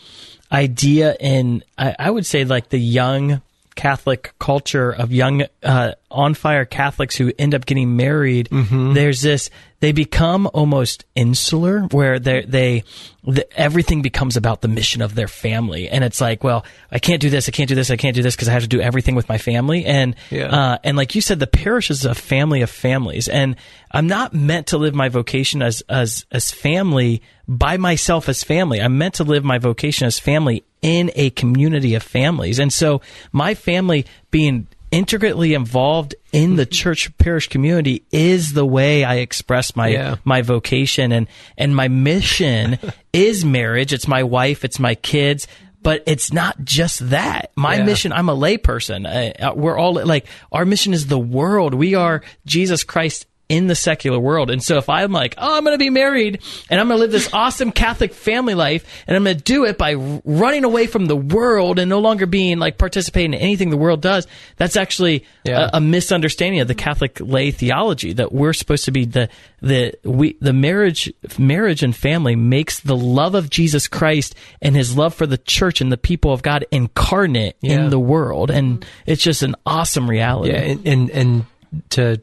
idea 0.50 1.16
in, 1.20 1.62
I, 1.76 1.94
I 1.98 2.10
would 2.10 2.26
say, 2.26 2.44
like 2.44 2.70
the 2.70 2.78
young 2.78 3.42
Catholic 3.74 4.32
culture 4.40 4.90
of 4.90 5.12
young 5.12 5.44
uh, 5.62 5.92
on 6.10 6.34
fire 6.34 6.64
Catholics 6.64 7.16
who 7.16 7.32
end 7.38 7.54
up 7.54 7.64
getting 7.66 7.96
married, 7.96 8.48
Mm-hmm. 8.50 8.94
there's 8.94 9.20
this 9.20 9.50
they 9.80 9.92
become 9.92 10.48
almost 10.52 11.04
insular 11.14 11.82
where 11.92 12.18
they 12.18 12.42
they 12.42 12.84
the, 13.24 13.46
everything 13.60 14.00
becomes 14.02 14.36
about 14.36 14.62
the 14.62 14.68
mission 14.68 15.02
of 15.02 15.14
their 15.14 15.28
family, 15.28 15.88
and 15.88 16.02
it's 16.02 16.20
like, 16.20 16.42
well, 16.42 16.64
I 16.90 16.98
can't 16.98 17.20
do 17.20 17.28
this, 17.30 17.48
I 17.48 17.52
can't 17.52 17.68
do 17.68 17.74
this, 17.74 17.90
I 17.90 17.96
can't 17.96 18.14
do 18.16 18.22
this 18.22 18.34
because 18.34 18.48
I 18.48 18.52
have 18.52 18.62
to 18.62 18.68
do 18.68 18.80
everything 18.80 19.14
with 19.14 19.28
my 19.28 19.38
family, 19.38 19.84
and 19.84 20.16
Yeah. 20.30 20.46
uh, 20.46 20.78
and 20.82 20.96
like 20.96 21.14
you 21.14 21.20
said, 21.20 21.38
the 21.38 21.46
parish 21.46 21.90
is 21.90 22.04
a 22.04 22.14
family 22.14 22.62
of 22.62 22.70
families, 22.70 23.28
and 23.28 23.56
I'm 23.92 24.06
not 24.06 24.34
meant 24.34 24.68
to 24.68 24.78
live 24.78 24.94
my 24.94 25.08
vocation 25.08 25.62
as 25.62 25.82
as 25.88 26.24
as 26.32 26.50
family 26.50 27.22
by 27.46 27.76
myself 27.76 28.28
as 28.28 28.42
family. 28.42 28.80
I'm 28.80 28.98
meant 28.98 29.14
to 29.14 29.24
live 29.24 29.44
my 29.44 29.58
vocation 29.58 30.06
as 30.06 30.18
family 30.18 30.64
in 30.82 31.10
a 31.14 31.30
community 31.30 31.94
of 31.94 32.02
families, 32.02 32.58
and 32.58 32.72
so 32.72 33.00
my 33.32 33.54
family 33.54 34.06
being 34.30 34.66
intricately 34.90 35.54
involved 35.54 36.14
in 36.32 36.56
the 36.56 36.66
church 36.80 37.16
parish 37.18 37.48
community 37.48 38.04
is 38.10 38.52
the 38.52 38.66
way 38.66 39.04
I 39.04 39.16
express 39.16 39.76
my 39.76 39.88
Yeah. 39.88 40.16
my 40.24 40.42
vocation 40.42 41.12
and 41.12 41.26
and 41.56 41.74
my 41.76 41.88
mission 41.88 42.78
is 43.12 43.44
marriage. 43.44 43.92
It's 43.92 44.08
my 44.08 44.22
wife. 44.22 44.64
It's 44.64 44.78
my 44.78 44.94
kids. 44.94 45.46
But 45.80 46.02
it's 46.06 46.32
not 46.32 46.64
just 46.64 47.10
that. 47.10 47.52
My 47.54 47.76
Yeah. 47.76 47.84
mission. 47.84 48.12
I'm 48.12 48.28
a 48.28 48.34
layperson. 48.36 49.54
We're 49.54 49.78
all 49.78 49.94
like 49.94 50.26
our 50.50 50.64
mission 50.64 50.92
is 50.92 51.06
the 51.06 51.20
world. 51.20 51.72
We 51.72 51.94
are 51.94 52.22
Jesus 52.46 52.82
Christ 52.82 53.26
in 53.48 53.66
the 53.66 53.74
secular 53.74 54.18
world. 54.18 54.50
And 54.50 54.62
so 54.62 54.76
if 54.76 54.88
I'm 54.90 55.10
like, 55.10 55.34
oh, 55.38 55.56
I'm 55.56 55.64
going 55.64 55.74
to 55.74 55.82
be 55.82 55.88
married 55.88 56.42
and 56.68 56.78
I'm 56.78 56.86
going 56.88 56.98
to 56.98 57.00
live 57.00 57.10
this 57.12 57.32
awesome 57.32 57.72
Catholic 57.72 58.12
family 58.12 58.54
life 58.54 58.84
and 59.06 59.16
I'm 59.16 59.24
going 59.24 59.38
to 59.38 59.42
do 59.42 59.64
it 59.64 59.78
by 59.78 59.94
running 59.94 60.64
away 60.64 60.86
from 60.86 61.06
the 61.06 61.16
world 61.16 61.78
and 61.78 61.88
no 61.88 61.98
longer 62.00 62.26
being 62.26 62.58
like 62.58 62.76
participating 62.76 63.32
in 63.32 63.40
anything 63.40 63.70
the 63.70 63.78
world 63.78 64.02
does, 64.02 64.26
that's 64.56 64.76
actually 64.76 65.24
Yeah. 65.44 65.70
a, 65.72 65.78
a 65.78 65.80
misunderstanding 65.80 66.60
of 66.60 66.68
the 66.68 66.74
Catholic 66.74 67.18
lay 67.20 67.50
theology 67.50 68.12
that 68.14 68.32
we're 68.32 68.52
supposed 68.52 68.84
to 68.84 68.90
be 68.92 69.06
the 69.06 69.30
the 69.62 69.94
we 70.04 70.36
the 70.40 70.52
marriage 70.52 71.12
marriage 71.38 71.82
and 71.82 71.96
family 71.96 72.36
makes 72.36 72.80
the 72.80 72.96
love 72.96 73.34
of 73.34 73.50
Jesus 73.50 73.88
Christ 73.88 74.34
and 74.62 74.76
his 74.76 74.96
love 74.96 75.14
for 75.14 75.26
the 75.26 75.38
church 75.38 75.80
and 75.80 75.90
the 75.90 75.96
people 75.96 76.32
of 76.32 76.42
God 76.42 76.64
incarnate 76.70 77.56
Yeah. 77.62 77.76
in 77.84 77.90
the 77.90 77.98
world 77.98 78.50
and 78.50 78.84
it's 79.06 79.22
just 79.22 79.42
an 79.42 79.56
awesome 79.66 80.08
reality. 80.08 80.52
Yeah, 80.52 80.60
and, 80.60 80.86
and 80.86 81.10
and 81.10 81.44
to 81.90 82.20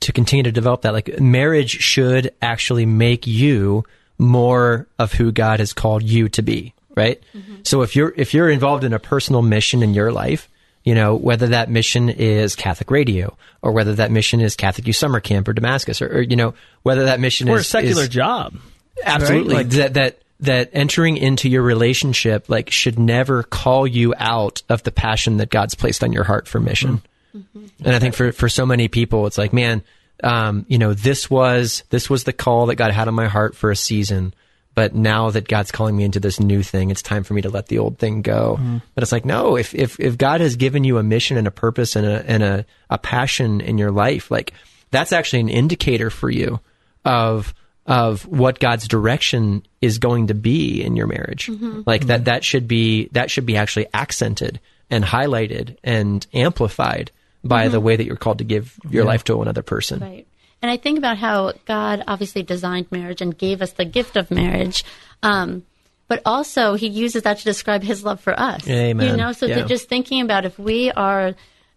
to 0.00 0.12
continue 0.12 0.42
to 0.42 0.52
develop 0.52 0.82
that, 0.82 0.92
like 0.92 1.20
marriage 1.20 1.70
should 1.70 2.32
actually 2.42 2.86
make 2.86 3.26
you 3.26 3.84
more 4.18 4.86
of 4.98 5.12
who 5.12 5.32
God 5.32 5.60
has 5.60 5.72
called 5.72 6.02
you 6.02 6.28
to 6.30 6.42
be, 6.42 6.74
right? 6.94 7.22
Mm-hmm. 7.34 7.56
So 7.64 7.82
if 7.82 7.96
you're 7.96 8.12
if 8.16 8.34
you're 8.34 8.50
involved 8.50 8.84
in 8.84 8.92
a 8.92 8.98
personal 8.98 9.42
mission 9.42 9.82
in 9.82 9.94
your 9.94 10.12
life, 10.12 10.48
you 10.84 10.94
know 10.94 11.14
whether 11.14 11.48
that 11.48 11.70
mission 11.70 12.08
is 12.08 12.54
Catholic 12.54 12.90
radio 12.90 13.36
or 13.62 13.72
whether 13.72 13.94
that 13.94 14.10
mission 14.10 14.40
is 14.40 14.56
Catholic 14.56 14.86
Youth 14.86 14.96
Summer 14.96 15.20
Camp 15.20 15.48
or 15.48 15.52
Damascus 15.52 16.00
or, 16.02 16.18
or 16.18 16.20
you 16.20 16.36
know 16.36 16.54
whether 16.82 17.06
that 17.06 17.20
mission 17.20 17.48
or 17.48 17.56
is 17.56 17.62
a 17.62 17.64
secular 17.64 18.02
is, 18.02 18.08
job. 18.08 18.54
absolutely 19.02 19.54
Right? 19.54 19.64
Like- 19.64 19.74
that 19.74 19.94
that 19.94 20.18
that 20.40 20.70
entering 20.72 21.16
into 21.16 21.48
your 21.48 21.62
relationship 21.62 22.48
like 22.48 22.70
should 22.70 22.98
never 22.98 23.42
call 23.42 23.86
you 23.86 24.14
out 24.18 24.62
of 24.68 24.82
the 24.82 24.92
passion 24.92 25.38
that 25.38 25.50
God's 25.50 25.74
placed 25.74 26.04
on 26.04 26.12
your 26.12 26.24
heart 26.24 26.46
for 26.46 26.60
mission. 26.60 26.98
Hmm. 26.98 27.06
And 27.34 27.94
I 27.94 27.98
think 27.98 28.14
for 28.14 28.32
for 28.32 28.48
so 28.48 28.64
many 28.64 28.88
people, 28.88 29.26
it's 29.26 29.38
like, 29.38 29.52
man, 29.52 29.82
um, 30.22 30.64
you 30.68 30.78
know, 30.78 30.94
this 30.94 31.28
was 31.28 31.82
this 31.90 32.08
was 32.08 32.24
the 32.24 32.32
call 32.32 32.66
that 32.66 32.76
God 32.76 32.92
had 32.92 33.08
on 33.08 33.14
my 33.14 33.26
heart 33.26 33.56
for 33.56 33.70
a 33.70 33.76
season. 33.76 34.34
But 34.74 34.92
now 34.92 35.30
that 35.30 35.46
God's 35.46 35.70
calling 35.70 35.96
me 35.96 36.02
into 36.02 36.18
this 36.18 36.40
new 36.40 36.62
thing, 36.62 36.90
it's 36.90 37.00
time 37.00 37.22
for 37.22 37.32
me 37.32 37.42
to 37.42 37.48
let 37.48 37.68
the 37.68 37.78
old 37.78 37.98
thing 37.98 38.22
go. 38.22 38.56
Mm-hmm. 38.58 38.78
But 38.94 39.02
it's 39.02 39.12
like, 39.12 39.24
no, 39.24 39.56
if, 39.56 39.72
if, 39.72 40.00
if 40.00 40.18
God 40.18 40.40
has 40.40 40.56
given 40.56 40.82
you 40.82 40.98
a 40.98 41.02
mission 41.04 41.36
and 41.36 41.46
a 41.46 41.52
purpose 41.52 41.94
and 41.94 42.04
a, 42.04 42.28
and 42.28 42.42
a, 42.42 42.66
a 42.90 42.98
passion 42.98 43.60
in 43.60 43.78
your 43.78 43.92
life, 43.92 44.32
like 44.32 44.52
that's 44.90 45.12
actually 45.12 45.40
an 45.40 45.48
indicator 45.48 46.10
for 46.10 46.28
you 46.28 46.58
of, 47.04 47.54
of 47.86 48.26
what 48.26 48.58
God's 48.58 48.88
direction 48.88 49.64
is 49.80 49.98
going 49.98 50.26
to 50.26 50.34
be 50.34 50.82
in 50.82 50.96
your 50.96 51.06
marriage. 51.06 51.46
Mm-hmm. 51.46 51.82
Like 51.86 52.06
that, 52.06 52.22
mm-hmm. 52.22 52.24
that 52.24 52.42
should 52.42 52.66
be, 52.66 53.10
that 53.12 53.30
should 53.30 53.46
be 53.46 53.56
actually 53.56 53.86
accented 53.94 54.58
and 54.90 55.04
highlighted 55.04 55.76
and 55.84 56.26
amplified 56.34 57.12
by 57.44 57.68
the 57.68 57.80
way 57.80 57.96
that 57.96 58.04
you're 58.04 58.16
called 58.16 58.38
to 58.38 58.44
give 58.44 58.78
your 58.90 59.04
life 59.04 59.24
to 59.24 59.40
another 59.42 59.62
person. 59.62 60.00
Right. 60.00 60.26
And 60.62 60.70
I 60.70 60.76
think 60.78 60.96
about 60.98 61.18
how 61.18 61.52
God 61.66 62.02
obviously 62.08 62.42
designed 62.42 62.90
marriage 62.90 63.20
and 63.20 63.36
gave 63.36 63.60
us 63.60 63.72
the 63.72 63.84
gift 63.84 64.16
of 64.16 64.30
marriage. 64.30 64.84
Um, 65.22 65.64
but 66.08 66.22
also 66.24 66.74
he 66.74 66.88
uses 66.88 67.22
that 67.22 67.38
to 67.38 67.44
describe 67.44 67.82
his 67.82 68.04
love 68.04 68.20
for 68.20 68.38
us. 68.38 68.68
Amen. 68.68 69.10
You 69.10 69.16
know, 69.16 69.32
so 69.32 69.46
Yeah. 69.46 69.64
just 69.66 69.88
thinking 69.88 70.20
about 70.22 70.44
if 70.44 70.58
we 70.58 70.90
are 70.90 71.34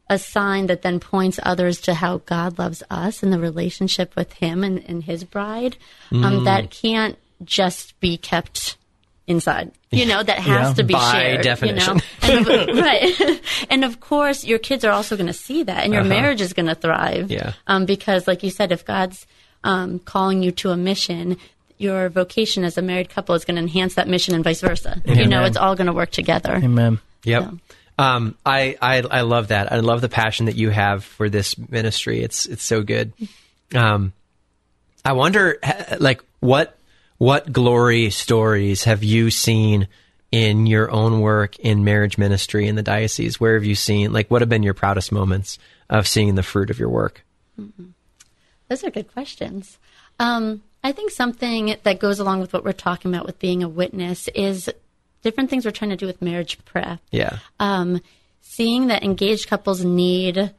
a 0.10 0.18
sign 0.18 0.68
that 0.68 0.84
then 0.84 1.02
points 1.02 1.38
others 1.44 1.82
to 1.82 1.94
how 1.94 2.20
God 2.20 2.58
loves 2.58 2.82
us 2.90 3.24
and 3.24 3.34
the 3.34 3.40
relationship 3.40 4.16
with 4.16 4.32
him 4.34 4.64
and, 4.64 4.82
and 4.88 5.04
his 5.04 5.26
bride, 5.26 5.76
Mm. 6.12 6.24
um, 6.24 6.44
that 6.46 6.72
can't 6.72 7.18
just 7.44 8.00
be 8.00 8.16
kept 8.18 8.78
inside. 9.28 9.72
You 9.92 10.06
know, 10.06 10.22
that 10.22 10.40
has 10.40 10.70
Yeah. 10.70 10.74
to 10.74 10.84
be 10.84 10.94
By 10.94 11.12
shared. 11.14 11.42
definition. 11.44 12.02
You 12.24 12.30
know? 12.44 12.50
and 12.50 12.70
of, 12.70 12.78
right. 12.84 13.42
and 13.70 13.84
of 13.86 14.00
course, 14.02 14.44
your 14.44 14.60
kids 14.60 14.84
are 14.84 14.92
also 14.92 15.16
going 15.16 15.28
to 15.28 15.34
see 15.34 15.64
that, 15.64 15.86
and 15.86 15.94
your 15.94 16.04
marriage 16.04 16.42
is 16.42 16.52
going 16.54 16.66
to 16.66 16.76
thrive. 16.76 17.32
Uh-huh. 17.32 17.40
Yeah. 17.46 17.54
Um, 17.68 17.86
because, 17.86 18.28
like 18.28 18.44
you 18.44 18.50
said, 18.52 18.72
if 18.74 18.84
God's 18.86 19.26
um, 19.64 20.00
calling 20.00 20.44
you 20.44 20.52
to 20.52 20.72
a 20.72 20.78
mission, 20.78 21.38
your 21.78 22.10
vocation 22.10 22.64
as 22.66 22.78
a 22.78 22.82
married 22.82 23.10
couple 23.10 23.34
is 23.36 23.46
going 23.46 23.56
to 23.56 23.62
enhance 23.62 23.96
that 23.96 24.08
mission, 24.10 24.36
and 24.36 24.44
vice 24.44 24.60
versa. 24.62 25.02
You 25.06 25.26
know, 25.28 25.44
it's 25.46 25.58
all 25.58 25.76
going 25.76 25.88
to 25.88 25.94
work 25.94 26.12
together. 26.12 26.56
Amen. 26.56 27.00
Yep. 27.24 27.54
Um, 28.00 28.36
I, 28.46 28.78
I 28.82 29.02
I 29.02 29.22
love 29.22 29.48
that. 29.48 29.72
I 29.72 29.78
love 29.80 30.02
the 30.02 30.10
passion 30.10 30.46
that 30.48 30.56
you 30.56 30.70
have 30.70 31.04
for 31.04 31.30
this 31.30 31.58
ministry. 31.58 32.22
It's 32.22 32.46
it's 32.46 32.62
so 32.64 32.84
good. 32.84 33.14
Um, 33.74 34.14
I 35.06 35.14
wonder, 35.14 35.58
like, 36.00 36.22
what 36.40 36.78
what 37.18 37.52
glory 37.52 38.10
stories 38.10 38.84
have 38.84 39.04
you 39.04 39.30
seen 39.30 39.88
in 40.32 40.66
your 40.66 40.92
own 40.92 41.22
work 41.22 41.58
in 41.60 41.84
marriage 41.84 42.18
ministry 42.18 42.68
in 42.68 42.76
the 42.76 42.84
diocese? 42.84 43.40
Where 43.40 43.56
have 43.56 43.64
you 43.64 43.76
seen, 43.76 44.14
like, 44.14 44.30
what 44.30 44.42
have 44.42 44.50
been 44.50 44.64
your 44.64 44.74
proudest 44.74 45.12
moments 45.12 45.58
of 45.90 46.08
seeing 46.08 46.36
the 46.36 46.44
fruit 46.44 46.70
of 46.70 46.80
your 46.80 46.90
work? 46.90 47.24
Those 48.68 48.84
are 48.84 48.92
good 48.92 49.12
questions. 49.12 49.80
Um, 50.20 50.64
I 50.84 50.92
think 50.92 51.12
something 51.12 51.76
that 51.84 52.00
goes 52.00 52.20
along 52.20 52.42
with 52.42 52.54
what 52.54 52.64
we're 52.64 52.74
talking 52.74 53.14
about 53.14 53.26
with 53.26 53.40
being 53.40 53.64
a 53.64 53.70
witness 53.70 54.28
is 54.30 54.70
different 55.22 55.50
things 55.50 55.66
we're 55.66 55.72
trying 55.72 55.90
to 55.92 55.98
do 55.98 56.06
with 56.06 56.22
marriage 56.22 56.64
prep. 56.66 57.00
Yeah. 57.12 57.40
um, 57.60 58.02
seeing 58.42 58.88
that 58.88 59.04
engaged 59.04 59.48
couples 59.48 59.84
need 59.84 60.54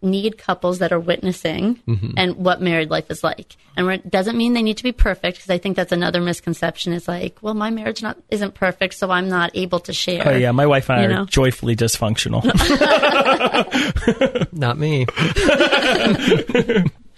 need 0.00 0.38
couples 0.38 0.78
that 0.78 0.92
are 0.92 1.00
witnessing 1.00 1.74
mm-hmm. 1.88 2.10
and 2.16 2.36
what 2.36 2.62
married 2.62 2.90
life 2.90 3.10
is 3.10 3.24
like 3.24 3.56
and 3.76 3.90
it 3.90 4.08
doesn't 4.08 4.36
mean 4.36 4.52
they 4.52 4.62
need 4.62 4.76
to 4.76 4.84
be 4.84 4.92
perfect 4.92 5.36
because 5.36 5.50
i 5.50 5.58
think 5.58 5.74
that's 5.74 5.90
another 5.90 6.20
misconception 6.20 6.92
is 6.92 7.08
like 7.08 7.36
well 7.42 7.54
my 7.54 7.70
marriage 7.70 8.00
not 8.02 8.16
isn't 8.30 8.54
perfect 8.54 8.94
so 8.94 9.10
i'm 9.10 9.28
not 9.28 9.50
able 9.54 9.80
to 9.80 9.92
share 9.92 10.22
Oh 10.28 10.36
yeah, 10.36 10.52
my 10.52 10.66
wife 10.66 10.88
and 10.90 11.00
I 11.00 11.02
You 11.02 11.08
are 11.08 11.14
know? 11.14 11.24
joyfully 11.24 11.74
dysfunctional. 11.74 12.44
Not 14.52 14.78
me. 14.78 15.06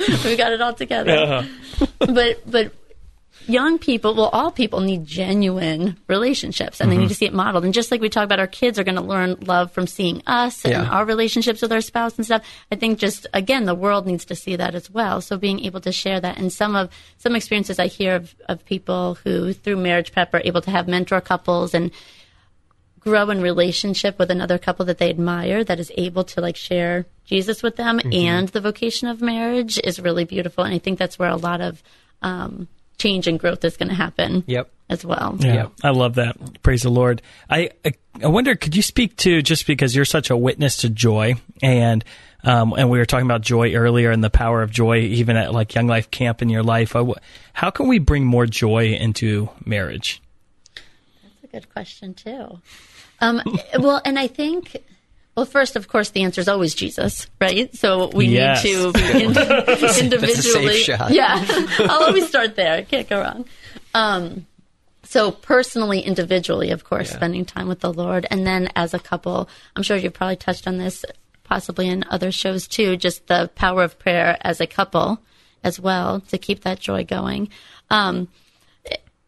we 0.24 0.36
got 0.36 0.52
it 0.52 0.60
all 0.60 0.74
together 0.74 1.12
uh-huh. 1.12 1.86
but 1.98 2.50
but 2.50 2.72
young 3.46 3.78
people 3.78 4.14
well 4.14 4.28
all 4.28 4.50
people 4.50 4.80
need 4.80 5.04
genuine 5.04 5.96
relationships 6.06 6.80
and 6.80 6.90
they 6.92 6.96
need 6.96 7.08
to 7.08 7.14
see 7.14 7.24
it 7.26 7.32
modeled. 7.34 7.64
And 7.64 7.74
just 7.74 7.90
like 7.90 8.00
we 8.00 8.08
talk 8.08 8.24
about 8.24 8.38
our 8.38 8.46
kids 8.46 8.78
are 8.78 8.84
going 8.84 8.96
to 8.96 9.00
learn 9.00 9.36
love 9.40 9.72
from 9.72 9.86
seeing 9.86 10.22
us 10.26 10.64
and 10.64 10.72
Yeah. 10.72 10.84
our 10.84 11.04
relationships 11.04 11.62
with 11.62 11.72
our 11.72 11.80
spouse 11.80 12.16
and 12.16 12.24
stuff. 12.24 12.42
I 12.70 12.76
think 12.76 12.98
just 12.98 13.26
again 13.34 13.64
the 13.64 13.74
world 13.74 14.06
needs 14.06 14.24
to 14.26 14.34
see 14.34 14.56
that 14.56 14.74
as 14.74 14.90
well. 14.90 15.20
So 15.20 15.36
being 15.36 15.60
able 15.60 15.80
to 15.80 15.92
share 15.92 16.20
that 16.20 16.38
and 16.38 16.52
some 16.52 16.76
of 16.76 16.90
some 17.18 17.34
experiences 17.34 17.78
i 17.78 17.86
hear 17.86 18.14
of, 18.16 18.34
of 18.48 18.64
people 18.64 19.16
who 19.24 19.52
through 19.52 19.76
marriage 19.76 20.12
prep 20.12 20.32
are 20.34 20.42
able 20.44 20.60
to 20.62 20.70
have 20.70 20.86
mentor 20.86 21.20
couples 21.20 21.74
and 21.74 21.90
grow 23.00 23.30
in 23.30 23.40
relationship 23.40 24.18
with 24.18 24.30
another 24.30 24.58
couple 24.58 24.84
that 24.84 24.98
they 24.98 25.08
admire 25.08 25.64
that 25.64 25.80
is 25.80 25.90
able 25.96 26.22
to 26.22 26.40
like 26.40 26.56
share 26.56 27.06
Jesus 27.24 27.62
with 27.62 27.76
them 27.76 27.98
and 28.12 28.48
the 28.48 28.60
vocation 28.60 29.08
of 29.08 29.22
marriage 29.22 29.78
is 29.82 29.98
really 30.00 30.24
beautiful. 30.24 30.64
And 30.64 30.74
I 30.74 30.78
think 30.78 30.98
that's 30.98 31.18
where 31.18 31.30
a 31.30 31.36
lot 31.36 31.60
of 31.62 31.82
um, 32.22 32.68
change 33.00 33.26
and 33.26 33.38
growth 33.40 33.64
is 33.64 33.76
going 33.76 33.88
to 33.88 33.94
happen 33.94 34.44
Yep. 34.46 34.70
as 34.88 35.04
well. 35.04 35.36
Yeah, 35.40 35.54
Yep. 35.54 35.72
I 35.82 35.90
love 35.90 36.14
that. 36.14 36.62
Praise 36.62 36.82
the 36.82 36.90
Lord. 36.90 37.22
I, 37.48 37.70
I 37.84 37.92
I 38.22 38.26
wonder, 38.26 38.54
could 38.54 38.76
you 38.76 38.82
speak 38.82 39.16
to 39.18 39.40
just 39.40 39.66
because 39.66 39.94
you're 39.96 40.04
such 40.04 40.30
a 40.30 40.36
witness 40.36 40.78
to 40.78 40.88
joy, 40.90 41.34
and 41.62 42.04
um, 42.44 42.72
and 42.74 42.90
we 42.90 42.98
were 42.98 43.06
talking 43.06 43.24
about 43.26 43.40
joy 43.42 43.72
earlier 43.74 44.10
and 44.10 44.22
the 44.22 44.30
power 44.30 44.62
of 44.62 44.70
joy, 44.70 44.98
even 44.98 45.36
at 45.36 45.52
like 45.52 45.74
Young 45.74 45.86
Life 45.86 46.10
Camp 46.10 46.42
in 46.42 46.48
your 46.48 46.62
life. 46.62 46.94
Uh, 46.96 47.14
How 47.54 47.70
can 47.70 47.86
we 47.88 47.98
bring 47.98 48.24
more 48.26 48.46
joy 48.46 48.92
into 48.92 49.48
marriage? 49.64 50.20
That's 50.74 51.44
a 51.44 51.46
good 51.46 51.70
question 51.72 52.14
too. 52.14 52.60
Um, 53.20 53.40
well, 53.78 54.02
and 54.04 54.18
I 54.18 54.26
think, 54.26 54.76
well, 55.36 55.46
first, 55.46 55.76
of 55.76 55.88
course, 55.88 56.10
the 56.10 56.22
answer 56.22 56.40
is 56.40 56.48
always 56.48 56.74
Jesus, 56.74 57.26
right? 57.40 57.74
So 57.74 58.08
we 58.14 58.26
Yes. 58.26 58.64
need 58.64 58.72
to 58.72 58.92
be 58.92 59.22
ind- 59.24 59.98
individually. 60.00 60.78
shot. 60.78 61.10
Yeah, 61.12 61.44
I'll 61.80 62.04
always 62.04 62.28
start 62.28 62.56
there. 62.56 62.82
Can't 62.82 63.08
go 63.08 63.20
wrong. 63.20 63.44
Um, 63.94 64.46
so 65.04 65.30
personally, 65.30 66.00
individually, 66.00 66.70
of 66.70 66.84
course, 66.84 67.10
Yeah. 67.10 67.16
spending 67.16 67.44
time 67.44 67.68
with 67.68 67.80
the 67.80 67.92
Lord, 67.92 68.26
and 68.30 68.46
then 68.46 68.68
as 68.76 68.94
a 68.94 68.98
couple, 68.98 69.48
I'm 69.74 69.82
sure 69.82 69.96
you've 69.96 70.12
probably 70.14 70.36
touched 70.36 70.66
on 70.66 70.78
this. 70.78 71.04
possibly 71.44 71.88
in 71.88 72.04
other 72.10 72.30
shows 72.30 72.68
too, 72.68 72.96
just 72.96 73.26
the 73.26 73.50
power 73.56 73.82
of 73.82 73.98
prayer 73.98 74.38
as 74.42 74.60
a 74.60 74.68
couple 74.68 75.18
as 75.64 75.80
well 75.80 76.20
to 76.20 76.38
keep 76.38 76.60
that 76.62 76.78
joy 76.78 77.02
going. 77.02 77.48
Um, 77.90 78.28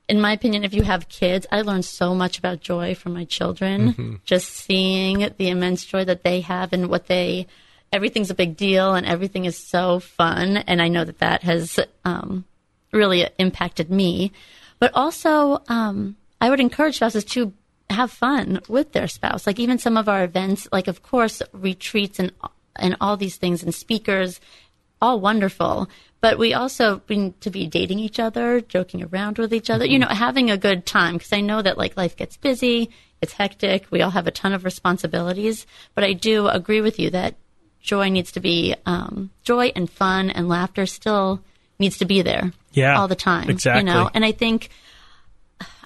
in 0.08 0.20
my 0.20 0.32
opinion, 0.32 0.64
if 0.64 0.74
you 0.74 0.82
have 0.82 1.08
kids, 1.08 1.46
I 1.50 1.62
learned 1.62 1.84
so 1.84 2.14
much 2.14 2.38
about 2.38 2.60
joy 2.60 2.94
from 2.94 3.14
my 3.14 3.24
children. 3.24 3.92
Mm-hmm. 3.92 4.14
Just 4.24 4.50
seeing 4.50 5.30
the 5.38 5.48
immense 5.48 5.84
joy 5.84 6.04
that 6.04 6.22
they 6.22 6.40
have 6.42 6.72
and 6.72 6.88
what 6.88 7.06
they, 7.06 7.46
everything's 7.92 8.30
a 8.30 8.34
big 8.34 8.56
deal 8.56 8.94
and 8.94 9.06
everything 9.06 9.44
is 9.44 9.56
so 9.56 10.00
fun. 10.00 10.58
And 10.58 10.82
I 10.82 10.88
know 10.88 11.04
that 11.04 11.18
that 11.18 11.42
has 11.42 11.78
um, 12.04 12.44
really 12.92 13.28
impacted 13.38 13.90
me. 13.90 14.32
But 14.78 14.92
also, 14.94 15.62
um, 15.68 16.16
I 16.40 16.50
would 16.50 16.60
encourage 16.60 16.96
spouses 16.96 17.24
to 17.26 17.52
have 17.88 18.10
fun 18.10 18.60
with 18.68 18.92
their 18.92 19.08
spouse. 19.08 19.46
Like 19.46 19.60
even 19.60 19.78
some 19.78 19.96
of 19.96 20.08
our 20.08 20.24
events, 20.24 20.66
like 20.72 20.88
of 20.88 21.02
course 21.02 21.42
retreats 21.52 22.18
and 22.18 22.32
and 22.76 22.96
all 23.00 23.16
these 23.16 23.36
things 23.36 23.62
and 23.62 23.74
speakers, 23.74 24.40
all 25.00 25.20
wonderful. 25.20 25.88
But 26.22 26.38
we 26.38 26.54
also 26.54 27.02
need 27.08 27.38
to 27.42 27.50
be 27.50 27.66
dating 27.66 27.98
each 27.98 28.18
other, 28.20 28.60
joking 28.60 29.02
around 29.02 29.38
with 29.38 29.52
each 29.52 29.68
other, 29.68 29.84
you 29.84 29.98
know, 29.98 30.06
having 30.06 30.50
a 30.50 30.56
good 30.56 30.86
time. 30.86 31.14
Because 31.14 31.32
I 31.32 31.40
know 31.40 31.60
that 31.60 31.76
like 31.76 31.96
life 31.96 32.16
gets 32.16 32.36
busy, 32.36 32.90
it's 33.20 33.32
hectic, 33.32 33.86
we 33.90 34.02
all 34.02 34.10
have 34.12 34.28
a 34.28 34.30
ton 34.30 34.52
of 34.52 34.64
responsibilities. 34.64 35.66
But 35.94 36.04
I 36.04 36.12
do 36.12 36.46
agree 36.46 36.80
with 36.80 37.00
you 37.00 37.10
that 37.10 37.34
joy 37.80 38.08
needs 38.08 38.30
to 38.32 38.40
be 38.40 38.74
um, 38.86 39.30
joy 39.42 39.72
and 39.74 39.90
fun 39.90 40.30
and 40.30 40.48
laughter 40.48 40.86
still 40.86 41.42
needs 41.80 41.98
to 41.98 42.04
be 42.04 42.22
there, 42.22 42.52
Yeah, 42.72 42.98
all 43.00 43.08
the 43.08 43.16
time. 43.16 43.50
exactly. 43.50 43.80
You 43.80 43.86
know, 43.86 44.08
and 44.14 44.24
I 44.24 44.30
think 44.30 44.70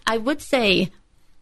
I 0.07 0.19
would 0.19 0.43
say 0.43 0.91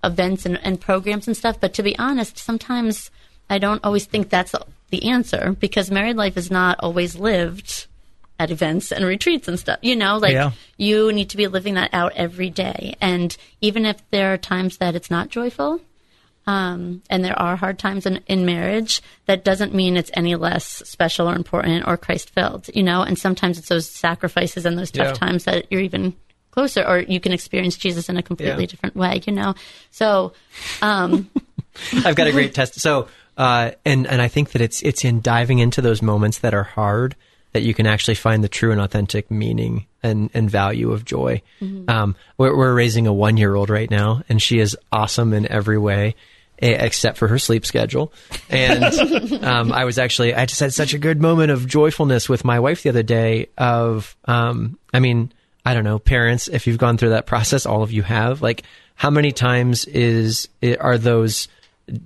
events 0.05 0.47
and, 0.47 0.59
and 0.63 0.81
programs 0.81 1.27
and 1.27 1.37
stuff, 1.37 1.61
but 1.61 1.75
to 1.75 1.83
be 1.83 1.99
honest, 1.99 2.39
sometimes 2.39 3.11
I 3.51 3.59
don't 3.59 3.85
always 3.85 4.05
think 4.07 4.31
that's 4.31 4.55
the 4.91 5.09
answer 5.11 5.57
because 5.59 5.91
married 5.91 6.17
life 6.17 6.37
is 6.37 6.51
not 6.51 6.79
always 6.79 7.17
lived 7.17 7.89
at 8.39 8.51
events 8.51 8.91
and 8.93 9.05
retreats 9.05 9.49
and 9.49 9.59
stuff. 9.59 9.79
You 9.83 9.97
know, 9.97 10.19
like 10.19 10.33
Yeah. 10.33 10.51
you 10.77 11.13
need 11.13 11.31
to 11.31 11.37
be 11.37 11.47
living 11.47 11.75
that 11.75 11.91
out 11.93 12.13
every 12.15 12.51
day. 12.51 12.97
And 13.01 13.37
even 13.61 13.87
if 13.87 13.99
there 14.11 14.33
are 14.33 14.39
times 14.39 14.79
that 14.79 14.95
it's 14.95 15.11
not 15.11 15.29
joyful, 15.29 15.81
um, 16.47 17.03
and 17.09 17.25
there 17.25 17.39
are 17.39 17.57
hard 17.57 17.79
times 17.79 18.05
in, 18.07 18.21
in 18.27 18.45
marriage, 18.45 19.01
that 19.27 19.45
doesn't 19.45 19.73
mean 19.75 19.97
it's 19.97 20.11
any 20.15 20.35
less 20.35 20.67
special 20.67 21.29
or 21.31 21.35
important 21.35 21.87
or 21.87 21.97
Christ 21.97 22.31
filled, 22.31 22.69
you 22.75 22.83
know? 22.83 23.03
And 23.03 23.19
sometimes 23.19 23.57
it's 23.59 23.69
those 23.69 23.89
sacrifices 23.89 24.67
and 24.67 24.77
those 24.77 24.91
tough 24.91 25.07
Yeah. 25.09 25.13
times 25.15 25.45
that 25.45 25.67
you're 25.71 25.81
even 25.81 26.15
closer 26.51 26.85
or 26.87 26.99
you 26.99 27.19
can 27.19 27.33
experience 27.33 27.77
Jesus 27.77 28.09
in 28.11 28.17
a 28.19 28.23
completely 28.23 28.65
Yeah. 28.65 28.69
different 28.69 28.95
way, 28.95 29.23
you 29.27 29.33
know? 29.33 29.55
So, 29.91 30.35
um, 30.83 31.31
I've 32.05 32.15
got 32.15 32.27
a 32.27 32.33
great 32.33 32.53
test. 32.55 32.79
So, 32.79 33.09
uh, 33.39 33.71
and 33.85 34.07
and 34.07 34.21
I 34.23 34.29
think 34.29 34.51
that 34.53 34.61
it's 34.61 34.83
it's 34.83 35.05
in 35.05 35.21
diving 35.21 35.59
into 35.61 35.81
those 35.81 36.03
moments 36.03 36.39
that 36.41 36.53
are 36.55 36.63
hard 36.63 37.17
that 37.55 37.63
you 37.63 37.73
can 37.73 37.87
actually 37.87 38.17
find 38.17 38.43
the 38.45 38.49
true 38.49 38.73
and 38.73 38.81
authentic 38.81 39.31
meaning 39.31 39.87
and, 40.03 40.29
and 40.35 40.51
value 40.51 40.91
of 40.93 41.05
joy. 41.05 41.41
Um, 41.89 42.17
we're, 42.37 42.55
we're 42.55 42.75
raising 42.75 43.07
a 43.07 43.13
one 43.13 43.37
year 43.37 43.55
old 43.55 43.71
right 43.71 43.91
now, 43.91 44.23
and 44.29 44.43
she 44.43 44.59
is 44.59 44.77
awesome 44.93 45.33
in 45.33 45.51
every 45.51 45.79
way. 45.79 46.17
Except 46.57 47.19
for 47.19 47.27
her 47.27 47.39
sleep 47.39 47.67
schedule, 47.67 48.13
and 48.49 48.85
um, 49.45 49.73
I 49.73 49.85
was 49.85 49.99
actually 49.99 50.35
I 50.35 50.47
just 50.47 50.61
had 50.61 50.73
such 50.73 50.95
a 50.95 50.99
good 50.99 51.21
moment 51.21 51.51
of 51.51 51.67
joyfulness 51.67 52.29
with 52.29 52.45
my 52.45 52.61
wife 52.61 52.85
the 52.85 52.91
other 52.91 53.03
day. 53.03 53.49
Of 53.59 54.17
um, 54.25 54.79
I 54.95 55.01
mean, 55.01 55.33
I 55.67 55.75
don't 55.75 55.83
know, 55.83 55.99
parents, 55.99 56.47
if 56.47 56.69
you've 56.69 56.79
gone 56.79 56.97
through 56.97 57.11
that 57.11 57.27
process, 57.27 57.67
all 57.67 57.83
of 57.83 57.91
you 57.91 58.03
have. 58.03 58.41
Like, 58.41 58.63
how 58.95 59.11
many 59.11 59.33
times 59.33 59.85
is 59.85 60.49
are 60.81 60.97
those 60.97 61.49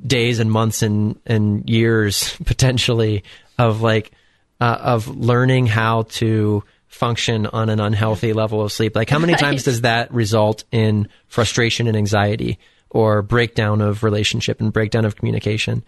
days 0.07 0.39
and 0.39 0.51
months 0.51 0.83
and 0.83 1.21
and 1.27 1.69
years 1.69 2.35
potentially 2.45 3.25
of 3.59 3.83
like 3.83 4.13
uh, 4.61 4.79
of 4.81 5.09
learning 5.09 5.67
how 5.67 6.03
to 6.03 6.65
function 6.87 7.47
on 7.47 7.69
an 7.69 7.81
unhealthy 7.81 8.33
level 8.33 8.63
of 8.63 8.73
sleep? 8.73 8.97
Like, 8.97 9.11
how 9.11 9.19
many 9.19 9.35
times 9.37 9.65
does 9.65 9.83
that 9.83 10.13
result 10.13 10.65
in 10.73 11.09
frustration 11.29 11.87
and 11.87 11.97
anxiety, 11.97 12.59
or 12.91 13.23
breakdown 13.23 13.81
of 13.81 14.03
relationship 14.03 14.61
and 14.61 14.73
breakdown 14.73 15.05
of 15.05 15.17
communication? 15.17 15.85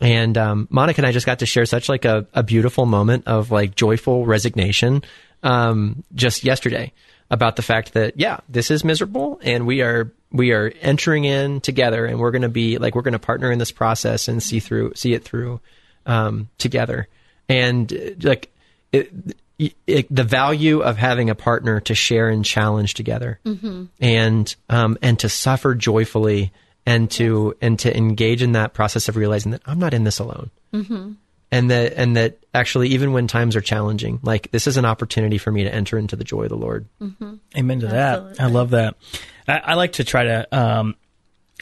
And 0.00 0.36
um, 0.36 0.68
Monica 0.70 1.00
and 1.00 1.06
I 1.06 1.12
just 1.12 1.26
got 1.26 1.38
to 1.40 1.46
share 1.46 1.66
such 1.66 1.88
like 1.88 2.04
a, 2.04 2.26
a 2.34 2.42
beautiful 2.42 2.86
moment 2.86 3.26
of 3.26 3.50
like 3.50 3.76
joyful 3.76 4.26
resignation 4.26 5.02
um, 5.42 6.02
just 6.14 6.42
yesterday 6.44 6.92
about 7.30 7.56
the 7.56 7.62
fact 7.62 7.94
that 7.94 8.18
yeah, 8.18 8.40
this 8.48 8.70
is 8.70 8.84
miserable, 8.84 9.40
and 9.42 9.66
we 9.66 9.82
are 9.82 10.12
we 10.32 10.52
are 10.52 10.72
entering 10.80 11.24
in 11.24 11.60
together, 11.60 12.06
and 12.06 12.18
we're 12.18 12.32
going 12.32 12.42
to 12.42 12.48
be 12.48 12.78
like 12.78 12.94
we're 12.94 13.02
going 13.02 13.12
to 13.12 13.18
partner 13.18 13.50
in 13.52 13.58
this 13.58 13.72
process 13.72 14.28
and 14.28 14.42
see 14.42 14.60
through 14.60 14.94
see 14.94 15.14
it 15.14 15.24
through 15.24 15.60
um, 16.06 16.48
together, 16.58 17.08
and 17.48 17.92
uh, 17.92 17.96
like 18.22 18.52
it, 18.92 19.12
it, 19.86 20.06
the 20.14 20.24
value 20.24 20.80
of 20.80 20.96
having 20.96 21.30
a 21.30 21.34
partner 21.34 21.80
to 21.80 21.94
share 21.94 22.28
and 22.28 22.44
challenge 22.44 22.94
together, 22.94 23.38
and 24.00 24.54
um, 24.68 24.98
and 25.02 25.18
to 25.20 25.28
suffer 25.28 25.74
joyfully, 25.74 26.52
and 26.86 27.10
to 27.12 27.54
and 27.60 27.78
to 27.80 27.96
engage 27.96 28.42
in 28.42 28.52
that 28.52 28.74
process 28.74 29.08
of 29.08 29.16
realizing 29.16 29.52
that 29.52 29.62
I'm 29.66 29.78
not 29.78 29.94
in 29.94 30.04
this 30.04 30.18
alone. 30.18 30.50
And 31.52 31.70
that 31.70 31.92
and 31.96 32.16
that 32.16 32.38
actually 32.52 32.88
even 32.88 33.12
when 33.12 33.28
times 33.28 33.54
are 33.54 33.60
challenging 33.60 34.18
like 34.24 34.50
this 34.50 34.66
is 34.66 34.76
an 34.76 34.84
opportunity 34.84 35.38
for 35.38 35.52
me 35.52 35.62
to 35.62 35.72
enter 35.72 35.96
into 35.98 36.16
the 36.16 36.24
joy 36.24 36.44
of 36.44 36.48
the 36.48 36.56
lord. 36.56 36.86
Amen 37.56 37.78
to 37.80 37.86
that. 37.86 38.40
I 38.40 38.46
love 38.46 38.70
that. 38.70 38.96
I, 39.46 39.58
I 39.58 39.74
like 39.74 39.92
to 39.92 40.04
try 40.04 40.24
to 40.24 40.48
um, 40.56 40.96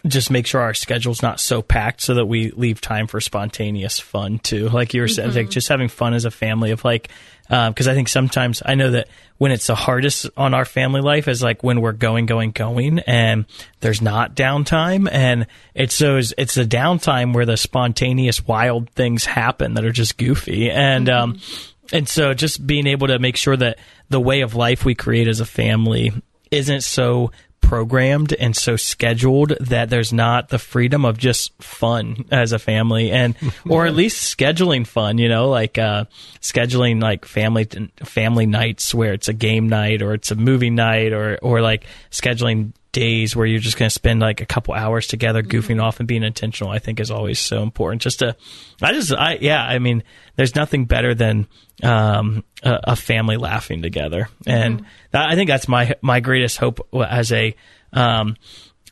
just 0.07 0.31
make 0.31 0.47
sure 0.47 0.61
our 0.61 0.75
schedule's 0.75 1.23
not 1.23 1.39
so 1.39 1.63
packed 1.63 2.01
so 2.01 2.15
that 2.15 2.27
we 2.27 2.51
leave 2.51 2.81
time 2.81 3.07
for 3.07 3.21
spontaneous 3.21 4.01
fun 4.01 4.39
too. 4.39 4.69
Like 4.69 4.95
you 4.95 5.01
were 5.01 5.09
saying, 5.09 5.31
like 5.31 5.45
mm-hmm. 5.45 5.51
just 5.51 5.69
having 5.69 5.89
fun 5.89 6.15
as 6.15 6.25
a 6.25 6.31
family 6.31 6.73
of 6.73 6.85
like, 6.85 7.09
um, 7.49 7.73
because 7.73 7.87
I 7.87 7.95
think 7.95 8.09
sometimes 8.09 8.63
I 8.65 8.75
know 8.75 8.93
that 8.93 9.09
when 9.39 9.53
it's 9.53 9.67
the 9.67 9.75
hardest 9.75 10.29
on 10.37 10.55
our 10.55 10.65
family 10.65 11.01
life 11.01 11.29
is 11.29 11.43
like 11.43 11.63
when 11.63 11.81
we're 11.81 11.93
going, 11.93 12.27
going, 12.27 12.51
going, 12.51 13.01
and 13.01 13.45
there's 13.81 14.01
not 14.01 14.35
downtime, 14.35 15.09
and 15.11 15.47
it's 15.75 15.99
those 15.99 16.33
it's 16.39 16.55
the 16.55 16.65
downtime 16.65 17.35
where 17.35 17.47
the 17.47 17.57
spontaneous 17.57 18.47
wild 18.47 18.91
things 18.91 19.25
happen 19.25 19.75
that 19.75 19.85
are 19.85 19.93
just 19.93 20.17
goofy, 20.17 20.71
and 20.71 21.09
um, 21.09 21.35
mm-hmm. 21.35 21.97
and 21.97 22.09
so 22.09 22.35
just 22.35 22.67
being 22.67 22.87
able 22.87 23.09
to 23.09 23.19
make 23.19 23.37
sure 23.37 23.57
that 23.57 23.79
the 24.09 24.21
way 24.21 24.41
of 24.41 24.55
life 24.55 24.85
we 24.85 24.95
create 24.95 25.29
as 25.29 25.41
a 25.41 25.47
family 25.47 26.13
isn't 26.51 26.83
so 26.83 27.31
programmed 27.63 28.35
and 28.35 28.55
so 28.55 28.77
scheduled 28.77 29.55
that 29.61 29.89
there's 29.89 30.13
not 30.13 30.51
the 30.51 30.59
freedom 30.59 31.05
of 31.05 31.17
just 31.17 31.53
fun 31.63 32.27
as 32.31 32.53
a 32.53 32.59
family 32.59 33.11
and 33.11 33.35
or 33.69 33.87
at 33.87 33.95
least 33.95 34.37
scheduling 34.37 34.87
fun 34.87 35.17
you 35.17 35.29
know 35.29 35.49
like 35.49 35.79
uh 35.79 36.05
scheduling 36.41 37.01
like 37.01 37.25
family 37.25 37.67
family 38.03 38.45
nights 38.45 38.95
where 38.95 39.15
it's 39.15 39.29
a 39.29 39.33
game 39.33 39.69
night 39.69 40.03
or 40.03 40.13
it's 40.13 40.31
a 40.31 40.35
movie 40.35 40.71
night 40.71 41.13
or 41.13 41.39
or 41.41 41.63
like 41.63 41.87
scheduling 42.11 42.73
days 42.93 43.35
where 43.35 43.47
you're 43.47 43.59
just 43.59 43.79
going 43.79 43.89
to 43.89 43.95
spend 43.95 44.21
like 44.21 44.41
a 44.41 44.47
couple 44.47 44.75
hours 44.75 45.07
together 45.07 45.43
goofing 45.43 45.83
off 45.83 45.99
and 45.99 46.07
being 46.07 46.23
intentional 46.23 46.71
i 46.71 46.79
think 46.79 47.01
is 47.01 47.11
always 47.11 47.39
so 47.39 47.63
important. 47.63 48.03
Just 48.03 48.21
to 48.21 48.37
i 48.81 48.93
just 48.93 49.13
i 49.13 49.39
yeah 49.41 49.63
i 49.63 49.79
mean 49.79 50.03
there's 50.37 50.55
nothing 50.55 50.85
better 50.85 51.15
than 51.15 51.47
um 51.83 52.45
a, 52.63 52.81
a 52.85 52.97
family 52.97 53.37
laughing 53.37 53.83
together. 53.83 54.29
And 54.47 54.85
that, 55.11 55.29
i 55.31 55.35
think 55.35 55.49
that's 55.49 55.69
my 55.69 55.95
my 56.03 56.21
greatest 56.21 56.59
hope 56.59 56.87
as 56.95 57.33
a 57.33 57.55
um 57.93 58.37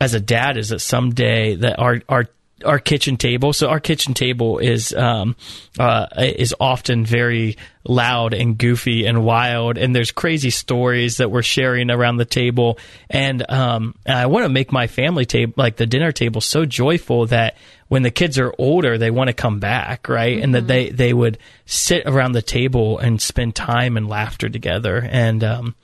as 0.00 0.14
a 0.14 0.20
dad 0.20 0.56
is 0.56 0.70
that 0.70 0.80
someday 0.80 1.54
that 1.56 1.78
our 1.78 2.00
our 2.08 2.26
our 2.64 2.78
kitchen 2.78 3.16
table. 3.16 3.52
So 3.52 3.68
our 3.68 3.80
kitchen 3.80 4.14
table 4.14 4.58
is 4.58 4.92
um, 4.94 5.36
uh, 5.78 6.06
is 6.18 6.54
often 6.60 7.04
very 7.04 7.56
loud 7.84 8.34
and 8.34 8.58
goofy 8.58 9.06
and 9.06 9.24
wild, 9.24 9.78
and 9.78 9.94
there's 9.94 10.10
crazy 10.10 10.50
stories 10.50 11.16
that 11.18 11.30
we're 11.30 11.42
sharing 11.42 11.90
around 11.90 12.16
the 12.16 12.24
table. 12.24 12.78
And 13.08 13.48
um, 13.50 13.94
and 14.04 14.18
I 14.18 14.26
want 14.26 14.44
to 14.44 14.48
make 14.48 14.72
my 14.72 14.86
family 14.86 15.26
table, 15.26 15.54
like 15.56 15.76
the 15.76 15.86
dinner 15.86 16.12
table, 16.12 16.40
so 16.40 16.64
joyful 16.64 17.26
that 17.26 17.56
when 17.88 18.02
the 18.02 18.10
kids 18.10 18.38
are 18.38 18.54
older, 18.58 18.98
they 18.98 19.10
want 19.10 19.28
to 19.28 19.34
come 19.34 19.58
back, 19.58 20.08
right? 20.08 20.38
And 20.42 20.54
that 20.54 20.66
they 20.66 20.90
they 20.90 21.12
would 21.12 21.38
sit 21.66 22.06
around 22.06 22.32
the 22.32 22.42
table 22.42 22.98
and 22.98 23.20
spend 23.20 23.54
time 23.54 23.96
and 23.96 24.08
laughter 24.08 24.48
together. 24.48 25.06
And 25.10 25.42
um, 25.42 25.74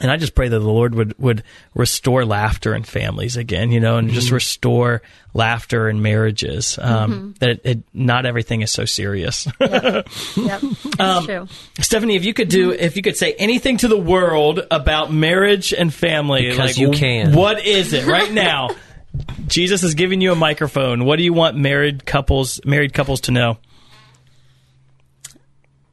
and 0.00 0.10
I 0.10 0.16
just 0.16 0.34
pray 0.34 0.48
that 0.48 0.58
the 0.58 0.64
Lord 0.64 0.94
would 0.94 1.16
would 1.18 1.42
restore 1.74 2.24
laughter 2.24 2.74
in 2.74 2.82
families 2.82 3.36
again, 3.36 3.70
you 3.70 3.78
know, 3.78 3.98
and 3.98 4.10
just 4.10 4.30
restore 4.30 5.02
laughter 5.34 5.88
in 5.88 6.00
marriages. 6.02 6.78
Um, 6.80 7.34
That 7.40 7.50
it, 7.50 7.60
it, 7.64 7.82
not 7.92 8.24
everything 8.24 8.62
is 8.62 8.70
so 8.70 8.84
serious. 8.84 9.46
Yep, 9.60 10.06
that's 10.96 11.26
true. 11.26 11.46
Stephanie, 11.80 12.16
if 12.16 12.24
you 12.24 12.32
could 12.32 12.48
do, 12.48 12.70
if 12.70 12.96
you 12.96 13.02
could 13.02 13.16
say 13.16 13.34
anything 13.34 13.76
to 13.78 13.88
the 13.88 13.98
world 13.98 14.66
about 14.70 15.12
marriage 15.12 15.72
and 15.72 15.92
family, 15.92 16.48
Because 16.48 16.70
like, 16.70 16.78
you 16.78 16.90
can. 16.92 17.34
What 17.34 17.64
is 17.64 17.92
it 17.92 18.06
right 18.06 18.32
now? 18.32 18.70
Jesus 19.46 19.82
is 19.82 19.94
giving 19.94 20.22
you 20.22 20.32
a 20.32 20.36
microphone. 20.36 21.04
What 21.04 21.16
do 21.16 21.22
you 21.22 21.34
want 21.34 21.56
married 21.56 22.06
couples 22.06 22.64
married 22.64 22.94
couples 22.94 23.20
to 23.22 23.32
know? 23.32 23.58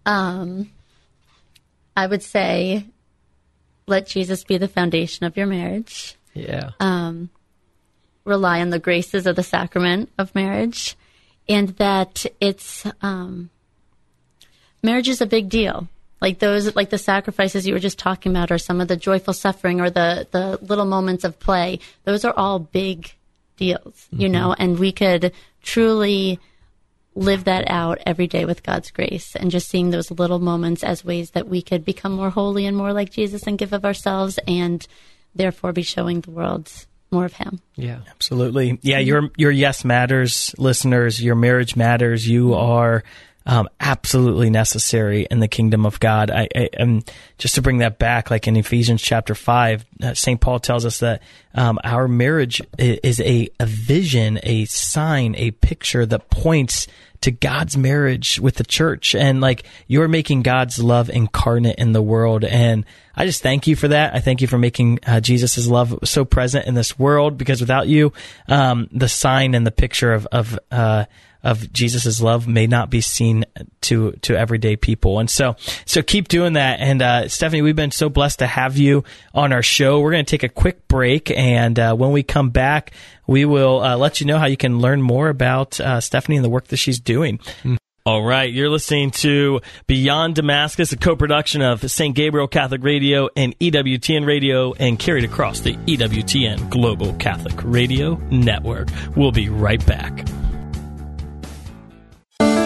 Um, 0.06 0.72
I 1.98 2.08
would 2.08 2.24
say 2.24 2.86
let 3.90 4.08
Jesus 4.08 4.44
be 4.44 4.58
the 4.58 4.68
foundation 4.68 5.26
of 5.26 5.36
your 5.36 5.48
marriage. 5.48 6.16
yeah 6.34 6.72
Um, 6.80 7.30
rely 8.24 8.62
on 8.62 8.70
the 8.70 8.80
graces 8.80 9.26
of 9.26 9.36
the 9.36 9.44
sacrament 9.44 10.10
of 10.18 10.34
marriage 10.36 10.96
and 11.50 11.70
that 11.70 12.26
it's 12.40 12.86
um, 13.02 13.50
marriage 14.84 15.10
is 15.10 15.20
a 15.20 15.26
big 15.26 15.50
deal. 15.50 15.90
Like 16.22 16.40
those, 16.40 16.76
like 16.76 16.90
the 16.90 16.98
sacrifices 16.98 17.66
you 17.66 17.74
were 17.74 17.80
just 17.80 17.98
talking 17.98 18.32
about, 18.32 18.52
or 18.52 18.58
some 18.58 18.82
of 18.82 18.88
the 18.90 18.98
joyful 18.98 19.34
suffering, 19.34 19.80
or 19.80 19.90
the 19.90 20.28
the 20.32 20.60
little 20.62 20.86
moments 20.86 21.24
of 21.24 21.40
play. 21.40 21.80
Those 22.04 22.26
are 22.26 22.34
all 22.36 22.60
big 22.60 23.14
deals, 23.56 24.08
you 24.12 24.28
mm-hmm. 24.28 24.34
know, 24.34 24.56
and 24.58 24.78
we 24.78 24.92
could 24.92 25.32
truly 25.64 26.40
live 27.16 27.46
that 27.46 27.70
out 27.70 28.00
every 28.06 28.28
day 28.28 28.46
with 28.46 28.64
God's 28.64 28.92
grace 28.92 29.36
and 29.36 29.52
just 29.52 29.68
seeing 29.68 29.90
those 29.90 30.12
little 30.12 30.40
moments 30.40 30.84
as 30.84 31.04
ways 31.04 31.32
that 31.32 31.48
we 31.48 31.62
could 31.62 31.84
become 31.84 32.14
more 32.14 32.30
holy 32.30 32.66
and 32.66 32.78
more 32.78 32.94
like 32.94 33.12
Jesus 33.12 33.44
and 33.44 33.58
give 33.58 33.74
of 33.74 33.86
ourselves 33.86 34.40
and 34.48 34.86
therefore 35.36 35.74
be 35.74 35.82
showing 35.82 36.22
the 36.22 36.32
world 36.32 36.72
more 37.12 37.26
of 37.26 37.34
him. 37.34 37.60
Yeah, 37.76 38.00
absolutely. 38.10 38.80
Yeah, 38.82 39.00
your 39.00 39.32
your 39.36 39.52
yes 39.52 39.84
matters, 39.84 40.54
listeners. 40.58 41.22
Your 41.22 41.36
marriage 41.36 41.76
matters. 41.76 42.28
You 42.28 42.54
are 42.54 43.04
um, 43.50 43.68
absolutely 43.80 44.52
necessary 44.52 45.26
in 45.32 45.40
the 45.40 45.48
kingdom 45.48 45.84
of 45.84 46.00
God. 46.00 46.30
I, 46.30 46.48
I 46.56 46.70
and 46.74 47.12
just 47.40 47.56
to 47.56 47.64
bring 47.64 47.80
that 47.80 47.98
back, 47.98 48.30
like 48.30 48.48
in 48.48 48.56
Ephesians 48.56 49.02
chapter 49.02 49.34
five, 49.34 49.86
uh, 50.04 50.14
Saint 50.14 50.40
Paul 50.40 50.60
tells 50.60 50.86
us 50.86 51.00
that 51.00 51.24
um, 51.56 51.80
our 51.84 52.08
marriage 52.08 52.62
is 52.78 53.20
a, 53.20 53.50
a 53.60 53.66
vision, 53.66 54.40
a 54.44 54.66
sign, 54.66 55.34
a 55.36 55.50
picture 55.50 56.06
that 56.06 56.30
points 56.30 56.86
to 57.22 57.32
God's 57.32 57.76
marriage 57.76 58.40
with 58.40 58.54
the 58.56 58.64
church. 58.64 59.16
And 59.16 59.42
like 59.42 59.64
you're 59.88 60.08
making 60.08 60.44
God's 60.44 60.78
love 60.78 61.10
incarnate 61.10 61.80
in 61.80 61.92
the 61.92 62.04
world. 62.04 62.44
And 62.44 62.86
I 63.16 63.26
just 63.26 63.42
thank 63.42 63.66
you 63.66 63.76
for 63.76 63.88
that. 63.88 64.14
I 64.14 64.20
thank 64.20 64.42
you 64.42 64.48
for 64.48 64.60
making 64.60 65.00
uh, 65.08 65.22
Jesus' 65.22 65.66
love 65.66 65.98
so 66.04 66.24
present 66.24 66.68
in 66.68 66.76
this 66.76 67.00
world 67.00 67.36
because 67.36 67.62
without 67.62 67.88
you, 67.88 68.14
um, 68.48 68.90
the 68.92 69.10
sign 69.10 69.56
and 69.56 69.66
the 69.66 69.72
picture 69.72 70.14
of, 70.14 70.28
of, 70.28 70.60
uh, 70.70 71.06
of 71.44 71.72
Jesus' 71.72 72.22
love 72.22 72.48
may 72.48 72.68
not 72.68 72.90
be 72.90 73.02
seen 73.02 73.46
to 73.82 74.12
to 74.22 74.38
everyday 74.38 74.76
people. 74.76 75.20
And 75.20 75.30
so 75.30 75.56
so 75.86 76.02
keep 76.02 76.28
doing 76.28 76.54
that. 76.54 76.80
And 76.80 77.02
uh, 77.02 77.28
Stephanie, 77.28 77.62
we've 77.62 77.76
been 77.76 77.92
so 77.92 78.10
blessed 78.10 78.40
to 78.40 78.48
have 78.48 78.78
you 78.78 79.04
on 79.34 79.54
our 79.54 79.64
show. 79.64 80.00
We're 80.00 80.12
going 80.12 80.26
to 80.26 80.30
take 80.30 80.44
a 80.44 80.50
quick 80.50 80.88
break, 80.88 81.32
and 81.32 81.78
uh, 81.80 81.96
when 81.96 82.12
we 82.12 82.24
come 82.24 82.50
back, 82.50 82.92
we 83.28 83.46
will 83.46 83.82
uh, 83.82 83.96
let 83.98 84.20
you 84.20 84.28
know 84.28 84.38
how 84.38 84.48
you 84.48 84.58
can 84.58 84.80
learn 84.80 85.02
more 85.02 85.30
about 85.30 85.80
uh, 85.80 86.02
Stephanie 86.02 86.38
and 86.38 86.46
the 86.46 86.50
work 86.50 86.68
that 86.68 86.78
she's 86.78 87.00
doing. 87.00 87.38
Mm. 87.64 87.78
All 88.06 88.24
right, 88.24 88.52
you're 88.52 88.70
listening 88.70 89.12
to 89.12 89.60
Beyond 89.86 90.34
Damascus, 90.34 90.92
a 90.94 90.98
co-production 90.98 91.62
of 91.62 91.92
St. 91.92 92.16
Gabriel 92.16 92.48
Catholic 92.48 92.84
Radio 92.84 93.30
and 93.36 93.58
EWTN 93.60 94.26
Radio 94.26 94.74
and 94.74 94.98
carried 94.98 95.26
across 95.26 95.60
the 95.60 95.76
EWTN 95.76 96.72
Global 96.72 97.14
Catholic 97.14 97.54
Radio 97.64 98.16
Network. 98.32 98.88
We'll 99.16 99.32
be 99.32 99.50
right 99.50 99.86
back. 99.86 100.26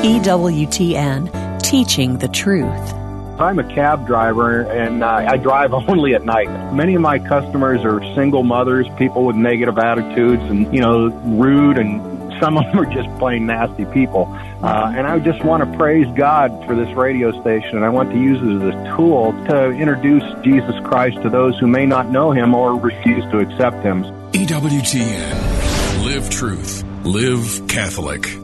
EWTN, 0.03 1.61
teaching 1.63 2.17
the 2.17 2.27
truth. 2.27 2.93
I'm 3.39 3.57
a 3.57 3.63
cab 3.63 4.05
driver 4.05 4.63
and 4.63 5.01
uh, 5.01 5.07
I 5.07 5.37
drive 5.37 5.73
only 5.87 6.13
at 6.13 6.25
night. 6.25 6.73
Many 6.73 6.95
of 6.95 7.01
my 7.01 7.19
customers 7.19 7.85
are 7.85 8.03
single 8.13 8.43
mothers, 8.43 8.85
people 8.97 9.25
with 9.25 9.37
negative 9.37 9.77
attitudes 9.77 10.43
and, 10.43 10.73
you 10.73 10.81
know, 10.81 11.07
rude 11.07 11.77
and 11.77 12.01
some 12.41 12.57
of 12.57 12.65
them 12.65 12.79
are 12.79 12.85
just 12.85 13.07
plain 13.17 13.45
nasty 13.45 13.85
people. 13.85 14.27
Uh, 14.61 14.91
and 14.93 15.07
I 15.07 15.19
just 15.19 15.41
want 15.45 15.63
to 15.63 15.77
praise 15.77 16.07
God 16.17 16.65
for 16.65 16.75
this 16.75 16.93
radio 16.97 17.31
station 17.39 17.77
and 17.77 17.85
I 17.85 17.89
want 17.89 18.11
to 18.11 18.19
use 18.19 18.41
it 18.41 18.61
as 18.61 18.75
a 18.75 18.97
tool 18.97 19.31
to 19.45 19.69
introduce 19.69 20.23
Jesus 20.43 20.75
Christ 20.83 21.21
to 21.21 21.29
those 21.29 21.57
who 21.59 21.67
may 21.67 21.85
not 21.85 22.09
know 22.09 22.33
him 22.33 22.53
or 22.53 22.77
refuse 22.77 23.23
to 23.31 23.39
accept 23.39 23.81
him. 23.83 24.03
EWTN. 24.33 26.03
Live 26.03 26.29
truth. 26.29 26.83
Live 27.05 27.69
Catholic. 27.69 28.42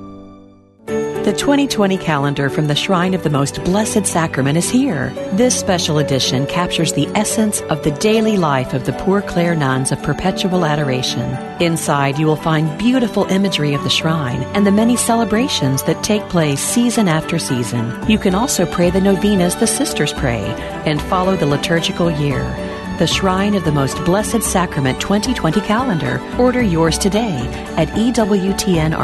The 1.30 1.38
2020 1.38 2.00
calendar 2.00 2.50
from 2.50 2.66
the 2.66 2.76
Shrine 2.76 3.14
of 3.14 3.22
the 3.22 3.30
Most 3.30 3.64
Blessed 3.64 4.08
Sacrament 4.08 4.58
is 4.58 4.68
here. 4.68 5.12
This 5.34 5.56
special 5.56 6.00
edition 6.00 6.48
captures 6.48 6.94
the 6.94 7.06
essence 7.10 7.62
of 7.70 7.84
the 7.84 7.92
daily 7.92 8.36
life 8.36 8.74
of 8.74 8.88
the 8.88 8.94
Poor 8.94 9.22
Clare 9.22 9.54
nuns 9.54 9.92
of 9.92 10.02
perpetual 10.02 10.66
adoration. 10.66 11.30
Inside, 11.62 12.18
you 12.18 12.26
will 12.26 12.36
find 12.36 12.76
beautiful 12.80 13.26
imagery 13.26 13.76
of 13.76 13.84
the 13.84 13.92
shrine 13.92 14.42
and 14.56 14.66
the 14.66 14.72
many 14.72 14.98
celebrations 14.98 15.84
that 15.84 16.04
take 16.04 16.24
place 16.30 16.62
season 16.62 17.08
after 17.08 17.38
season. 17.38 17.94
You 18.10 18.18
can 18.18 18.34
also 18.34 18.66
pray 18.66 18.90
the 18.90 19.00
novenas 19.00 19.56
the 19.56 19.68
sisters 19.68 20.14
pray 20.14 20.42
and 20.88 21.00
follow 21.00 21.36
the 21.36 21.46
liturgical 21.46 22.10
year 22.10 22.42
the 22.98 23.06
Shrine 23.06 23.54
of 23.54 23.64
the 23.66 23.72
Most 23.72 24.04
Blessed 24.04 24.42
Sacrament 24.42 25.00
2020 25.00 25.62
calendar. 25.62 26.20
Order 26.38 26.62
yours 26.64 26.98
today 26.98 27.38
at 27.78 27.88
EWTNRC.com. 27.90 29.00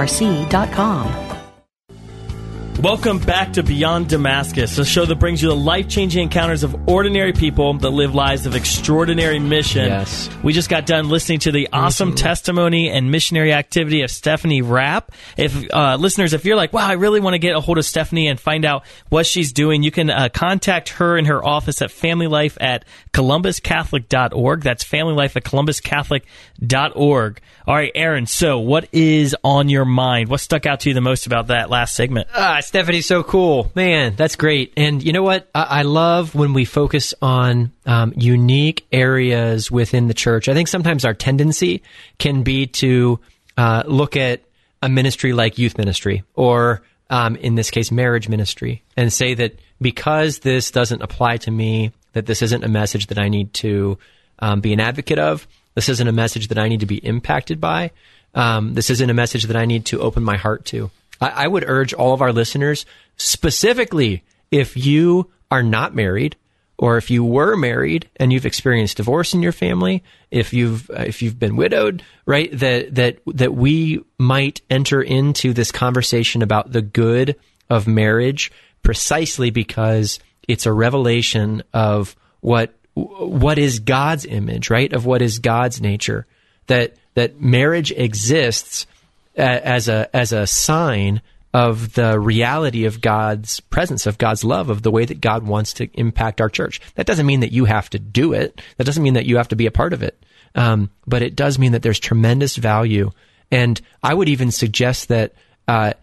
Welcome 2.81 3.19
back 3.19 3.53
to 3.53 3.63
Beyond 3.63 4.09
Damascus, 4.09 4.77
a 4.77 4.85
show 4.85 5.05
that 5.05 5.15
brings 5.15 5.41
you 5.41 5.47
the 5.47 5.55
life 5.55 5.87
changing 5.87 6.23
encounters 6.23 6.61
of 6.63 6.89
ordinary 6.89 7.31
people 7.31 7.73
that 7.75 7.89
live 7.89 8.13
lives 8.13 8.45
of 8.45 8.53
extraordinary 8.53 9.39
mission. 9.39 9.85
Yes. 9.85 10.29
We 10.43 10.51
just 10.51 10.69
got 10.69 10.85
done 10.85 11.07
listening 11.07 11.39
to 11.39 11.53
the 11.53 11.69
awesome 11.71 12.09
mm-hmm. 12.09 12.17
testimony 12.17 12.89
and 12.89 13.09
missionary 13.09 13.53
activity 13.53 14.01
of 14.01 14.11
Stephanie 14.11 14.61
Rapp. 14.61 15.13
If 15.37 15.73
uh, 15.73 15.95
listeners, 15.99 16.33
if 16.33 16.43
you're 16.43 16.57
like, 16.57 16.73
wow, 16.73 16.85
I 16.85 16.93
really 16.93 17.21
want 17.21 17.33
to 17.33 17.39
get 17.39 17.55
a 17.55 17.61
hold 17.61 17.77
of 17.77 17.85
Stephanie 17.85 18.27
and 18.27 18.37
find 18.39 18.65
out 18.65 18.85
what 19.09 19.25
she's 19.25 19.53
doing, 19.53 19.81
you 19.81 19.89
can 19.89 20.09
uh, 20.09 20.27
contact 20.31 20.89
her 20.89 21.17
in 21.17 21.25
her 21.25 21.43
office 21.43 21.81
at 21.81 21.91
Family 21.91 22.27
Life 22.27 22.57
at 22.59 22.83
columbuscatholic.org. 23.13 24.61
That's 24.61 24.83
Family 24.83 25.13
Life 25.13 25.37
at 25.37 25.45
columbuscatholic.org. 25.45 27.41
All 27.67 27.73
right, 27.73 27.91
Aaron. 27.95 28.27
So, 28.27 28.59
what 28.59 28.87
is 28.91 29.35
on 29.43 29.69
your 29.69 29.85
mind? 29.85 30.29
What 30.29 30.39
stuck 30.39 30.67
out 30.67 30.81
to 30.81 30.89
you 30.89 30.93
the 30.93 31.01
most 31.01 31.25
about 31.25 31.47
that 31.47 31.71
last 31.71 31.95
segment? 31.95 32.27
Ah, 32.35 32.59
Stephanie's 32.59 33.07
so 33.07 33.23
cool, 33.23 33.71
man. 33.73 34.13
That's 34.15 34.35
great. 34.35 34.71
And 34.77 35.01
you 35.01 35.11
know 35.13 35.23
what? 35.23 35.49
I, 35.55 35.63
I 35.63 35.81
love 35.81 36.35
when 36.35 36.53
we 36.53 36.65
focus 36.65 37.15
on 37.23 37.71
um, 37.87 38.13
unique 38.15 38.85
areas 38.91 39.71
within 39.71 40.07
the 40.07 40.13
church. 40.13 40.47
I 40.47 40.53
think 40.53 40.67
sometimes 40.67 41.05
our 41.05 41.15
tendency 41.15 41.81
can 42.19 42.43
be 42.43 42.67
to 42.67 43.19
uh, 43.57 43.81
look 43.87 44.15
at 44.15 44.43
a 44.83 44.89
ministry 44.89 45.33
like 45.33 45.57
youth 45.57 45.79
ministry, 45.79 46.23
or 46.35 46.83
um, 47.09 47.35
in 47.35 47.55
this 47.55 47.71
case, 47.71 47.91
marriage 47.91 48.29
ministry, 48.29 48.83
and 48.95 49.11
say 49.11 49.33
that 49.33 49.57
because 49.81 50.37
this 50.39 50.69
doesn't 50.69 51.01
apply 51.01 51.37
to 51.37 51.49
me, 51.49 51.93
that 52.13 52.27
this 52.27 52.43
isn't 52.43 52.63
a 52.63 52.69
message 52.69 53.07
that 53.07 53.17
I 53.17 53.27
need 53.27 53.55
to 53.55 53.97
um, 54.37 54.61
be 54.61 54.71
an 54.71 54.79
advocate 54.79 55.17
of 55.17 55.47
this 55.75 55.89
isn't 55.89 56.07
a 56.07 56.13
message 56.13 56.47
that 56.47 56.57
I 56.57 56.67
need 56.67 56.79
to 56.79 56.85
be 56.85 56.97
impacted 56.97 57.61
by. 57.61 57.91
Um, 58.33 58.73
this 58.73 58.89
isn't 58.89 59.09
a 59.09 59.13
message 59.13 59.43
that 59.43 59.55
I 59.55 59.65
need 59.65 59.85
to 59.87 60.01
open 60.01 60.23
my 60.23 60.37
heart 60.37 60.65
to. 60.65 60.89
I, 61.21 61.29
I 61.29 61.47
would 61.47 61.63
urge 61.67 61.93
all 61.93 62.13
of 62.13 62.21
our 62.21 62.33
listeners, 62.33 62.85
specifically 63.17 64.23
if 64.51 64.75
you 64.75 65.31
are 65.51 65.63
not 65.63 65.95
married, 65.95 66.35
or 66.77 66.97
if 66.97 67.09
you 67.09 67.23
were 67.23 67.55
married 67.55 68.09
and 68.17 68.33
you've 68.33 68.45
experienced 68.45 68.97
divorce 68.97 69.33
in 69.33 69.41
your 69.41 69.51
family, 69.51 70.03
if 70.29 70.53
you've 70.53 70.89
if 70.93 71.21
you've 71.21 71.39
been 71.39 71.55
widowed, 71.55 72.03
right? 72.25 72.49
That 72.51 72.95
that 72.95 73.19
that 73.27 73.53
we 73.53 74.03
might 74.17 74.61
enter 74.69 75.01
into 75.01 75.53
this 75.53 75.71
conversation 75.71 76.41
about 76.41 76.71
the 76.71 76.81
good 76.81 77.37
of 77.69 77.87
marriage 77.87 78.51
precisely 78.83 79.49
because 79.49 80.19
it's 80.47 80.65
a 80.65 80.73
revelation 80.73 81.63
of 81.73 82.15
what 82.41 82.73
what 82.95 83.59
is 83.59 83.79
God's 83.79 84.25
image, 84.25 84.69
right? 84.69 84.91
Of 84.91 85.05
what 85.05 85.21
is 85.21 85.39
God's 85.39 85.81
nature. 85.81 86.25
That 86.67 86.95
that 87.13 87.39
marriage 87.39 87.91
exists 87.91 88.87
as 89.35 89.87
a 89.87 90.09
as 90.15 90.31
a 90.33 90.47
sign 90.47 91.21
of 91.53 91.93
the 91.93 92.19
reality 92.19 92.83
of 92.83 92.99
God's 92.99 93.61
presence, 93.61 94.05
of 94.05 94.17
God's 94.17 94.43
love, 94.43 94.69
of 94.69 94.81
the 94.81 94.91
way 94.91 95.05
that 95.05 95.21
God 95.21 95.47
wants 95.47 95.73
to 95.73 95.89
impact 95.93 96.41
our 96.41 96.49
church. 96.49 96.81
That 96.95 97.05
doesn't 97.05 97.25
mean 97.25 97.39
that 97.41 97.53
you 97.53 97.63
have 97.65 97.89
to 97.91 97.99
do 97.99 98.33
it. 98.33 98.61
That 98.77 98.83
doesn't 98.83 99.03
mean 99.03 99.13
that 99.13 99.25
you 99.25 99.37
have 99.37 99.47
to 99.49 99.55
be 99.55 99.65
a 99.65 99.71
part 99.71 99.93
of 99.93 100.03
it. 100.03 100.21
Um, 100.53 100.89
but 101.07 101.21
it 101.21 101.35
does 101.35 101.57
mean 101.57 101.71
that 101.71 101.81
there's 101.81 101.99
tremendous 101.99 102.57
value. 102.57 103.11
And 103.51 103.79
I 104.03 104.13
would 104.13 104.27
even 104.27 104.51
suggest 104.51 105.09
that 105.09 105.33
uh, 105.67 105.93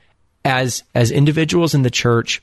as 0.45 0.85
as 0.95 1.11
individuals 1.11 1.75
in 1.75 1.83
the 1.83 1.91
church 1.91 2.43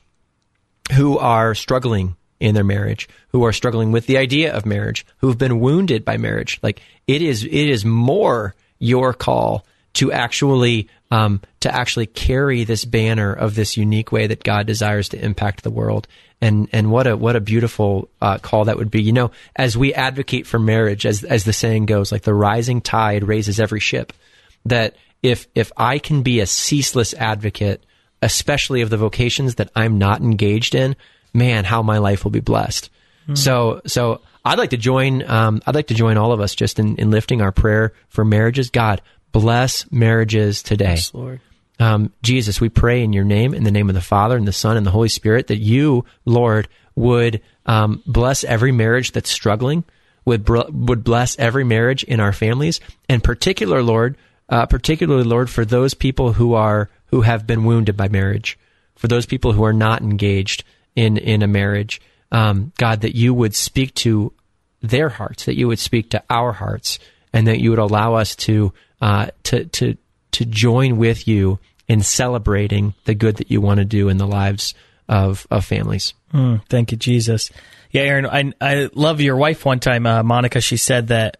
who 0.92 1.18
are 1.18 1.54
struggling 1.54 2.16
in 2.40 2.54
their 2.54 2.64
marriage, 2.64 3.08
who 3.28 3.44
are 3.44 3.52
struggling 3.52 3.92
with 3.92 4.06
the 4.06 4.16
idea 4.16 4.52
of 4.52 4.66
marriage, 4.66 5.06
who've 5.18 5.38
been 5.38 5.60
wounded 5.60 6.04
by 6.04 6.16
marriage. 6.16 6.58
Like 6.62 6.80
it 7.06 7.22
is, 7.22 7.44
it 7.44 7.52
is 7.52 7.84
more 7.84 8.54
your 8.78 9.12
call 9.12 9.64
to 9.94 10.12
actually 10.12 10.88
um, 11.10 11.40
to 11.60 11.74
actually 11.74 12.06
carry 12.06 12.64
this 12.64 12.84
banner 12.84 13.32
of 13.32 13.54
this 13.54 13.76
unique 13.76 14.12
way 14.12 14.26
that 14.28 14.44
God 14.44 14.66
desires 14.66 15.08
to 15.10 15.22
impact 15.22 15.62
the 15.62 15.70
world. 15.70 16.06
And 16.40 16.68
and 16.72 16.90
what 16.90 17.06
a 17.06 17.16
what 17.16 17.36
a 17.36 17.40
beautiful 17.40 18.08
uh, 18.20 18.38
call 18.38 18.64
that 18.66 18.78
would 18.78 18.90
be. 18.90 19.02
You 19.02 19.12
know, 19.12 19.30
as 19.56 19.76
we 19.76 19.92
advocate 19.92 20.46
for 20.46 20.58
marriage, 20.58 21.04
as 21.04 21.22
as 21.24 21.44
the 21.44 21.52
saying 21.52 21.86
goes, 21.86 22.12
like 22.12 22.22
the 22.22 22.34
rising 22.34 22.80
tide 22.80 23.24
raises 23.24 23.60
every 23.60 23.80
ship. 23.80 24.12
That 24.64 24.96
if 25.22 25.48
if 25.54 25.70
I 25.76 25.98
can 25.98 26.22
be 26.22 26.40
a 26.40 26.46
ceaseless 26.46 27.12
advocate, 27.14 27.84
especially 28.22 28.80
of 28.80 28.90
the 28.90 28.96
vocations 28.96 29.56
that 29.56 29.70
I'm 29.76 29.98
not 29.98 30.20
engaged 30.20 30.74
in, 30.74 30.96
man, 31.32 31.64
how 31.64 31.82
my 31.82 31.98
life 31.98 32.24
will 32.24 32.30
be 32.30 32.40
blessed. 32.40 32.90
Mm. 33.28 33.38
So, 33.38 33.80
so 33.86 34.20
I'd 34.44 34.58
like 34.58 34.70
to 34.70 34.76
join. 34.76 35.28
Um, 35.28 35.60
I'd 35.66 35.74
like 35.74 35.88
to 35.88 35.94
join 35.94 36.16
all 36.16 36.32
of 36.32 36.40
us 36.40 36.54
just 36.54 36.78
in, 36.78 36.96
in 36.96 37.10
lifting 37.10 37.42
our 37.42 37.52
prayer 37.52 37.92
for 38.08 38.24
marriages. 38.24 38.70
God 38.70 39.02
bless 39.32 39.90
marriages 39.92 40.62
today. 40.62 40.94
Yes, 40.94 41.14
Lord. 41.14 41.40
um, 41.78 42.12
Jesus, 42.22 42.60
we 42.60 42.68
pray 42.68 43.02
in 43.02 43.12
your 43.12 43.24
name, 43.24 43.54
in 43.54 43.64
the 43.64 43.70
name 43.70 43.88
of 43.88 43.94
the 43.94 44.00
Father 44.00 44.36
and 44.36 44.48
the 44.48 44.52
Son 44.52 44.76
and 44.76 44.86
the 44.86 44.90
Holy 44.90 45.08
Spirit, 45.08 45.46
that 45.48 45.58
you, 45.58 46.04
Lord, 46.24 46.68
would 46.96 47.40
um, 47.66 48.02
bless 48.06 48.42
every 48.44 48.72
marriage 48.72 49.12
that's 49.12 49.30
struggling, 49.30 49.84
would 50.24 50.44
br- 50.44 50.68
would 50.70 51.04
bless 51.04 51.38
every 51.38 51.64
marriage 51.64 52.02
in 52.04 52.18
our 52.18 52.32
families, 52.32 52.80
and 53.08 53.22
particular, 53.22 53.82
Lord, 53.82 54.16
uh, 54.48 54.66
particularly, 54.66 55.24
Lord, 55.24 55.48
for 55.48 55.64
those 55.64 55.94
people 55.94 56.32
who 56.32 56.54
are 56.54 56.90
who 57.06 57.22
have 57.22 57.46
been 57.46 57.64
wounded 57.64 57.96
by 57.96 58.08
marriage, 58.08 58.58
for 58.96 59.08
those 59.08 59.26
people 59.26 59.52
who 59.52 59.64
are 59.64 59.72
not 59.72 60.02
engaged 60.02 60.64
in 60.96 61.16
in 61.16 61.42
a 61.42 61.46
marriage, 61.46 62.00
um, 62.32 62.72
God, 62.78 63.02
that 63.02 63.14
you 63.14 63.34
would 63.34 63.54
speak 63.54 63.94
to 63.96 64.32
their 64.80 65.08
hearts, 65.08 65.44
that 65.44 65.56
you 65.56 65.68
would 65.68 65.78
speak 65.78 66.10
to 66.10 66.22
our 66.30 66.52
hearts, 66.52 66.98
and 67.32 67.46
that 67.46 67.60
you 67.60 67.70
would 67.70 67.78
allow 67.78 68.14
us 68.14 68.36
to 68.36 68.72
uh, 69.00 69.28
to 69.44 69.64
to 69.66 69.96
to 70.32 70.44
join 70.44 70.96
with 70.96 71.26
you 71.26 71.58
in 71.88 72.02
celebrating 72.02 72.94
the 73.04 73.14
good 73.14 73.36
that 73.36 73.50
you 73.50 73.60
want 73.60 73.78
to 73.78 73.84
do 73.84 74.08
in 74.08 74.16
the 74.16 74.26
lives 74.26 74.74
of 75.08 75.46
of 75.50 75.64
families. 75.64 76.14
Mm, 76.32 76.64
thank 76.68 76.92
you, 76.92 76.98
Jesus. 76.98 77.50
Yeah, 77.90 78.02
Aaron, 78.02 78.26
I, 78.26 78.52
I 78.60 78.88
love 78.94 79.20
your 79.20 79.34
wife 79.34 79.64
one 79.64 79.80
time, 79.80 80.06
uh, 80.06 80.22
Monica. 80.22 80.60
She 80.60 80.76
said 80.76 81.08
that 81.08 81.38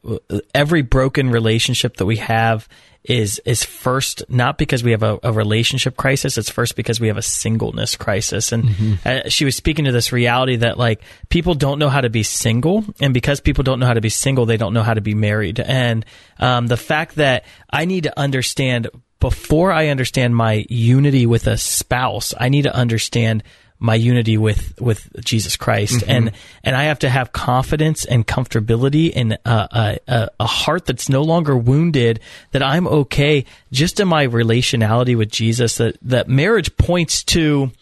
every 0.52 0.82
broken 0.82 1.30
relationship 1.30 1.96
that 1.98 2.06
we 2.06 2.16
have 2.16 2.68
is 3.04 3.40
is 3.46 3.64
first 3.64 4.22
not 4.28 4.58
because 4.58 4.84
we 4.84 4.90
have 4.90 5.02
a, 5.02 5.18
a, 5.22 5.32
relationship 5.32 5.96
crisis 5.96 6.36
it's 6.36 6.50
first 6.50 6.76
because 6.76 7.00
we 7.00 7.08
have 7.08 7.16
a 7.16 7.22
singleness 7.22 7.96
crisis 7.96 8.52
and 8.52 8.64
mm-hmm. 8.64 9.08
uh, 9.08 9.28
she 9.28 9.46
was 9.46 9.56
speaking 9.56 9.86
to 9.86 9.92
this 9.92 10.12
reality 10.12 10.56
that 10.56 10.76
like 10.76 11.00
people 11.30 11.54
don't 11.54 11.78
know 11.78 11.88
how 11.88 12.02
to 12.02 12.10
be 12.10 12.22
single 12.22 12.84
and 13.00 13.14
because 13.14 13.40
people 13.40 13.64
don't 13.64 13.80
know 13.80 13.86
how 13.86 13.94
to 13.94 14.02
be 14.02 14.10
single 14.10 14.44
they 14.44 14.58
don't 14.58 14.74
know 14.74 14.82
how 14.82 14.92
to 14.92 15.00
be 15.00 15.14
married 15.14 15.58
and 15.60 16.04
um, 16.40 16.66
the 16.66 16.76
fact 16.76 17.14
that 17.14 17.46
i 17.70 17.86
need 17.86 18.02
to 18.02 18.18
understand 18.18 18.88
before 19.18 19.72
i 19.72 19.88
understand 19.88 20.36
my 20.36 20.66
unity 20.68 21.24
with 21.24 21.46
a 21.46 21.56
spouse 21.56 22.34
i 22.38 22.50
need 22.50 22.62
to 22.62 22.74
understand 22.74 23.42
my 23.80 23.94
unity 23.94 24.36
with 24.36 24.78
with 24.80 25.08
Jesus 25.24 25.56
Christ, 25.56 26.00
mm-hmm. 26.00 26.10
and 26.10 26.32
and 26.62 26.76
I 26.76 26.84
have 26.84 27.00
to 27.00 27.08
have 27.08 27.32
confidence 27.32 28.04
and 28.04 28.26
comfortability 28.26 29.10
in 29.10 29.38
a, 29.44 29.98
a, 30.06 30.28
a, 30.38 30.46
heart 30.46 30.84
that's 30.84 31.08
no 31.08 31.22
longer 31.22 31.56
wounded. 31.56 32.20
That 32.52 32.62
I'm 32.62 32.86
okay 32.86 33.46
just 33.72 33.98
in 33.98 34.06
my 34.06 34.26
relationality 34.26 35.16
with 35.16 35.30
Jesus. 35.30 35.78
That 35.78 35.96
that 36.02 36.28
marriage 36.28 36.76
points 36.76 37.24
to 37.24 37.72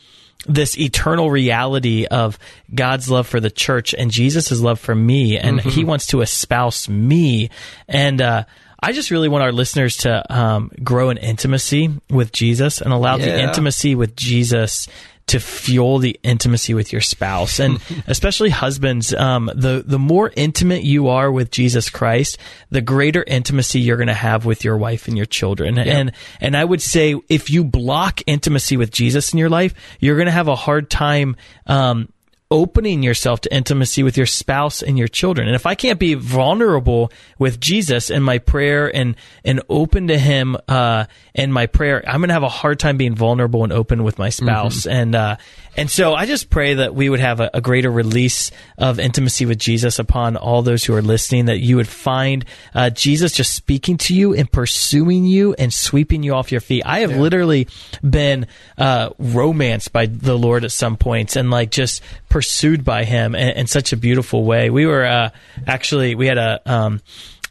this 0.47 0.79
eternal 0.79 1.33
reality 1.33 2.07
of 2.07 2.39
God's 2.73 3.11
love 3.11 3.27
for 3.27 3.41
the 3.41 3.51
church 3.51 3.93
and 3.93 4.11
Jesus' 4.13 4.61
love 4.61 4.79
for 4.79 4.95
me, 4.95 5.37
and 5.37 5.59
mm-hmm. 5.59 5.69
He 5.69 5.85
wants 5.85 6.07
to 6.07 6.23
espouse 6.23 6.89
me, 6.89 7.51
and. 7.89 8.23
uh 8.23 8.45
I 8.81 8.93
just 8.93 9.11
really 9.11 9.29
want 9.29 9.43
our 9.43 9.51
listeners 9.51 9.97
to 9.99 10.33
um, 10.33 10.71
grow 10.85 11.11
in 11.11 11.17
intimacy 11.17 11.91
with 12.11 12.31
Jesus 12.31 12.81
and 12.81 12.93
allow 12.93 13.17
yeah. 13.17 13.25
the 13.25 13.43
intimacy 13.43 13.97
with 13.97 14.15
Jesus 14.15 14.87
to 15.29 15.41
fuel 15.41 15.99
the 15.99 16.19
intimacy 16.23 16.75
with 16.75 16.93
your 16.93 17.01
spouse 17.01 17.59
and 17.59 17.81
especially 18.07 18.51
husbands 18.51 19.15
um, 19.15 19.51
the 19.55 19.83
the 19.87 19.99
more 19.99 20.33
intimate 20.37 20.83
you 20.83 21.09
are 21.09 21.31
with 21.31 21.51
Jesus 21.51 21.91
Christ 21.91 22.39
the 22.71 22.81
greater 22.81 23.23
intimacy 23.27 23.81
you're 23.81 23.97
going 23.97 24.09
to 24.09 24.15
have 24.15 24.45
with 24.45 24.65
your 24.65 24.77
wife 24.77 25.09
and 25.09 25.17
your 25.17 25.27
children 25.27 25.77
yep. 25.77 25.87
and 25.87 26.13
and 26.41 26.57
I 26.57 26.65
would 26.65 26.83
say 26.83 27.15
if 27.29 27.51
you 27.51 27.65
block 27.65 28.21
intimacy 28.27 28.77
with 28.77 28.91
Jesus 28.91 29.33
in 29.33 29.39
your 29.39 29.51
life 29.51 29.75
you're 30.01 30.17
going 30.17 30.27
to 30.27 30.33
have 30.33 30.49
a 30.49 30.57
hard 30.57 30.91
time 30.91 31.37
um, 31.67 32.13
opening 32.51 33.03
yourself 33.03 33.43
to 33.43 33.55
intimacy 33.55 34.03
with 34.03 34.17
your 34.17 34.27
spouse 34.27 34.83
and 34.83 34.99
your 34.99 35.09
children. 35.09 35.49
And 35.49 35.55
if 35.55 35.67
I 35.67 35.75
can't 35.75 35.99
be 35.99 36.15
vulnerable 36.15 37.13
with 37.39 37.61
Jesus 37.61 38.11
in 38.11 38.23
my 38.23 38.39
prayer 38.39 38.95
and 38.95 39.17
and 39.45 39.61
open 39.69 40.09
to 40.09 40.19
Him 40.19 40.57
uh, 40.67 41.05
in 41.35 41.53
my 41.53 41.67
prayer, 41.67 42.03
I'm 42.07 42.21
going 42.21 42.29
to 42.29 42.35
have 42.35 42.43
a 42.43 42.49
hard 42.49 42.79
time 42.79 42.97
being 42.97 43.15
vulnerable 43.15 43.65
and 43.65 43.73
open 43.73 44.03
with 44.03 44.19
my 44.19 44.31
spouse. 44.31 44.81
Mm-hmm. 44.81 44.97
And 44.97 45.15
uh, 45.15 45.37
and 45.79 45.89
so 45.89 46.13
I 46.13 46.27
just 46.27 46.51
pray 46.51 46.75
that 46.75 46.93
we 46.93 47.09
would 47.09 47.21
have 47.21 47.39
a, 47.39 47.51
a, 47.55 47.61
greater 47.61 47.89
release 47.89 48.51
of 48.77 48.99
intimacy 48.99 49.47
with 49.47 49.59
Jesus 49.59 50.01
upon 50.01 50.37
all 50.37 50.63
those 50.63 50.85
who 50.85 50.93
are 50.95 51.03
listening. 51.03 51.45
That 51.45 51.61
you 51.61 51.77
would 51.77 51.87
find 51.87 52.45
uh, 52.75 52.91
Jesus 52.91 53.33
just 53.33 53.55
speaking 53.55 53.97
to 53.99 54.15
you 54.15 54.35
and 54.35 54.51
pursuing 54.51 55.25
you 55.25 55.55
and 55.55 55.73
sweeping 55.73 56.25
you 56.25 56.35
off 56.35 56.51
your 56.51 56.61
feet. 56.61 56.83
I 56.85 57.01
have 57.01 57.13
yeah. 57.13 57.19
literally 57.21 57.69
been 58.03 58.49
uh, 58.77 59.11
romanced 59.21 59.93
by 59.93 60.07
the 60.07 60.37
Lord 60.37 60.65
at 60.65 60.73
some 60.73 60.97
points 60.97 61.37
and 61.37 61.49
like 61.49 61.71
just 61.71 62.03
pursued 62.29 62.85
by 62.85 63.05
him 63.05 63.37
in, 63.37 63.51
in 63.51 63.67
such 63.69 63.93
a 63.93 63.97
beautiful 63.97 64.45
way. 64.45 64.71
We 64.71 64.85
were 64.85 65.05
uh, 65.05 65.31
actually 65.65 66.17
we 66.17 66.27
had 66.27 66.39
a 66.39 66.61
um, 66.67 67.01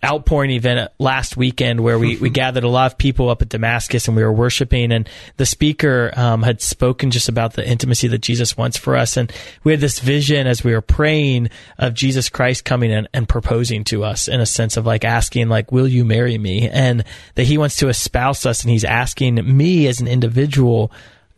outpouring 0.03 0.51
event 0.51 0.91
last 0.99 1.37
weekend 1.37 1.79
where 1.79 1.97
we, 1.97 2.17
we 2.17 2.29
gathered 2.37 2.63
a 2.63 2.69
lot 2.69 2.91
of 2.91 2.97
people 2.97 3.29
up 3.29 3.41
at 3.41 3.49
Damascus 3.49 4.07
and 4.07 4.15
we 4.15 4.23
were 4.23 4.31
worshiping 4.31 4.91
and 4.91 5.09
the 5.37 5.45
speaker 5.45 6.11
um, 6.15 6.43
had 6.43 6.61
spoken 6.61 7.11
just 7.11 7.29
about 7.29 7.53
the 7.53 7.67
intimacy 7.67 8.07
that 8.07 8.19
Jesus 8.19 8.57
wants 8.57 8.77
for 8.77 8.95
us. 8.95 9.17
And 9.17 9.31
we 9.63 9.71
had 9.71 9.81
this 9.81 9.99
vision 9.99 10.47
as 10.47 10.63
we 10.63 10.73
were 10.73 10.81
praying 10.81 11.49
of 11.77 11.93
Jesus 11.93 12.29
Christ 12.29 12.65
coming 12.65 12.91
and, 12.91 13.07
and 13.13 13.27
proposing 13.27 13.83
to 13.85 14.03
us 14.03 14.27
in 14.27 14.39
a 14.39 14.45
sense 14.45 14.77
of 14.77 14.85
like 14.85 15.05
asking 15.05 15.49
like 15.49 15.71
will 15.71 15.87
you 15.87 16.05
marry 16.05 16.37
me? 16.37 16.69
And 16.69 17.03
that 17.35 17.43
he 17.43 17.57
wants 17.57 17.77
to 17.77 17.89
espouse 17.89 18.45
us 18.45 18.63
and 18.63 18.71
he's 18.71 18.83
asking 18.85 19.35
me 19.57 19.87
as 19.87 19.99
an 19.99 20.07
individual 20.07 20.91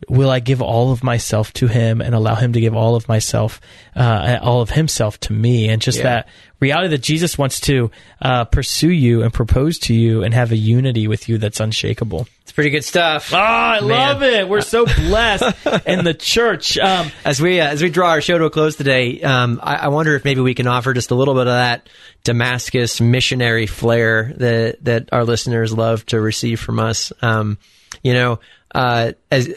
will 0.08 0.30
I 0.30 0.40
give 0.40 0.62
all 0.62 0.92
of 0.92 1.02
myself 1.02 1.52
to 1.54 1.66
him 1.66 2.00
and 2.00 2.14
allow 2.14 2.34
him 2.34 2.52
to 2.54 2.60
give 2.60 2.74
all 2.74 2.96
of 2.96 3.08
myself, 3.08 3.60
uh, 3.94 4.38
all 4.40 4.60
of 4.60 4.70
himself 4.70 5.20
to 5.20 5.32
me? 5.32 5.68
And 5.68 5.82
just 5.82 5.98
yeah. 5.98 6.04
that 6.04 6.28
reality 6.58 6.88
that 6.88 7.02
Jesus 7.02 7.36
wants 7.36 7.60
to 7.60 7.90
uh, 8.20 8.44
pursue 8.44 8.90
you 8.90 9.22
and 9.22 9.32
propose 9.32 9.78
to 9.80 9.94
you 9.94 10.22
and 10.22 10.32
have 10.34 10.52
a 10.52 10.56
unity 10.56 11.08
with 11.08 11.28
you 11.28 11.38
that's 11.38 11.60
unshakable. 11.60 12.26
It's 12.42 12.52
pretty 12.52 12.70
good 12.70 12.84
stuff. 12.84 13.32
Oh, 13.32 13.36
I 13.38 13.80
Man. 13.80 13.88
love 13.88 14.22
it. 14.22 14.48
We're 14.48 14.60
so 14.60 14.84
blessed 14.96 15.66
in 15.86 16.04
the 16.04 16.14
church. 16.14 16.78
Um, 16.78 17.12
as 17.24 17.40
we 17.40 17.60
uh, 17.60 17.68
as 17.68 17.82
we 17.82 17.90
draw 17.90 18.10
our 18.10 18.20
show 18.20 18.38
to 18.38 18.44
a 18.44 18.50
close 18.50 18.76
today, 18.76 19.22
um, 19.22 19.60
I, 19.62 19.76
I, 19.76 19.88
wonder 19.88 20.16
if 20.16 20.24
maybe 20.24 20.40
we 20.40 20.54
can 20.54 20.66
offer 20.66 20.92
just 20.92 21.12
a 21.12 21.14
little 21.14 21.34
bit 21.34 21.46
of 21.46 21.54
that 21.54 21.88
Damascus 22.24 23.00
missionary 23.00 23.66
flair 23.66 24.32
that 24.38 24.84
that 24.84 25.10
our 25.12 25.24
listeners 25.24 25.72
love 25.72 26.04
to 26.06 26.20
receive 26.20 26.58
from 26.58 26.80
us. 26.80 27.12
Um, 27.22 27.58
you 28.02 28.14
know, 28.14 28.40
uh, 28.74 29.12
as 29.30 29.54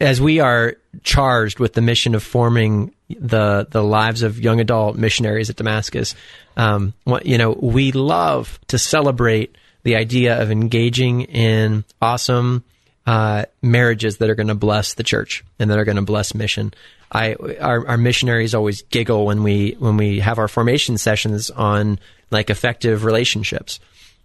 as 0.00 0.20
we 0.20 0.40
are 0.40 0.76
charged 1.02 1.58
with 1.58 1.74
the 1.74 1.80
mission 1.80 2.14
of 2.14 2.22
forming 2.22 2.94
the 3.08 3.66
the 3.70 3.82
lives 3.82 4.22
of 4.22 4.38
young 4.38 4.60
adult 4.60 4.96
missionaries 4.96 5.50
at 5.50 5.56
Damascus, 5.56 6.14
um, 6.56 6.94
you 7.24 7.38
know, 7.38 7.52
we 7.52 7.92
love 7.92 8.58
to 8.68 8.78
celebrate 8.78 9.56
the 9.82 9.96
idea 9.96 10.40
of 10.40 10.50
engaging 10.50 11.22
in 11.22 11.84
awesome 12.02 12.64
uh, 13.06 13.44
marriages 13.62 14.18
that 14.18 14.28
are 14.28 14.34
going 14.34 14.48
to 14.48 14.54
bless 14.54 14.94
the 14.94 15.04
church 15.04 15.44
and 15.58 15.70
that 15.70 15.78
are 15.78 15.84
going 15.84 15.96
to 15.96 16.02
bless 16.02 16.34
mission. 16.34 16.74
I 17.12 17.34
our, 17.60 17.86
our 17.86 17.96
missionaries 17.96 18.54
always 18.54 18.82
giggle 18.82 19.26
when 19.26 19.42
we 19.42 19.76
when 19.78 19.96
we 19.96 20.20
have 20.20 20.38
our 20.38 20.48
formation 20.48 20.98
sessions 20.98 21.50
on 21.50 22.00
like 22.30 22.50
effective 22.50 23.04
relationships, 23.04 23.78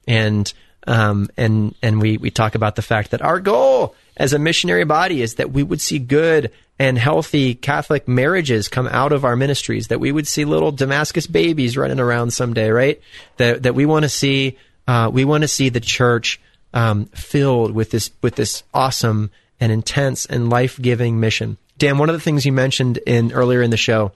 and 0.07 0.51
um, 0.87 1.29
and 1.37 1.75
and 1.83 2.01
we 2.01 2.17
we 2.17 2.31
talk 2.31 2.55
about 2.55 2.75
the 2.75 2.81
fact 2.81 3.11
that 3.11 3.21
our 3.21 3.39
goal 3.39 3.95
as 4.21 4.33
a 4.33 4.39
missionary 4.39 4.85
body 4.85 5.23
is 5.23 5.35
that 5.35 5.51
we 5.51 5.63
would 5.63 5.81
see 5.81 5.97
good 5.97 6.51
and 6.77 6.95
healthy 6.95 7.55
Catholic 7.55 8.07
marriages 8.07 8.67
come 8.67 8.87
out 8.87 9.11
of 9.13 9.25
our 9.25 9.35
ministries, 9.35 9.87
that 9.87 9.99
we 9.99 10.11
would 10.11 10.27
see 10.27 10.45
little 10.45 10.71
Damascus 10.71 11.25
babies 11.25 11.75
running 11.75 11.99
around 11.99 12.31
someday, 12.31 12.69
right? 12.69 13.01
That, 13.37 13.63
that 13.63 13.73
we 13.73 13.87
want 13.87 14.03
to 14.03 14.09
see, 14.09 14.59
uh, 14.87 15.09
we 15.11 15.25
want 15.25 15.41
to 15.41 15.47
see 15.47 15.69
the 15.69 15.79
church, 15.79 16.39
um, 16.71 17.05
filled 17.07 17.71
with 17.71 17.89
this, 17.89 18.11
with 18.21 18.35
this 18.35 18.61
awesome 18.75 19.31
and 19.59 19.71
intense 19.71 20.27
and 20.27 20.51
life-giving 20.51 21.19
mission. 21.19 21.57
Dan, 21.79 21.97
one 21.97 22.09
of 22.09 22.15
the 22.15 22.21
things 22.21 22.45
you 22.45 22.51
mentioned 22.51 22.99
in 23.07 23.31
earlier 23.31 23.63
in 23.63 23.71
the 23.71 23.75
show 23.75 24.11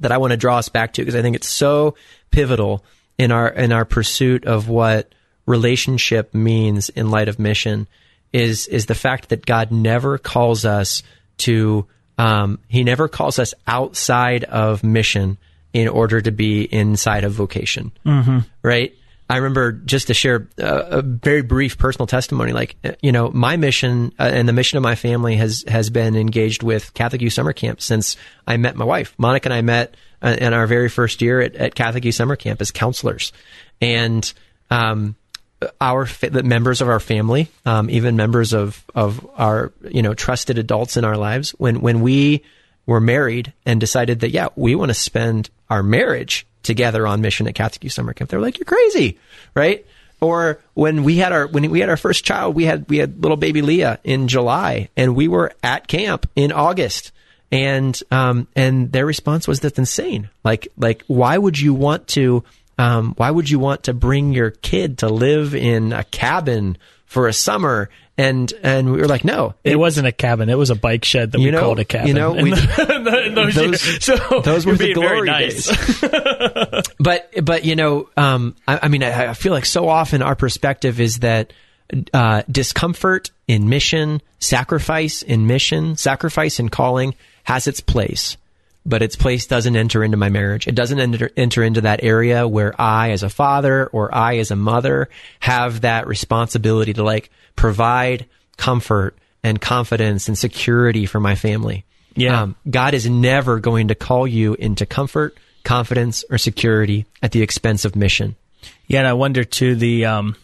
that 0.00 0.10
I 0.10 0.16
want 0.16 0.30
to 0.30 0.38
draw 0.38 0.56
us 0.56 0.70
back 0.70 0.94
to, 0.94 1.02
because 1.02 1.14
I 1.14 1.20
think 1.20 1.36
it's 1.36 1.50
so 1.50 1.96
pivotal 2.30 2.82
in 3.18 3.30
our, 3.30 3.48
in 3.48 3.72
our 3.72 3.84
pursuit 3.84 4.46
of 4.46 4.70
what 4.70 5.12
relationship 5.44 6.32
means 6.32 6.88
in 6.88 7.10
light 7.10 7.28
of 7.28 7.38
mission 7.38 7.88
is 8.32 8.66
is 8.66 8.86
the 8.86 8.94
fact 8.94 9.30
that 9.30 9.46
God 9.46 9.70
never 9.70 10.18
calls 10.18 10.64
us 10.64 11.02
to 11.38 11.86
um, 12.18 12.58
he 12.68 12.84
never 12.84 13.08
calls 13.08 13.38
us 13.38 13.54
outside 13.66 14.44
of 14.44 14.82
mission 14.82 15.38
in 15.72 15.88
order 15.88 16.20
to 16.20 16.30
be 16.30 16.62
inside 16.62 17.24
of 17.24 17.32
vocation 17.32 17.92
mm-hmm. 18.04 18.38
right 18.62 18.94
I 19.30 19.36
remember 19.36 19.72
just 19.72 20.06
to 20.06 20.14
share 20.14 20.48
a, 20.56 20.64
a, 20.64 21.02
very 21.02 21.42
brief 21.42 21.76
personal 21.76 22.06
testimony. 22.06 22.52
Like, 22.52 22.76
you 23.02 23.12
know, 23.12 23.30
my 23.30 23.58
mission 23.58 24.14
uh, 24.18 24.22
and 24.22 24.48
the 24.48 24.54
mission 24.54 24.78
of 24.78 24.82
my 24.82 24.94
family 24.94 25.36
has 25.36 25.64
has 25.68 25.90
been 25.90 26.16
engaged 26.16 26.62
with 26.62 26.94
Catholic 26.94 27.20
Youth 27.20 27.34
Summer 27.34 27.52
Camp 27.52 27.82
since 27.82 28.16
I 28.46 28.56
met 28.56 28.74
my 28.74 28.86
wife. 28.86 29.14
Monica 29.18 29.48
and 29.48 29.54
I 29.54 29.60
met 29.60 29.94
uh, 30.22 30.34
in 30.38 30.54
our 30.54 30.66
very 30.66 30.88
first 30.88 31.20
year 31.20 31.42
at, 31.42 31.54
at 31.56 31.74
Catholic 31.74 32.06
Youth 32.06 32.14
Summer 32.14 32.36
Camp 32.36 32.62
as 32.62 32.70
counselors, 32.70 33.32
and 33.82 34.32
um, 34.70 35.14
our 35.80 36.06
the 36.20 36.42
members 36.42 36.80
of 36.80 36.88
our 36.88 37.00
family, 37.00 37.48
um, 37.66 37.90
even 37.90 38.16
members 38.16 38.52
of 38.52 38.84
of 38.94 39.28
our 39.36 39.72
you 39.90 40.02
know 40.02 40.14
trusted 40.14 40.58
adults 40.58 40.96
in 40.96 41.04
our 41.04 41.16
lives, 41.16 41.50
when 41.52 41.80
when 41.80 42.00
we 42.00 42.44
were 42.86 43.00
married 43.00 43.52
and 43.66 43.80
decided 43.80 44.20
that 44.20 44.30
yeah 44.30 44.48
we 44.56 44.74
want 44.74 44.90
to 44.90 44.94
spend 44.94 45.50
our 45.68 45.82
marriage 45.82 46.46
together 46.62 47.06
on 47.06 47.20
mission 47.20 47.46
at 47.48 47.54
Catholic 47.54 47.84
Youth 47.84 47.92
Summer 47.92 48.12
Camp, 48.12 48.30
they're 48.30 48.40
like 48.40 48.58
you're 48.58 48.64
crazy, 48.64 49.18
right? 49.54 49.84
Or 50.20 50.60
when 50.74 51.04
we 51.04 51.16
had 51.16 51.32
our 51.32 51.46
when 51.46 51.68
we 51.70 51.80
had 51.80 51.88
our 51.88 51.96
first 51.96 52.24
child, 52.24 52.54
we 52.54 52.64
had 52.64 52.88
we 52.88 52.98
had 52.98 53.22
little 53.22 53.36
baby 53.36 53.62
Leah 53.62 54.00
in 54.04 54.28
July, 54.28 54.88
and 54.96 55.14
we 55.14 55.28
were 55.28 55.52
at 55.62 55.86
camp 55.86 56.28
in 56.34 56.50
August, 56.50 57.12
and 57.52 58.00
um 58.10 58.48
and 58.56 58.90
their 58.90 59.06
response 59.06 59.46
was 59.46 59.60
that's 59.60 59.78
insane. 59.78 60.28
Like 60.44 60.68
like 60.76 61.04
why 61.06 61.38
would 61.38 61.58
you 61.58 61.72
want 61.72 62.08
to 62.08 62.44
um 62.78 63.14
why 63.16 63.30
would 63.30 63.50
you 63.50 63.58
want 63.58 63.84
to 63.84 63.94
bring 63.94 64.32
your 64.32 64.50
kid 64.50 64.98
to 64.98 65.08
live 65.08 65.54
in 65.54 65.92
a 65.92 66.04
cabin 66.04 66.76
for 67.06 67.28
a 67.28 67.32
summer? 67.32 67.90
And 68.20 68.52
and 68.64 68.90
we 68.90 68.98
were 69.00 69.06
like, 69.06 69.24
no, 69.24 69.54
It, 69.62 69.76
wasn't 69.78 70.08
a 70.08 70.12
cabin. 70.12 70.48
It 70.50 70.58
was 70.58 70.70
a 70.70 70.74
bike 70.74 71.04
shed 71.04 71.30
that 71.32 71.38
we 71.38 71.52
know- 71.52 71.60
called 71.60 71.78
a 71.78 71.84
cabin. 71.84 72.08
you 72.08 72.14
know, 72.14 72.32
we- 72.32 72.50
the- 72.50 72.94
in 72.96 73.04
the- 73.04 73.26
in 73.26 73.34
those, 73.34 73.54
those- 73.54 74.04
so 74.04 74.40
those 74.40 74.66
were 74.66 74.74
the 74.74 74.92
glory 74.92 75.26
nice. 75.28 75.68
days. 75.68 76.82
but 76.98 77.30
but 77.44 77.64
you 77.64 77.76
know, 77.76 78.08
um, 78.16 78.56
I, 78.66 78.80
I 78.82 78.88
mean, 78.88 79.04
I, 79.04 79.28
I 79.30 79.34
feel 79.34 79.52
like 79.52 79.66
so 79.66 79.88
often 79.88 80.22
our 80.22 80.34
perspective 80.34 81.00
is 81.00 81.20
that 81.20 81.52
uh, 82.12 82.42
discomfort 82.50 83.30
in 83.46 83.68
mission, 83.68 84.20
sacrifice 84.40 85.22
in 85.22 85.46
mission, 85.46 85.96
sacrifice 85.96 86.58
in 86.58 86.68
calling 86.70 87.14
has 87.44 87.66
its 87.68 87.80
place. 87.80 88.36
But 88.88 89.02
its 89.02 89.16
place 89.16 89.46
doesn't 89.46 89.76
enter 89.76 90.02
into 90.02 90.16
my 90.16 90.30
marriage. 90.30 90.66
It 90.66 90.74
doesn't 90.74 90.98
enter, 90.98 91.30
enter 91.36 91.62
into 91.62 91.82
that 91.82 92.02
area 92.02 92.48
where 92.48 92.74
I, 92.80 93.10
as 93.10 93.22
a 93.22 93.28
father 93.28 93.86
or 93.88 94.14
I, 94.14 94.38
as 94.38 94.50
a 94.50 94.56
mother, 94.56 95.10
have 95.40 95.82
that 95.82 96.06
responsibility 96.06 96.94
to 96.94 97.02
like 97.02 97.30
provide 97.54 98.24
comfort 98.56 99.18
and 99.42 99.60
confidence 99.60 100.28
and 100.28 100.38
security 100.38 101.04
for 101.04 101.20
my 101.20 101.34
family. 101.34 101.84
Yeah. 102.16 102.42
Um, 102.42 102.56
God 102.68 102.94
is 102.94 103.08
never 103.08 103.60
going 103.60 103.88
to 103.88 103.94
call 103.94 104.26
you 104.26 104.54
into 104.54 104.86
comfort, 104.86 105.36
confidence, 105.64 106.24
or 106.30 106.38
security 106.38 107.04
at 107.22 107.32
the 107.32 107.42
expense 107.42 107.84
of 107.84 107.94
mission. 107.94 108.36
Yeah, 108.86 109.00
and 109.00 109.08
I 109.08 109.12
wonder 109.12 109.44
too 109.44 109.74
the 109.76 110.06
um 110.06 110.34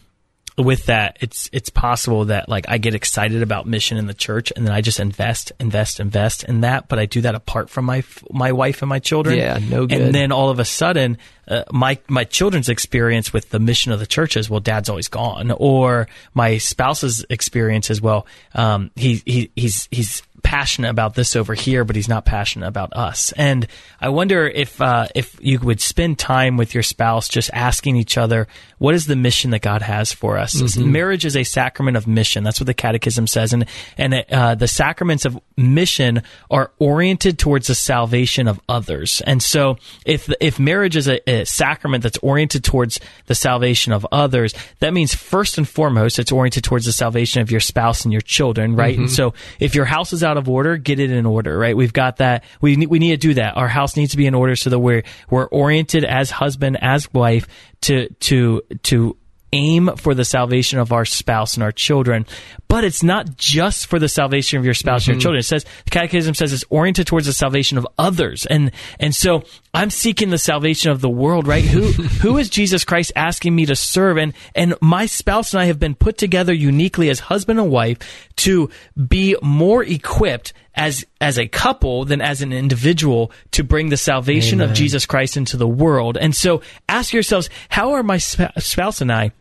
with 0.57 0.85
that 0.85 1.17
it's 1.19 1.49
it's 1.51 1.69
possible 1.69 2.25
that 2.25 2.47
like 2.47 2.65
I 2.69 2.77
get 2.77 2.95
excited 2.95 3.41
about 3.41 3.67
mission 3.67 3.97
in 3.97 4.07
the 4.07 4.13
church 4.13 4.53
and 4.55 4.65
then 4.65 4.73
I 4.73 4.79
just 4.79 4.99
invest 4.99 5.51
invest 5.59 5.99
invest 5.99 6.45
in 6.45 6.61
that 6.61 6.87
but 6.87 6.97
I 6.97 7.05
do 7.05 7.21
that 7.21 7.35
apart 7.35 7.69
from 7.69 7.85
my 7.85 8.03
my 8.31 8.53
wife 8.53 8.81
and 8.81 8.87
my 8.87 8.99
children. 8.99 9.37
Yeah, 9.37 9.59
no 9.61 9.85
good. 9.85 9.99
And 9.99 10.15
then 10.15 10.31
all 10.31 10.49
of 10.49 10.59
a 10.59 10.65
sudden 10.65 11.17
uh, 11.47 11.63
my 11.71 11.99
my 12.07 12.23
children's 12.23 12.69
experience 12.69 13.33
with 13.33 13.49
the 13.49 13.59
mission 13.59 13.91
of 13.91 13.99
the 13.99 14.07
church 14.07 14.37
is 14.37 14.49
well 14.49 14.61
dad's 14.61 14.87
always 14.87 15.09
gone 15.09 15.51
or 15.51 16.07
my 16.33 16.57
spouse's 16.57 17.25
experience 17.29 17.91
as 17.91 18.01
well 18.01 18.25
um 18.53 18.91
he 18.95 19.21
he 19.25 19.51
he's 19.55 19.89
he's 19.91 20.23
passionate 20.45 20.91
about 20.91 21.15
this 21.15 21.35
over 21.35 21.55
here, 21.55 21.83
but 21.83 21.95
he's 21.95 22.07
not 22.07 22.23
passionate 22.23 22.67
about 22.67 22.93
us. 22.93 23.31
And 23.31 23.65
I 23.99 24.09
wonder 24.09 24.47
if 24.47 24.79
uh, 24.79 25.07
if 25.15 25.35
you 25.41 25.59
would 25.59 25.81
spend 25.81 26.19
time 26.19 26.55
with 26.55 26.75
your 26.75 26.83
spouse, 26.83 27.27
just 27.27 27.49
asking 27.51 27.95
each 27.95 28.15
other, 28.15 28.47
what 28.77 28.93
is 28.93 29.07
the 29.07 29.15
mission 29.15 29.49
that 29.51 29.63
God 29.63 29.81
has 29.81 30.13
for 30.13 30.37
us? 30.37 30.53
Marriage 30.91 31.25
is 31.25 31.35
a 31.35 31.43
sacrament 31.43 31.97
of 31.97 32.05
mission. 32.05 32.43
That's 32.43 32.59
what 32.59 32.67
the 32.67 32.75
Catechism 32.75 33.25
says, 33.25 33.53
and 33.53 33.65
and 33.97 34.13
uh, 34.31 34.53
the 34.53 34.67
sacraments 34.67 35.25
of 35.25 35.39
mission 35.57 36.21
are 36.51 36.71
oriented 36.77 37.39
towards 37.39 37.67
the 37.67 37.75
salvation 37.75 38.47
of 38.47 38.61
others. 38.69 39.21
And 39.25 39.41
so, 39.41 39.77
if 40.05 40.31
if 40.39 40.59
marriage 40.59 40.95
is 40.95 41.07
a, 41.07 41.27
a 41.27 41.45
sacrament 41.45 42.03
that's 42.03 42.19
oriented 42.19 42.63
towards 42.63 42.99
the 43.25 43.35
salvation 43.35 43.93
of 43.93 44.05
others, 44.11 44.53
that 44.79 44.93
means 44.93 45.15
first 45.15 45.57
and 45.57 45.67
foremost, 45.67 46.19
it's 46.19 46.31
oriented 46.31 46.63
towards 46.63 46.85
the 46.85 46.91
salvation 46.91 47.41
of 47.41 47.49
your 47.49 47.61
spouse 47.61 48.03
and 48.03 48.11
your 48.11 48.21
children, 48.21 48.75
right? 48.75 48.95
And 48.95 49.11
so, 49.11 49.33
if 49.59 49.73
your 49.73 49.85
house 49.85 50.13
is 50.13 50.23
out 50.23 50.34
of 50.37 50.49
order, 50.49 50.77
get 50.77 50.99
it 50.99 51.11
in 51.11 51.25
order, 51.25 51.57
right? 51.57 51.75
We've 51.75 51.93
got 51.93 52.17
that. 52.17 52.43
We 52.61 52.75
need, 52.75 52.89
we 52.89 52.99
need 52.99 53.11
to 53.11 53.27
do 53.27 53.33
that. 53.35 53.57
Our 53.57 53.67
house 53.67 53.95
needs 53.95 54.11
to 54.11 54.17
be 54.17 54.25
in 54.25 54.35
order 54.35 54.55
so 54.55 54.69
that 54.69 54.79
we're 54.79 55.03
we're 55.29 55.47
oriented 55.47 56.05
as 56.05 56.31
husband 56.31 56.77
as 56.81 57.11
wife 57.13 57.47
to 57.81 58.09
to 58.09 58.61
to 58.83 59.17
aim 59.53 59.89
for 59.97 60.13
the 60.13 60.25
salvation 60.25 60.79
of 60.79 60.91
our 60.91 61.05
spouse 61.05 61.55
and 61.55 61.63
our 61.63 61.71
children. 61.71 62.25
But 62.67 62.83
it's 62.83 63.03
not 63.03 63.37
just 63.37 63.87
for 63.87 63.99
the 63.99 64.09
salvation 64.09 64.59
of 64.59 64.65
your 64.65 64.73
spouse 64.73 65.03
and 65.03 65.07
your 65.07 65.15
mm-hmm. 65.15 65.21
children. 65.21 65.39
It 65.39 65.43
says 65.43 65.65
the 65.85 65.91
catechism 65.91 66.33
says 66.33 66.53
it's 66.53 66.65
oriented 66.69 67.07
towards 67.07 67.25
the 67.25 67.33
salvation 67.33 67.77
of 67.77 67.87
others. 67.97 68.45
And 68.45 68.71
and 68.99 69.15
so 69.15 69.43
I'm 69.73 69.89
seeking 69.89 70.29
the 70.29 70.37
salvation 70.37 70.91
of 70.91 71.01
the 71.01 71.09
world, 71.09 71.47
right? 71.47 71.63
Who 71.63 71.81
who 72.21 72.37
is 72.37 72.49
Jesus 72.49 72.83
Christ 72.83 73.11
asking 73.15 73.55
me 73.55 73.65
to 73.67 73.75
serve? 73.75 74.17
And 74.17 74.33
and 74.55 74.75
my 74.81 75.05
spouse 75.05 75.53
and 75.53 75.61
I 75.61 75.65
have 75.65 75.79
been 75.79 75.95
put 75.95 76.17
together 76.17 76.53
uniquely 76.53 77.09
as 77.09 77.19
husband 77.19 77.59
and 77.59 77.71
wife 77.71 77.97
to 78.37 78.69
be 79.07 79.35
more 79.41 79.83
equipped 79.83 80.53
as 80.75 81.05
as 81.21 81.37
a 81.37 81.47
couple 81.47 82.05
than 82.05 82.21
as 82.21 82.41
an 82.41 82.53
individual 82.53 83.31
to 83.51 83.63
bring 83.63 83.89
the 83.89 83.97
salvation 83.97 84.61
of 84.61 84.73
Jesus 84.73 85.05
Christ 85.05 85.37
into 85.37 85.57
the 85.57 85.67
world. 85.67 86.17
And 86.17 86.35
so 86.35 86.61
ask 86.89 87.13
yourselves, 87.13 87.49
how 87.69 87.93
are 87.93 88.03
my 88.03 88.17
sp- 88.19 88.53
spouse 88.59 89.01
and 89.01 89.11
I 89.11 89.31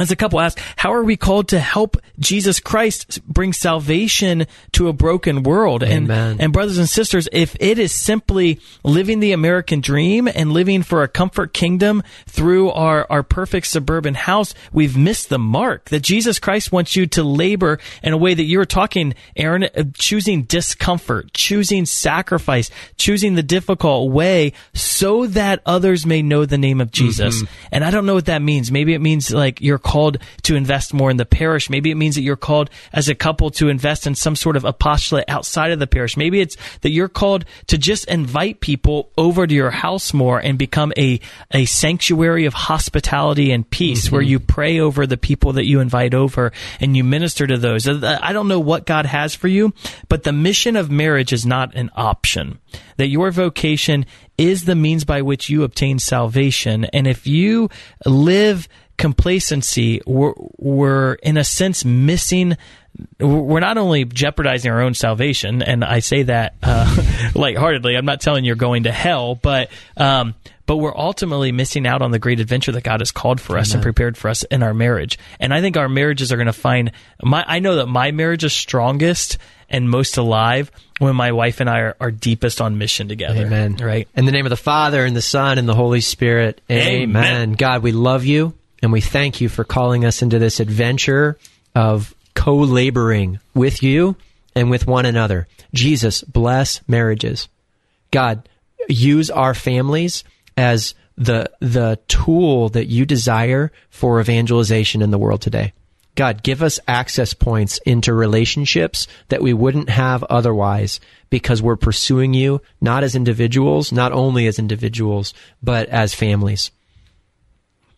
as 0.00 0.10
a 0.10 0.16
couple 0.16 0.40
ask, 0.40 0.58
how 0.76 0.92
are 0.92 1.04
we 1.04 1.16
called 1.16 1.48
to 1.48 1.60
help 1.60 1.96
Jesus 2.18 2.58
Christ 2.58 3.24
bring 3.28 3.52
salvation 3.52 4.46
to 4.72 4.88
a 4.88 4.92
broken 4.92 5.44
world? 5.44 5.84
And, 5.84 6.10
Amen. 6.10 6.38
and 6.40 6.52
brothers 6.52 6.78
and 6.78 6.88
sisters, 6.88 7.28
if 7.30 7.56
it 7.60 7.78
is 7.78 7.92
simply 7.92 8.58
living 8.82 9.20
the 9.20 9.30
American 9.30 9.80
dream 9.80 10.26
and 10.26 10.52
living 10.52 10.82
for 10.82 11.04
a 11.04 11.08
comfort 11.08 11.54
kingdom 11.54 12.02
through 12.26 12.70
our, 12.70 13.06
our 13.08 13.22
perfect 13.22 13.68
suburban 13.68 14.14
house, 14.14 14.52
we've 14.72 14.96
missed 14.96 15.28
the 15.28 15.38
mark. 15.38 15.90
That 15.90 16.00
Jesus 16.02 16.40
Christ 16.40 16.72
wants 16.72 16.96
you 16.96 17.06
to 17.08 17.22
labor 17.22 17.78
in 18.02 18.12
a 18.12 18.18
way 18.18 18.34
that 18.34 18.42
you 18.42 18.58
were 18.58 18.64
talking, 18.64 19.14
Aaron, 19.36 19.68
choosing 19.94 20.42
discomfort, 20.42 21.32
choosing 21.34 21.86
sacrifice, 21.86 22.68
choosing 22.96 23.36
the 23.36 23.44
difficult 23.44 24.10
way 24.10 24.54
so 24.72 25.28
that 25.28 25.62
others 25.64 26.04
may 26.04 26.20
know 26.20 26.46
the 26.46 26.58
name 26.58 26.80
of 26.80 26.90
Jesus. 26.90 27.42
Mm-hmm. 27.42 27.68
And 27.70 27.84
I 27.84 27.92
don't 27.92 28.06
know 28.06 28.14
what 28.14 28.26
that 28.26 28.42
means. 28.42 28.72
Maybe 28.72 28.92
it 28.94 29.00
means 29.00 29.30
like 29.30 29.60
you're 29.60 29.83
called 29.84 30.18
to 30.42 30.56
invest 30.56 30.92
more 30.92 31.10
in 31.10 31.18
the 31.18 31.24
parish. 31.24 31.70
Maybe 31.70 31.92
it 31.92 31.96
means 31.96 32.16
that 32.16 32.22
you're 32.22 32.34
called 32.34 32.70
as 32.92 33.08
a 33.08 33.14
couple 33.14 33.50
to 33.52 33.68
invest 33.68 34.06
in 34.06 34.16
some 34.16 34.34
sort 34.34 34.56
of 34.56 34.64
apostolate 34.64 35.26
outside 35.28 35.70
of 35.70 35.78
the 35.78 35.86
parish. 35.86 36.16
Maybe 36.16 36.40
it's 36.40 36.56
that 36.80 36.90
you're 36.90 37.08
called 37.08 37.44
to 37.68 37.78
just 37.78 38.06
invite 38.06 38.60
people 38.60 39.12
over 39.16 39.46
to 39.46 39.54
your 39.54 39.70
house 39.70 40.12
more 40.12 40.40
and 40.40 40.58
become 40.58 40.92
a, 40.96 41.20
a 41.52 41.66
sanctuary 41.66 42.46
of 42.46 42.54
hospitality 42.54 43.52
and 43.52 43.68
peace 43.68 44.10
where 44.10 44.22
mm-hmm. 44.22 44.30
you 44.30 44.40
pray 44.40 44.80
over 44.80 45.06
the 45.06 45.16
people 45.16 45.52
that 45.52 45.66
you 45.66 45.80
invite 45.80 46.14
over 46.14 46.50
and 46.80 46.96
you 46.96 47.04
minister 47.04 47.46
to 47.46 47.58
those. 47.58 47.86
Uh, 47.86 48.18
I 48.20 48.32
don't 48.32 48.48
know 48.48 48.60
what 48.60 48.86
God 48.86 49.06
has 49.06 49.34
for 49.34 49.48
you, 49.48 49.72
but 50.08 50.24
the 50.24 50.32
mission 50.32 50.76
of 50.76 50.90
marriage 50.90 51.32
is 51.32 51.44
not 51.44 51.74
an 51.74 51.90
option. 51.94 52.58
That 52.96 53.08
your 53.08 53.30
vocation 53.30 54.06
is 54.38 54.64
the 54.64 54.74
means 54.74 55.04
by 55.04 55.22
which 55.22 55.48
you 55.48 55.62
obtain 55.62 55.98
salvation. 55.98 56.84
And 56.86 57.06
if 57.06 57.26
you 57.26 57.68
live 58.06 58.68
complacency, 58.96 60.00
we're, 60.06 60.34
we're 60.58 61.14
in 61.14 61.36
a 61.36 61.44
sense 61.44 61.84
missing. 61.84 62.56
We're 63.18 63.60
not 63.60 63.76
only 63.76 64.04
jeopardizing 64.04 64.70
our 64.70 64.80
own 64.80 64.94
salvation, 64.94 65.62
and 65.62 65.84
I 65.84 65.98
say 65.98 66.24
that 66.24 66.54
uh, 66.62 67.30
lightheartedly. 67.34 67.96
I'm 67.96 68.04
not 68.04 68.20
telling 68.20 68.44
you're 68.44 68.56
going 68.56 68.84
to 68.84 68.92
hell, 68.92 69.34
but 69.34 69.70
um, 69.96 70.34
but 70.66 70.76
we're 70.76 70.96
ultimately 70.96 71.50
missing 71.50 71.86
out 71.86 72.02
on 72.02 72.12
the 72.12 72.18
great 72.18 72.40
adventure 72.40 72.72
that 72.72 72.84
God 72.84 73.00
has 73.00 73.10
called 73.10 73.40
for 73.40 73.58
us 73.58 73.74
and 73.74 73.82
prepared 73.82 74.16
for 74.16 74.28
us 74.28 74.44
in 74.44 74.62
our 74.62 74.72
marriage. 74.72 75.18
And 75.40 75.52
I 75.52 75.60
think 75.60 75.76
our 75.76 75.88
marriages 75.88 76.32
are 76.32 76.36
going 76.36 76.46
to 76.46 76.52
find 76.52 76.92
my. 77.22 77.44
I 77.46 77.58
know 77.58 77.76
that 77.76 77.86
my 77.86 78.12
marriage 78.12 78.44
is 78.44 78.52
strongest 78.52 79.38
and 79.68 79.90
most 79.90 80.16
alive 80.16 80.70
when 81.00 81.16
my 81.16 81.32
wife 81.32 81.60
and 81.60 81.68
I 81.68 81.80
are, 81.80 81.96
are 82.00 82.10
deepest 82.12 82.60
on 82.60 82.78
mission 82.78 83.08
together. 83.08 83.44
Amen. 83.44 83.76
Right. 83.76 84.08
In 84.14 84.24
the 84.24 84.32
name 84.32 84.46
of 84.46 84.50
the 84.50 84.56
Father 84.56 85.04
and 85.04 85.16
the 85.16 85.22
Son 85.22 85.58
and 85.58 85.68
the 85.68 85.74
Holy 85.74 86.00
Spirit. 86.00 86.60
Amen. 86.70 87.02
Amen. 87.02 87.52
God, 87.54 87.82
we 87.82 87.90
love 87.90 88.24
you 88.24 88.54
and 88.84 88.92
we 88.92 89.00
thank 89.00 89.40
you 89.40 89.48
for 89.48 89.64
calling 89.64 90.04
us 90.04 90.20
into 90.20 90.38
this 90.38 90.60
adventure 90.60 91.38
of 91.74 92.14
co-laboring 92.34 93.40
with 93.54 93.82
you 93.82 94.14
and 94.54 94.70
with 94.70 94.86
one 94.86 95.06
another. 95.06 95.48
Jesus, 95.72 96.22
bless 96.22 96.86
marriages. 96.86 97.48
God, 98.10 98.46
use 98.86 99.30
our 99.30 99.54
families 99.54 100.22
as 100.58 100.94
the 101.16 101.50
the 101.60 101.98
tool 102.08 102.68
that 102.68 102.88
you 102.88 103.06
desire 103.06 103.72
for 103.88 104.20
evangelization 104.20 105.00
in 105.00 105.10
the 105.10 105.18
world 105.18 105.40
today. 105.40 105.72
God, 106.14 106.42
give 106.42 106.62
us 106.62 106.78
access 106.86 107.32
points 107.32 107.78
into 107.86 108.12
relationships 108.12 109.08
that 109.30 109.40
we 109.40 109.54
wouldn't 109.54 109.88
have 109.88 110.22
otherwise 110.24 111.00
because 111.30 111.62
we're 111.62 111.76
pursuing 111.76 112.34
you 112.34 112.60
not 112.82 113.02
as 113.02 113.16
individuals, 113.16 113.92
not 113.92 114.12
only 114.12 114.46
as 114.46 114.58
individuals, 114.58 115.32
but 115.62 115.88
as 115.88 116.12
families. 116.12 116.70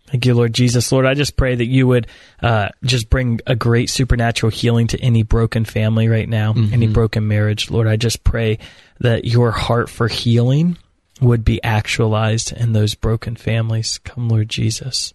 Thank 0.06 0.24
you, 0.24 0.34
Lord 0.34 0.52
Jesus. 0.52 0.92
Lord, 0.92 1.04
I 1.04 1.14
just 1.14 1.36
pray 1.36 1.54
that 1.54 1.66
you 1.66 1.88
would 1.88 2.06
uh, 2.40 2.68
just 2.84 3.10
bring 3.10 3.40
a 3.46 3.56
great 3.56 3.90
supernatural 3.90 4.50
healing 4.50 4.86
to 4.88 5.00
any 5.00 5.24
broken 5.24 5.64
family 5.64 6.08
right 6.08 6.28
now, 6.28 6.54
any 6.72 6.86
broken 6.86 7.26
marriage. 7.26 7.70
Lord, 7.70 7.88
I 7.88 7.96
just 7.96 8.22
pray 8.22 8.58
that 9.00 9.24
your 9.24 9.50
heart 9.50 9.90
for 9.90 10.06
healing 10.06 10.78
would 11.20 11.44
be 11.44 11.62
actualized 11.64 12.52
in 12.52 12.72
those 12.72 12.94
broken 12.94 13.34
families. 13.36 13.98
Come, 13.98 14.28
Lord 14.28 14.48
Jesus. 14.48 15.12